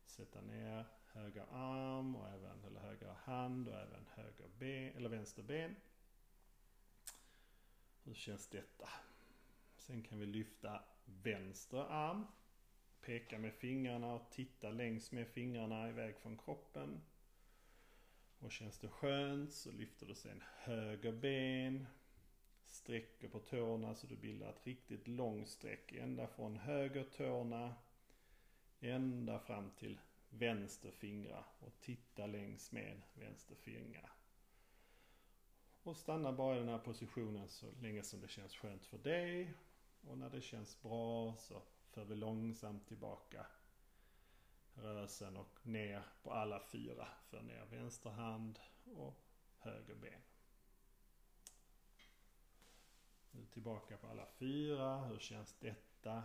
Sätta 0.05 0.41
ner 0.41 0.85
höger 1.13 1.45
arm 1.51 2.15
och 2.15 2.29
även, 2.29 2.63
eller 2.63 2.79
höger 2.79 3.13
hand 3.23 3.67
och 3.67 3.79
även 3.79 4.05
höger 4.15 4.47
ben, 4.47 4.95
eller 4.95 5.09
vänster 5.09 5.43
ben. 5.43 5.75
Hur 8.03 8.13
känns 8.13 8.47
detta? 8.47 8.89
Sen 9.77 10.03
kan 10.03 10.19
vi 10.19 10.25
lyfta 10.25 10.83
vänster 11.05 11.77
arm. 11.77 12.25
Peka 13.01 13.39
med 13.39 13.53
fingrarna 13.53 14.13
och 14.13 14.31
titta 14.31 14.69
längs 14.69 15.11
med 15.11 15.27
fingrarna 15.27 15.89
iväg 15.89 16.17
från 16.17 16.37
kroppen. 16.37 17.01
Och 18.39 18.51
känns 18.51 18.79
det 18.79 18.87
skönt 18.87 19.53
så 19.53 19.71
lyfter 19.71 20.05
du 20.05 20.15
sen 20.15 20.43
höger 20.55 21.11
ben. 21.11 21.87
Sträcker 22.65 23.27
på 23.27 23.39
tårna 23.39 23.95
så 23.95 24.07
du 24.07 24.15
bildar 24.15 24.49
ett 24.49 24.67
riktigt 24.67 25.07
långt 25.07 25.47
streck 25.47 25.91
ända 25.91 26.27
från 26.27 26.57
höger 26.57 27.03
tårna 27.03 27.75
ända 28.79 29.39
fram 29.39 29.71
till 29.71 29.99
vänster 30.29 30.91
fingrar 30.91 31.45
och 31.59 31.73
titta 31.79 32.27
längs 32.27 32.71
med 32.71 33.01
vänster 33.13 33.55
fingrar. 33.55 34.09
Och 35.83 35.97
stanna 35.97 36.31
bara 36.31 36.55
i 36.55 36.59
den 36.59 36.69
här 36.69 36.77
positionen 36.77 37.49
så 37.49 37.65
länge 37.81 38.03
som 38.03 38.21
det 38.21 38.27
känns 38.27 38.55
skönt 38.55 38.85
för 38.85 38.97
dig. 38.97 39.53
Och 40.07 40.17
när 40.17 40.29
det 40.29 40.41
känns 40.41 40.81
bra 40.81 41.35
så 41.37 41.61
för 41.89 42.05
vi 42.05 42.15
långsamt 42.15 42.87
tillbaka 42.87 43.45
rörelsen 44.75 45.37
och 45.37 45.59
ner 45.63 46.03
på 46.23 46.31
alla 46.33 46.59
fyra. 46.59 47.07
För 47.29 47.41
ner 47.41 47.65
vänster 47.65 48.09
hand 48.09 48.59
och 48.85 49.15
höger 49.57 49.95
ben. 49.95 50.21
Nu 53.31 53.45
tillbaka 53.45 53.97
på 53.97 54.07
alla 54.07 54.25
fyra. 54.25 55.05
Hur 55.05 55.19
känns 55.19 55.55
detta? 55.59 56.23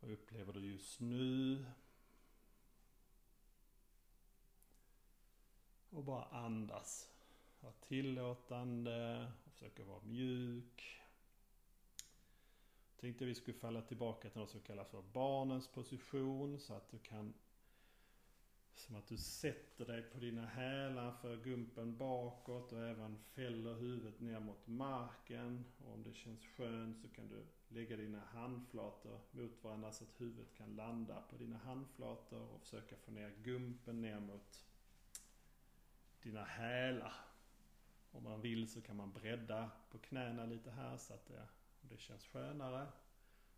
Vad 0.00 0.10
upplever 0.10 0.52
du 0.52 0.72
just 0.72 1.00
nu? 1.00 1.66
Och 5.90 6.04
bara 6.04 6.24
andas. 6.24 7.08
Var 7.60 7.72
tillåtande 7.72 9.32
och 9.44 9.52
försöka 9.52 9.84
vara 9.84 10.00
mjuk 10.02 11.01
tänkte 13.02 13.24
vi 13.24 13.34
skulle 13.34 13.58
falla 13.58 13.82
tillbaka 13.82 14.30
till 14.30 14.40
något 14.40 14.50
som 14.50 14.60
kallas 14.60 14.88
för 14.88 15.02
barnens 15.02 15.68
position 15.68 16.58
så 16.58 16.74
att 16.74 16.90
du 16.90 16.98
kan 16.98 17.34
som 18.74 18.96
att 18.96 19.06
du 19.06 19.16
sätter 19.16 19.86
dig 19.86 20.02
på 20.02 20.18
dina 20.18 20.46
hälar 20.46 21.12
för 21.12 21.36
gumpen 21.36 21.96
bakåt 21.96 22.72
och 22.72 22.82
även 22.82 23.18
fäller 23.18 23.74
huvudet 23.74 24.20
ner 24.20 24.40
mot 24.40 24.66
marken. 24.66 25.64
Och 25.84 25.92
om 25.94 26.02
det 26.02 26.14
känns 26.14 26.46
skönt 26.46 27.00
så 27.00 27.08
kan 27.08 27.28
du 27.28 27.46
lägga 27.68 27.96
dina 27.96 28.20
handflator 28.20 29.20
mot 29.30 29.64
varandra 29.64 29.92
så 29.92 30.04
att 30.04 30.20
huvudet 30.20 30.54
kan 30.54 30.76
landa 30.76 31.22
på 31.30 31.36
dina 31.36 31.56
handflator 31.56 32.48
och 32.48 32.60
försöka 32.60 32.96
få 32.96 33.10
ner 33.10 33.34
gumpen 33.42 34.00
ner 34.00 34.20
mot 34.20 34.66
dina 36.22 36.44
hälar. 36.44 37.14
Om 38.10 38.24
man 38.24 38.40
vill 38.40 38.68
så 38.68 38.80
kan 38.80 38.96
man 38.96 39.12
bredda 39.12 39.70
på 39.90 39.98
knäna 39.98 40.46
lite 40.46 40.70
här 40.70 40.96
så 40.96 41.14
att 41.14 41.26
det 41.26 41.48
det 41.88 41.98
känns 41.98 42.26
skönare. 42.26 42.86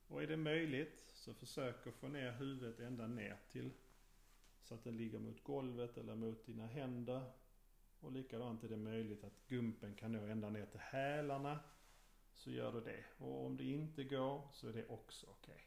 Och 0.08 0.22
är 0.22 0.26
det 0.26 0.36
möjligt 0.36 1.10
så 1.14 1.34
försök 1.34 1.86
att 1.86 1.94
få 1.94 2.08
ner 2.08 2.32
huvudet 2.32 2.80
ända 2.80 3.06
ner 3.06 3.38
till 3.50 3.70
så 4.62 4.74
att 4.74 4.84
den 4.84 4.96
ligger 4.96 5.18
mot 5.18 5.44
golvet 5.44 5.98
eller 5.98 6.14
mot 6.14 6.46
dina 6.46 6.66
händer. 6.66 7.30
Och 8.00 8.12
likadant 8.12 8.64
är 8.64 8.68
det 8.68 8.76
möjligt 8.76 9.24
att 9.24 9.48
gumpen 9.48 9.94
kan 9.94 10.12
nå 10.12 10.26
ända 10.26 10.50
ner 10.50 10.66
till 10.66 10.80
hälarna. 10.80 11.60
Så 12.34 12.50
gör 12.50 12.72
du 12.72 12.80
det. 12.80 13.04
Och 13.18 13.46
om 13.46 13.56
det 13.56 13.64
inte 13.64 14.04
går 14.04 14.48
så 14.52 14.68
är 14.68 14.72
det 14.72 14.86
också 14.86 15.26
okej. 15.30 15.54
Okay. 15.54 15.64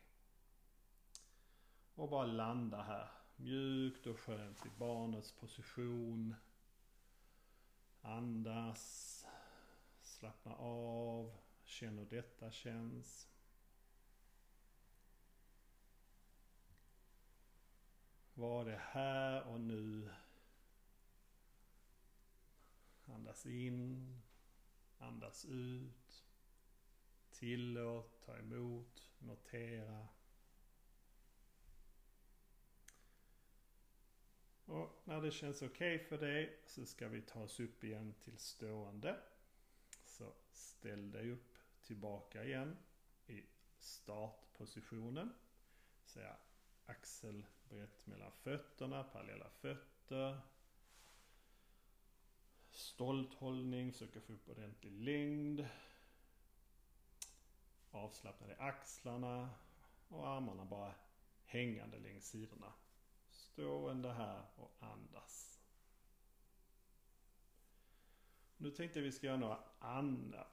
Och 1.95 2.09
bara 2.09 2.25
landa 2.25 2.81
här. 2.81 3.11
Mjukt 3.35 4.07
och 4.07 4.19
skönt 4.19 4.65
i 4.65 4.69
barnets 4.77 5.31
position. 5.31 6.35
Andas. 8.01 9.25
Slappna 10.01 10.55
av. 10.55 11.31
Känn 11.67 11.97
hur 11.97 12.05
detta 12.05 12.51
känns. 12.51 13.29
Var 18.33 18.65
det 18.65 18.81
här 18.81 19.43
och 19.47 19.61
nu. 19.61 20.13
Andas 23.05 23.45
in. 23.45 24.21
Andas 24.97 25.45
ut. 25.45 26.25
Tillåt, 27.31 28.21
ta 28.25 28.37
emot, 28.37 29.11
notera. 29.19 30.07
Och 34.65 35.01
när 35.03 35.21
det 35.21 35.31
känns 35.31 35.61
okej 35.61 35.95
okay 35.95 36.07
för 36.07 36.17
dig 36.17 36.59
så 36.65 36.85
ska 36.85 37.07
vi 37.07 37.21
ta 37.21 37.39
oss 37.39 37.59
upp 37.59 37.83
igen 37.83 38.13
till 38.21 38.37
stående. 38.37 39.19
Så 40.05 40.33
ställ 40.51 41.11
dig 41.11 41.31
upp 41.31 41.56
tillbaka 41.87 42.43
igen 42.43 42.77
i 43.27 43.43
startpositionen. 43.79 45.33
Säga 46.05 46.35
axelbrett 46.85 48.07
mellan 48.07 48.31
fötterna, 48.31 49.03
parallella 49.03 49.49
fötter. 49.49 50.41
Stolt 52.71 53.33
hållning, 53.33 53.91
försöka 53.91 54.21
få 54.21 54.33
upp 54.33 54.49
ordentlig 54.49 54.91
längd. 54.91 55.67
Avslappnade 57.91 58.55
axlarna 58.57 59.49
och 60.09 60.27
armarna 60.27 60.65
bara 60.65 60.93
hängande 61.45 61.99
längs 61.99 62.29
sidorna. 62.29 62.73
Stående 63.29 64.13
här 64.13 64.43
och 64.55 64.71
andas. 64.79 65.46
Nu 68.57 68.71
tänkte 68.71 68.99
jag 68.99 69.03
vi 69.03 69.11
ska 69.11 69.27
göra 69.27 69.37
några 69.37 69.59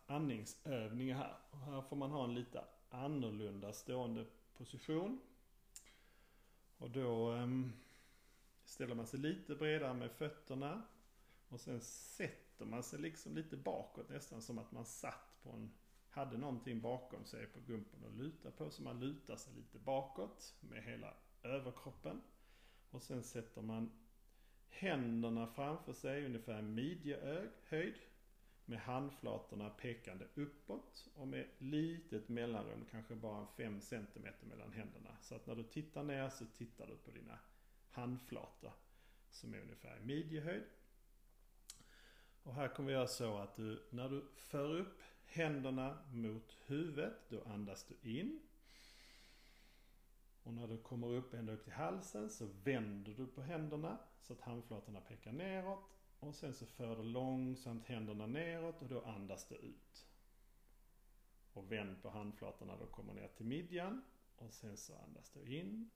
andningsövningar 0.06 1.16
här. 1.16 1.36
Och 1.50 1.58
här 1.58 1.82
får 1.82 1.96
man 1.96 2.10
ha 2.10 2.24
en 2.24 2.34
lite 2.34 2.64
annorlunda 2.88 3.72
stående 3.72 4.26
position. 4.56 5.20
Och 6.78 6.90
då 6.90 7.30
um, 7.32 7.72
ställer 8.64 8.94
man 8.94 9.06
sig 9.06 9.20
lite 9.20 9.54
bredare 9.54 9.94
med 9.94 10.10
fötterna. 10.10 10.82
Och 11.48 11.60
sen 11.60 11.80
sätter 11.80 12.64
man 12.64 12.82
sig 12.82 12.98
liksom 12.98 13.34
lite 13.34 13.56
bakåt 13.56 14.08
nästan 14.08 14.42
som 14.42 14.58
att 14.58 14.72
man 14.72 14.84
satt 14.84 15.38
på 15.42 15.50
en 15.50 15.70
hade 16.14 16.38
någonting 16.38 16.80
bakom 16.80 17.24
sig 17.24 17.46
på 17.46 17.60
gumpen 17.60 18.04
att 18.04 18.14
luta 18.14 18.50
på. 18.50 18.70
Så 18.70 18.82
man 18.82 19.00
lutar 19.00 19.36
sig 19.36 19.54
lite 19.54 19.78
bakåt 19.78 20.54
med 20.60 20.82
hela 20.82 21.14
överkroppen. 21.42 22.20
Och 22.90 23.02
sen 23.02 23.22
sätter 23.22 23.62
man 23.62 23.90
händerna 24.74 25.46
framför 25.46 25.92
sig 25.92 26.26
ungefär 26.26 26.62
midjehöjd. 26.62 27.94
Med 28.66 28.80
handflatorna 28.80 29.70
pekande 29.70 30.26
uppåt 30.34 31.08
och 31.14 31.28
med 31.28 31.46
litet 31.58 32.28
mellanrum, 32.28 32.86
kanske 32.90 33.14
bara 33.14 33.46
5 33.46 33.80
cm 33.80 34.28
mellan 34.40 34.72
händerna. 34.72 35.16
Så 35.20 35.34
att 35.34 35.46
när 35.46 35.54
du 35.54 35.62
tittar 35.62 36.02
ner 36.02 36.28
så 36.28 36.44
tittar 36.46 36.86
du 36.86 36.96
på 36.96 37.10
dina 37.10 37.38
handflator 37.90 38.72
som 39.30 39.54
är 39.54 39.60
ungefär 39.60 39.96
i 39.96 40.04
midjehöjd. 40.06 40.64
Och 42.42 42.54
här 42.54 42.68
kommer 42.68 42.86
vi 42.86 42.94
göra 42.94 43.06
så 43.06 43.38
att 43.38 43.56
du, 43.56 43.82
när 43.90 44.08
du 44.08 44.24
för 44.34 44.76
upp 44.76 45.02
händerna 45.26 45.98
mot 46.12 46.56
huvudet, 46.66 47.14
då 47.28 47.42
andas 47.42 47.86
du 47.86 48.10
in. 48.10 48.40
Och 50.44 50.54
när 50.54 50.68
du 50.68 50.78
kommer 50.78 51.06
upp 51.06 51.34
ända 51.34 51.52
upp 51.52 51.64
till 51.64 51.72
halsen 51.72 52.30
så 52.30 52.46
vänder 52.46 53.14
du 53.14 53.26
på 53.26 53.42
händerna 53.42 53.98
så 54.20 54.32
att 54.32 54.40
handflatorna 54.40 55.00
pekar 55.00 55.32
neråt. 55.32 55.84
Och 56.20 56.34
sen 56.34 56.54
så 56.54 56.66
för 56.66 56.96
du 56.96 57.02
långsamt 57.02 57.86
händerna 57.86 58.26
neråt 58.26 58.82
och 58.82 58.88
då 58.88 59.04
andas 59.04 59.48
du 59.48 59.54
ut. 59.54 60.06
Och 61.52 61.72
vänd 61.72 62.02
på 62.02 62.10
handflatorna 62.10 62.76
då 62.76 62.86
kommer 62.86 63.14
ner 63.14 63.28
till 63.28 63.46
midjan. 63.46 64.02
Och 64.36 64.52
sen 64.52 64.76
så 64.76 64.96
andas 64.96 65.30
du 65.30 65.56
in. 65.56 65.90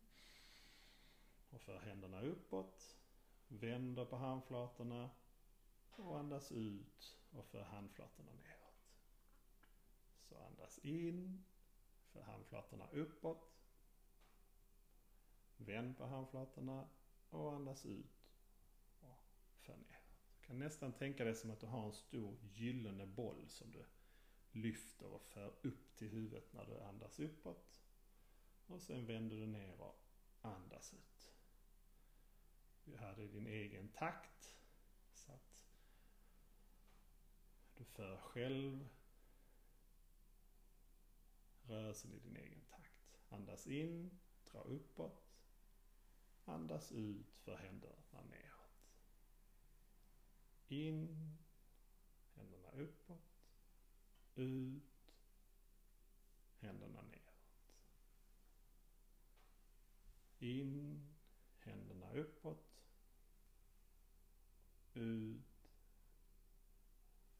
Och 1.50 1.60
för 1.60 1.78
händerna 1.78 2.20
uppåt. 2.20 2.96
Vänder 3.48 4.04
på 4.04 4.16
handflatorna. 4.16 5.10
Och 5.90 6.18
andas 6.18 6.52
ut 6.52 7.16
och 7.30 7.46
för 7.46 7.62
handflatorna 7.62 8.32
neråt. 8.32 8.94
Så 10.20 10.38
andas 10.38 10.78
in. 10.78 11.44
För 12.12 12.22
handflatorna 12.22 12.88
uppåt. 12.92 13.57
Vänd 15.58 15.96
på 15.96 16.06
handflatorna 16.06 16.88
och 17.30 17.52
andas 17.52 17.86
ut 17.86 18.28
och 19.00 19.20
för 19.60 19.76
ner. 19.76 20.00
Du 20.40 20.46
kan 20.46 20.58
nästan 20.58 20.92
tänka 20.92 21.24
dig 21.24 21.34
som 21.34 21.50
att 21.50 21.60
du 21.60 21.66
har 21.66 21.86
en 21.86 21.92
stor 21.92 22.36
gyllene 22.42 23.06
boll 23.06 23.48
som 23.48 23.70
du 23.70 23.84
lyfter 24.52 25.06
och 25.06 25.26
för 25.26 25.54
upp 25.62 25.96
till 25.96 26.08
huvudet 26.08 26.52
när 26.52 26.64
du 26.64 26.80
andas 26.80 27.20
uppåt. 27.20 27.80
Och 28.66 28.82
sen 28.82 29.06
vänder 29.06 29.36
du 29.36 29.46
ner 29.46 29.80
och 29.80 30.04
andas 30.40 30.94
ut. 30.94 31.32
Du 32.84 32.96
här 32.96 33.20
i 33.20 33.28
din 33.28 33.46
egen 33.46 33.88
takt. 33.88 34.56
Så 35.12 35.32
att 35.32 35.62
du 37.74 37.84
för 37.84 38.16
själv 38.16 38.88
rörelsen 41.62 42.12
i 42.12 42.18
din 42.18 42.36
egen 42.36 42.60
takt. 42.70 43.18
Andas 43.28 43.66
in, 43.66 44.18
dra 44.52 44.60
uppåt. 44.60 45.27
Andas 46.48 46.92
ut 46.92 47.34
för 47.36 47.56
händerna 47.56 48.22
neråt. 48.30 48.94
In. 50.68 51.36
Händerna 52.34 52.70
uppåt. 52.70 53.42
Ut. 54.34 55.14
Händerna 56.58 57.02
neråt. 57.02 57.62
In. 60.38 61.02
Händerna 61.58 62.12
uppåt. 62.12 62.82
Ut. 64.94 65.70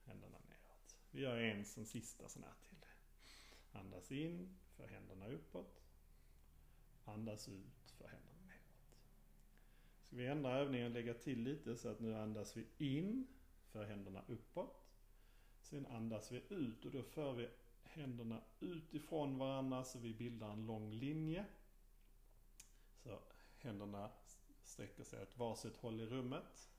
Händerna 0.04 0.38
neråt. 0.38 0.98
Vi 1.11 1.20
gör 1.20 1.38
en 1.38 1.64
som 1.64 1.86
sista 1.86 2.28
sån 2.28 2.42
här 2.42 2.54
till. 2.68 2.84
Andas 3.72 4.12
in 4.12 4.59
för 4.76 4.88
händerna 4.88 5.26
uppåt. 5.28 5.82
Andas 7.04 7.48
ut 7.48 7.90
för 7.90 8.09
händerna 8.09 8.27
Ska 10.09 10.16
vi 10.16 10.26
ändra 10.26 10.59
övningen 10.59 10.86
och 10.86 10.92
lägga 10.92 11.14
till 11.14 11.42
lite 11.42 11.76
så 11.76 11.88
att 11.88 12.00
nu 12.00 12.14
andas 12.14 12.56
vi 12.56 12.66
in, 12.78 13.26
för 13.72 13.84
händerna 13.84 14.22
uppåt. 14.28 14.84
Sen 15.61 15.86
andas 15.86 16.32
vi 16.32 16.42
ut 16.48 16.84
och 16.84 16.90
då 16.90 17.02
för 17.02 17.32
vi 17.32 17.48
händerna 17.82 18.40
utifrån 18.61 19.38
varandra 19.38 19.84
så 19.84 19.98
vi 19.98 20.14
bildar 20.14 20.50
en 20.52 20.66
lång 20.66 20.92
linje. 20.92 21.44
Så 22.96 23.18
händerna 23.59 24.11
sträcker 24.62 25.04
sig 25.04 25.22
åt 25.22 25.38
varsitt 25.38 25.76
håll 25.76 26.00
i 26.00 26.06
rummet. 26.06 26.70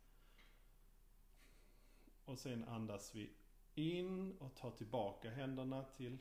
Och 2.26 2.40
sen 2.40 2.64
andas 2.64 3.16
vi 3.16 3.34
in 3.76 4.38
och 4.38 4.56
tar 4.56 4.72
tillbaka 4.72 5.30
händerna 5.30 5.84
till 5.84 6.18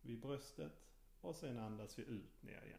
vid 0.00 0.20
bröstet. 0.20 0.88
Och 1.20 1.36
sen 1.36 1.58
andas 1.58 1.98
vi 1.98 2.02
ut 2.02 2.42
ner 2.42 2.64
igen. 2.64 2.78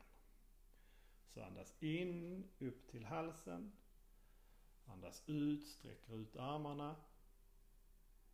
Så 1.36 1.43
andas 1.43 1.83
in, 1.83 2.43
upp 2.59 2.88
till 2.88 3.05
halsen. 3.05 3.71
Andas 4.86 5.23
ut, 5.25 5.67
sträcker 5.67 6.13
ut 6.13 6.36
armarna. 6.36 6.95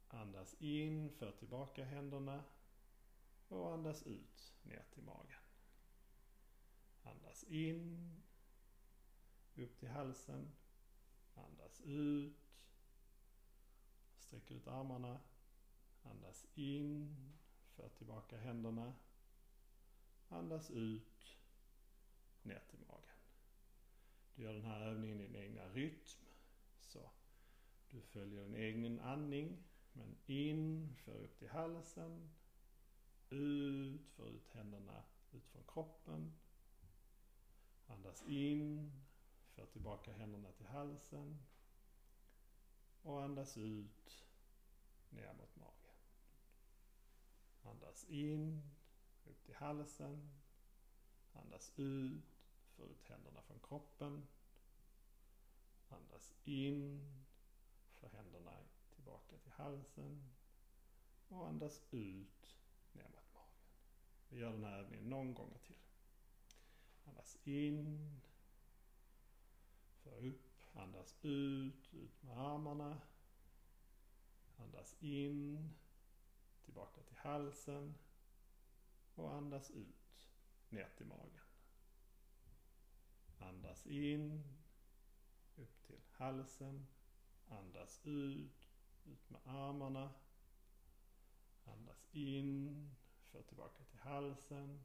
Andas 0.07 0.55
in, 0.59 1.09
för 1.09 1.31
tillbaka 1.31 1.83
händerna. 1.85 2.43
Och 3.47 3.73
andas 3.73 4.03
ut, 4.03 4.53
ner 4.63 4.83
till 4.93 5.03
magen. 5.03 5.39
Andas 7.03 7.43
in, 7.43 8.11
upp 9.55 9.79
till 9.79 9.89
halsen. 9.89 10.51
Andas 11.35 11.81
ut. 11.81 12.57
Sträcker 14.17 14.55
ut 14.55 14.67
armarna. 14.67 15.19
Andas 16.03 16.45
in, 16.55 17.15
för 17.75 17.89
tillbaka 17.89 18.37
händerna. 18.37 18.93
Andas 20.29 20.71
ut 20.71 21.40
ner 22.43 22.61
till 22.69 22.79
magen. 22.79 23.17
Du 24.35 24.43
gör 24.43 24.53
den 24.53 24.65
här 24.65 24.81
övningen 24.81 25.21
i 25.21 25.27
din 25.27 25.35
egna 25.35 25.69
rytm. 25.69 26.25
Så 26.79 27.09
du 27.89 28.01
följer 28.01 28.43
din 28.43 28.55
egen 28.55 28.99
andning. 28.99 29.63
Men 29.93 30.15
in, 30.25 30.95
för 30.97 31.23
upp 31.23 31.39
till 31.39 31.49
halsen. 31.49 32.29
Ut, 33.29 34.09
för 34.09 34.29
ut 34.29 34.47
händerna 34.47 35.03
ut 35.31 35.47
från 35.47 35.63
kroppen. 35.67 36.33
Andas 37.87 38.23
in, 38.23 38.91
för 39.55 39.65
tillbaka 39.65 40.13
händerna 40.13 40.51
till 40.51 40.65
halsen. 40.65 41.37
Och 43.01 43.23
andas 43.23 43.57
ut, 43.57 44.25
ner 45.09 45.33
mot 45.33 45.55
magen. 45.55 45.95
Andas 47.61 48.05
in, 48.09 48.61
upp 49.25 49.43
till 49.43 49.55
halsen. 49.55 50.31
Andas 51.33 51.71
ut, 51.75 52.30
för 52.81 52.87
ut 52.87 53.07
händerna 53.07 53.41
från 53.41 53.59
kroppen. 53.59 54.27
Andas 55.89 56.33
in, 56.43 57.01
för 57.99 58.09
händerna 58.09 58.51
tillbaka 58.95 59.37
till 59.37 59.51
halsen. 59.51 60.31
Och 61.29 61.47
andas 61.47 61.81
ut, 61.91 62.57
ner 62.93 63.03
mot 63.03 63.33
magen. 63.33 63.65
Vi 64.29 64.39
gör 64.39 64.51
den 64.51 64.63
här 64.63 64.79
övningen 64.79 65.09
någon 65.09 65.33
gång 65.33 65.57
till. 65.63 65.75
Andas 67.05 67.37
in, 67.43 68.21
för 70.03 70.25
upp, 70.25 70.51
andas 70.73 71.15
ut, 71.21 71.93
ut 71.93 72.23
med 72.23 72.37
armarna. 72.37 73.01
Andas 74.57 74.95
in, 74.99 75.69
tillbaka 76.63 77.01
till 77.01 77.17
halsen. 77.17 77.95
Och 79.15 79.33
andas 79.33 79.71
ut, 79.71 80.29
ner 80.69 80.89
till 80.97 81.05
magen. 81.05 81.40
Andas 83.41 83.87
in. 83.87 84.43
upp 85.55 85.83
till 85.83 86.01
halsen. 86.11 86.87
Andas 87.49 88.01
ut, 88.03 88.67
ut 89.05 89.29
med 89.29 89.41
armarna. 89.45 90.09
Andas 91.65 92.07
in, 92.11 92.89
för 93.31 93.41
tillbaka 93.41 93.83
till 93.83 93.99
halsen 93.99 94.83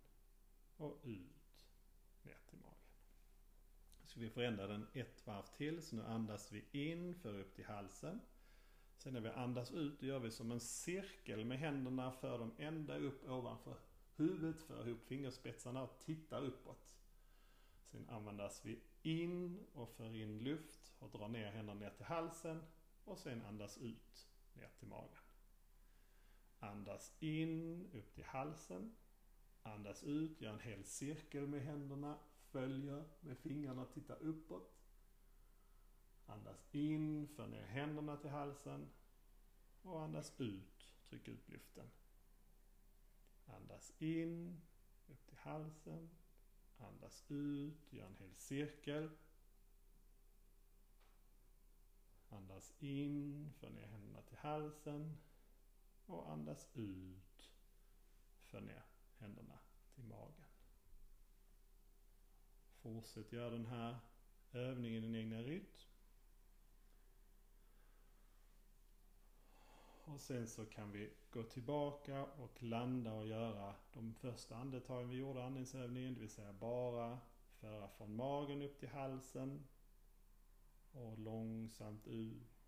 och 0.76 1.00
ut 1.02 1.64
ner 2.22 2.38
till 2.46 2.58
magen. 2.58 2.76
Så 4.04 4.20
vi 4.20 4.30
förändra 4.30 4.66
den 4.66 4.86
ett 4.92 5.26
varv 5.26 5.46
till. 5.56 5.82
Så 5.82 5.96
nu 5.96 6.04
andas 6.04 6.52
vi 6.52 6.64
in, 6.70 7.14
för 7.14 7.38
upp 7.38 7.54
till 7.54 7.64
halsen. 7.64 8.20
Sen 8.96 9.12
när 9.12 9.20
vi 9.20 9.28
andas 9.28 9.72
ut, 9.72 10.02
gör 10.02 10.18
vi 10.18 10.30
som 10.30 10.52
en 10.52 10.60
cirkel 10.60 11.44
med 11.44 11.58
händerna, 11.58 12.12
för 12.12 12.38
dem 12.38 12.54
ända 12.58 12.98
upp 12.98 13.28
ovanför 13.28 13.76
huvudet, 14.16 14.62
för 14.62 14.88
ihop 14.88 15.04
fingerspetsarna 15.04 15.82
och 15.82 15.98
tittar 15.98 16.44
uppåt. 16.44 16.95
Sen 17.90 18.08
andas 18.08 18.64
vi 18.64 18.80
in 19.02 19.66
och 19.72 19.90
för 19.90 20.14
in 20.14 20.38
luft 20.38 20.92
och 20.98 21.10
drar 21.10 21.28
ner 21.28 21.50
händerna 21.50 21.80
ner 21.80 21.90
till 21.90 22.06
halsen 22.06 22.62
och 23.04 23.18
sen 23.18 23.42
andas 23.42 23.78
ut 23.78 24.28
ner 24.54 24.68
till 24.78 24.88
magen. 24.88 25.22
Andas 26.58 27.12
in 27.20 27.90
upp 27.92 28.14
till 28.14 28.24
halsen. 28.24 28.96
Andas 29.62 30.04
ut, 30.04 30.40
gör 30.40 30.52
en 30.52 30.60
hel 30.60 30.84
cirkel 30.84 31.46
med 31.46 31.62
händerna, 31.62 32.18
följer 32.50 33.04
med 33.20 33.38
fingrarna, 33.38 33.84
tittar 33.84 34.22
uppåt. 34.22 34.76
Andas 36.26 36.66
in, 36.72 37.28
för 37.28 37.46
ner 37.46 37.64
händerna 37.64 38.16
till 38.16 38.30
halsen. 38.30 38.88
Och 39.82 40.02
andas 40.02 40.40
ut, 40.40 40.90
tryck 41.08 41.28
ut 41.28 41.48
luften. 41.48 41.90
Andas 43.46 43.92
in, 43.98 44.60
upp 45.08 45.26
till 45.26 45.36
halsen. 45.36 46.10
Andas 47.06 47.24
ut, 47.28 47.92
gör 47.92 48.06
en 48.06 48.16
hel 48.16 48.34
cirkel. 48.34 49.10
Andas 52.28 52.74
in, 52.78 53.52
för 53.58 53.70
ner 53.70 53.86
händerna 53.86 54.22
till 54.22 54.36
halsen. 54.36 55.16
Och 56.06 56.30
andas 56.32 56.68
ut, 56.74 57.52
för 58.40 58.60
ner 58.60 58.82
händerna 59.18 59.58
till 59.94 60.04
magen. 60.04 60.44
Fortsätt 62.82 63.32
göra 63.32 63.50
den 63.50 63.66
här 63.66 63.98
övningen 64.52 65.04
i 65.04 65.06
din 65.06 65.14
egna 65.14 65.42
rytm. 65.42 65.95
Och 70.06 70.20
sen 70.20 70.46
så 70.48 70.66
kan 70.66 70.92
vi 70.92 71.10
gå 71.30 71.42
tillbaka 71.42 72.24
och 72.24 72.62
landa 72.62 73.12
och 73.12 73.26
göra 73.26 73.74
de 73.92 74.14
första 74.14 74.56
andetagen 74.56 75.08
vi 75.08 75.16
gjorde 75.16 75.44
andningsövningen. 75.44 76.14
Det 76.14 76.20
vill 76.20 76.30
säga 76.30 76.52
bara 76.52 77.18
föra 77.60 77.88
från 77.88 78.16
magen 78.16 78.62
upp 78.62 78.78
till 78.78 78.88
halsen. 78.88 79.66
Och 80.92 81.18
långsamt 81.18 82.06
ut. 82.06 82.66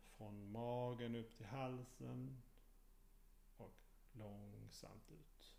Från 0.00 0.50
magen 0.50 1.14
upp 1.14 1.36
till 1.36 1.46
halsen. 1.46 2.42
Och 3.56 3.76
långsamt 4.12 5.10
ut. 5.10 5.56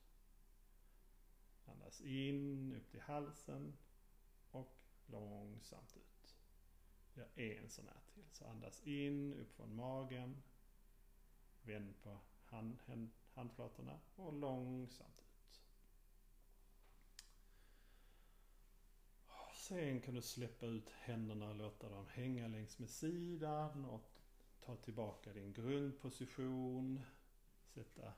Andas 1.66 2.02
in 2.02 2.74
upp 2.76 2.92
till 2.92 3.02
halsen. 3.02 3.78
Och 4.52 4.78
långsamt 5.06 5.98
ut. 5.98 6.11
Gör 7.14 7.28
en 7.36 7.70
sån 7.70 7.88
här 7.88 8.02
till. 8.14 8.24
Så 8.32 8.46
andas 8.46 8.88
in 8.88 9.34
upp 9.34 9.56
från 9.56 9.76
magen. 9.76 10.44
Vänd 11.62 12.02
på 12.04 12.20
hand, 12.44 12.80
hand, 12.86 13.10
handflatorna 13.34 14.00
och 14.16 14.34
långsamt 14.34 15.22
ut. 15.22 15.62
Sen 19.56 20.02
kan 20.02 20.14
du 20.16 20.22
släppa 20.22 20.66
ut 20.66 20.90
händerna 20.90 21.50
och 21.50 21.56
låta 21.56 21.90
dem 21.90 22.08
hänga 22.08 22.48
längs 22.48 22.80
med 22.80 22.90
sidan 22.90 23.86
och 23.86 24.20
ta 24.62 24.76
tillbaka 24.76 25.34
din 25.34 25.54
grundposition. 25.54 27.02
Sätta 27.64 28.14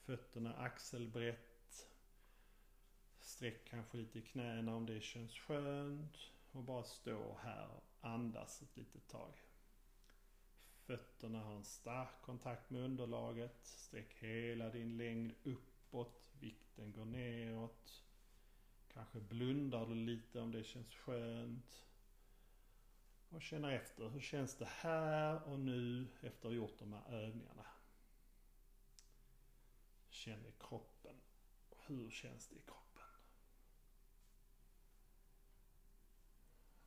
fötterna 0.00 0.54
axelbrett. 0.54 1.88
Sträck 3.20 3.64
kanske 3.64 3.96
lite 3.96 4.18
i 4.18 4.22
knäna 4.22 4.76
om 4.76 4.86
det 4.86 5.00
känns 5.00 5.34
skönt 5.34 6.16
och 6.52 6.62
bara 6.62 6.84
stå 6.84 7.38
här 7.42 7.68
och 7.68 7.84
andas 8.00 8.62
ett 8.62 8.76
litet 8.76 9.08
tag. 9.08 9.32
Fötterna 10.90 11.40
har 11.40 11.54
en 11.54 11.64
stark 11.64 12.22
kontakt 12.22 12.70
med 12.70 12.82
underlaget. 12.82 13.66
Sträck 13.66 14.14
hela 14.14 14.70
din 14.70 14.96
längd 14.96 15.34
uppåt. 15.42 16.30
Vikten 16.40 16.92
går 16.92 17.04
neråt. 17.04 18.04
Kanske 18.92 19.20
blundar 19.20 19.86
du 19.86 19.94
lite 19.94 20.40
om 20.40 20.52
det 20.52 20.64
känns 20.64 20.94
skönt. 20.94 21.86
Och 23.28 23.42
känner 23.42 23.70
efter. 23.70 24.08
Hur 24.08 24.20
känns 24.20 24.56
det 24.56 24.68
här 24.68 25.42
och 25.42 25.60
nu 25.60 26.08
efter 26.20 26.38
att 26.38 26.44
ha 26.44 26.50
gjort 26.50 26.78
de 26.78 26.92
här 26.92 27.12
övningarna? 27.12 27.66
Känn 30.08 30.46
i 30.46 30.52
kroppen. 30.60 31.20
Hur 31.86 32.10
känns 32.10 32.48
det 32.48 32.56
i 32.56 32.62
kroppen? 32.62 32.79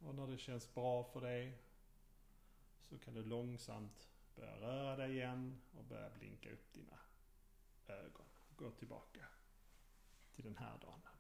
Och 0.06 0.16
när 0.16 0.28
det 0.28 0.38
känns 0.38 0.74
bra 0.74 1.04
för 1.04 1.22
dig 1.22 1.58
så 2.82 2.97
kan 2.97 3.14
du 3.14 3.24
långsamt 3.24 4.10
börja 4.36 4.56
röra 4.56 4.95
dig 4.95 5.12
igen 5.12 5.62
och 5.78 5.84
börja 5.84 6.10
blinka 6.10 6.51
upp 6.51 6.74
dina 6.74 6.99
ögon. 7.88 8.26
Gå 8.56 8.72
tillbaka 8.72 9.26
till 10.36 10.43
den 10.43 10.58
här 10.58 10.78
dagen. 10.82 11.12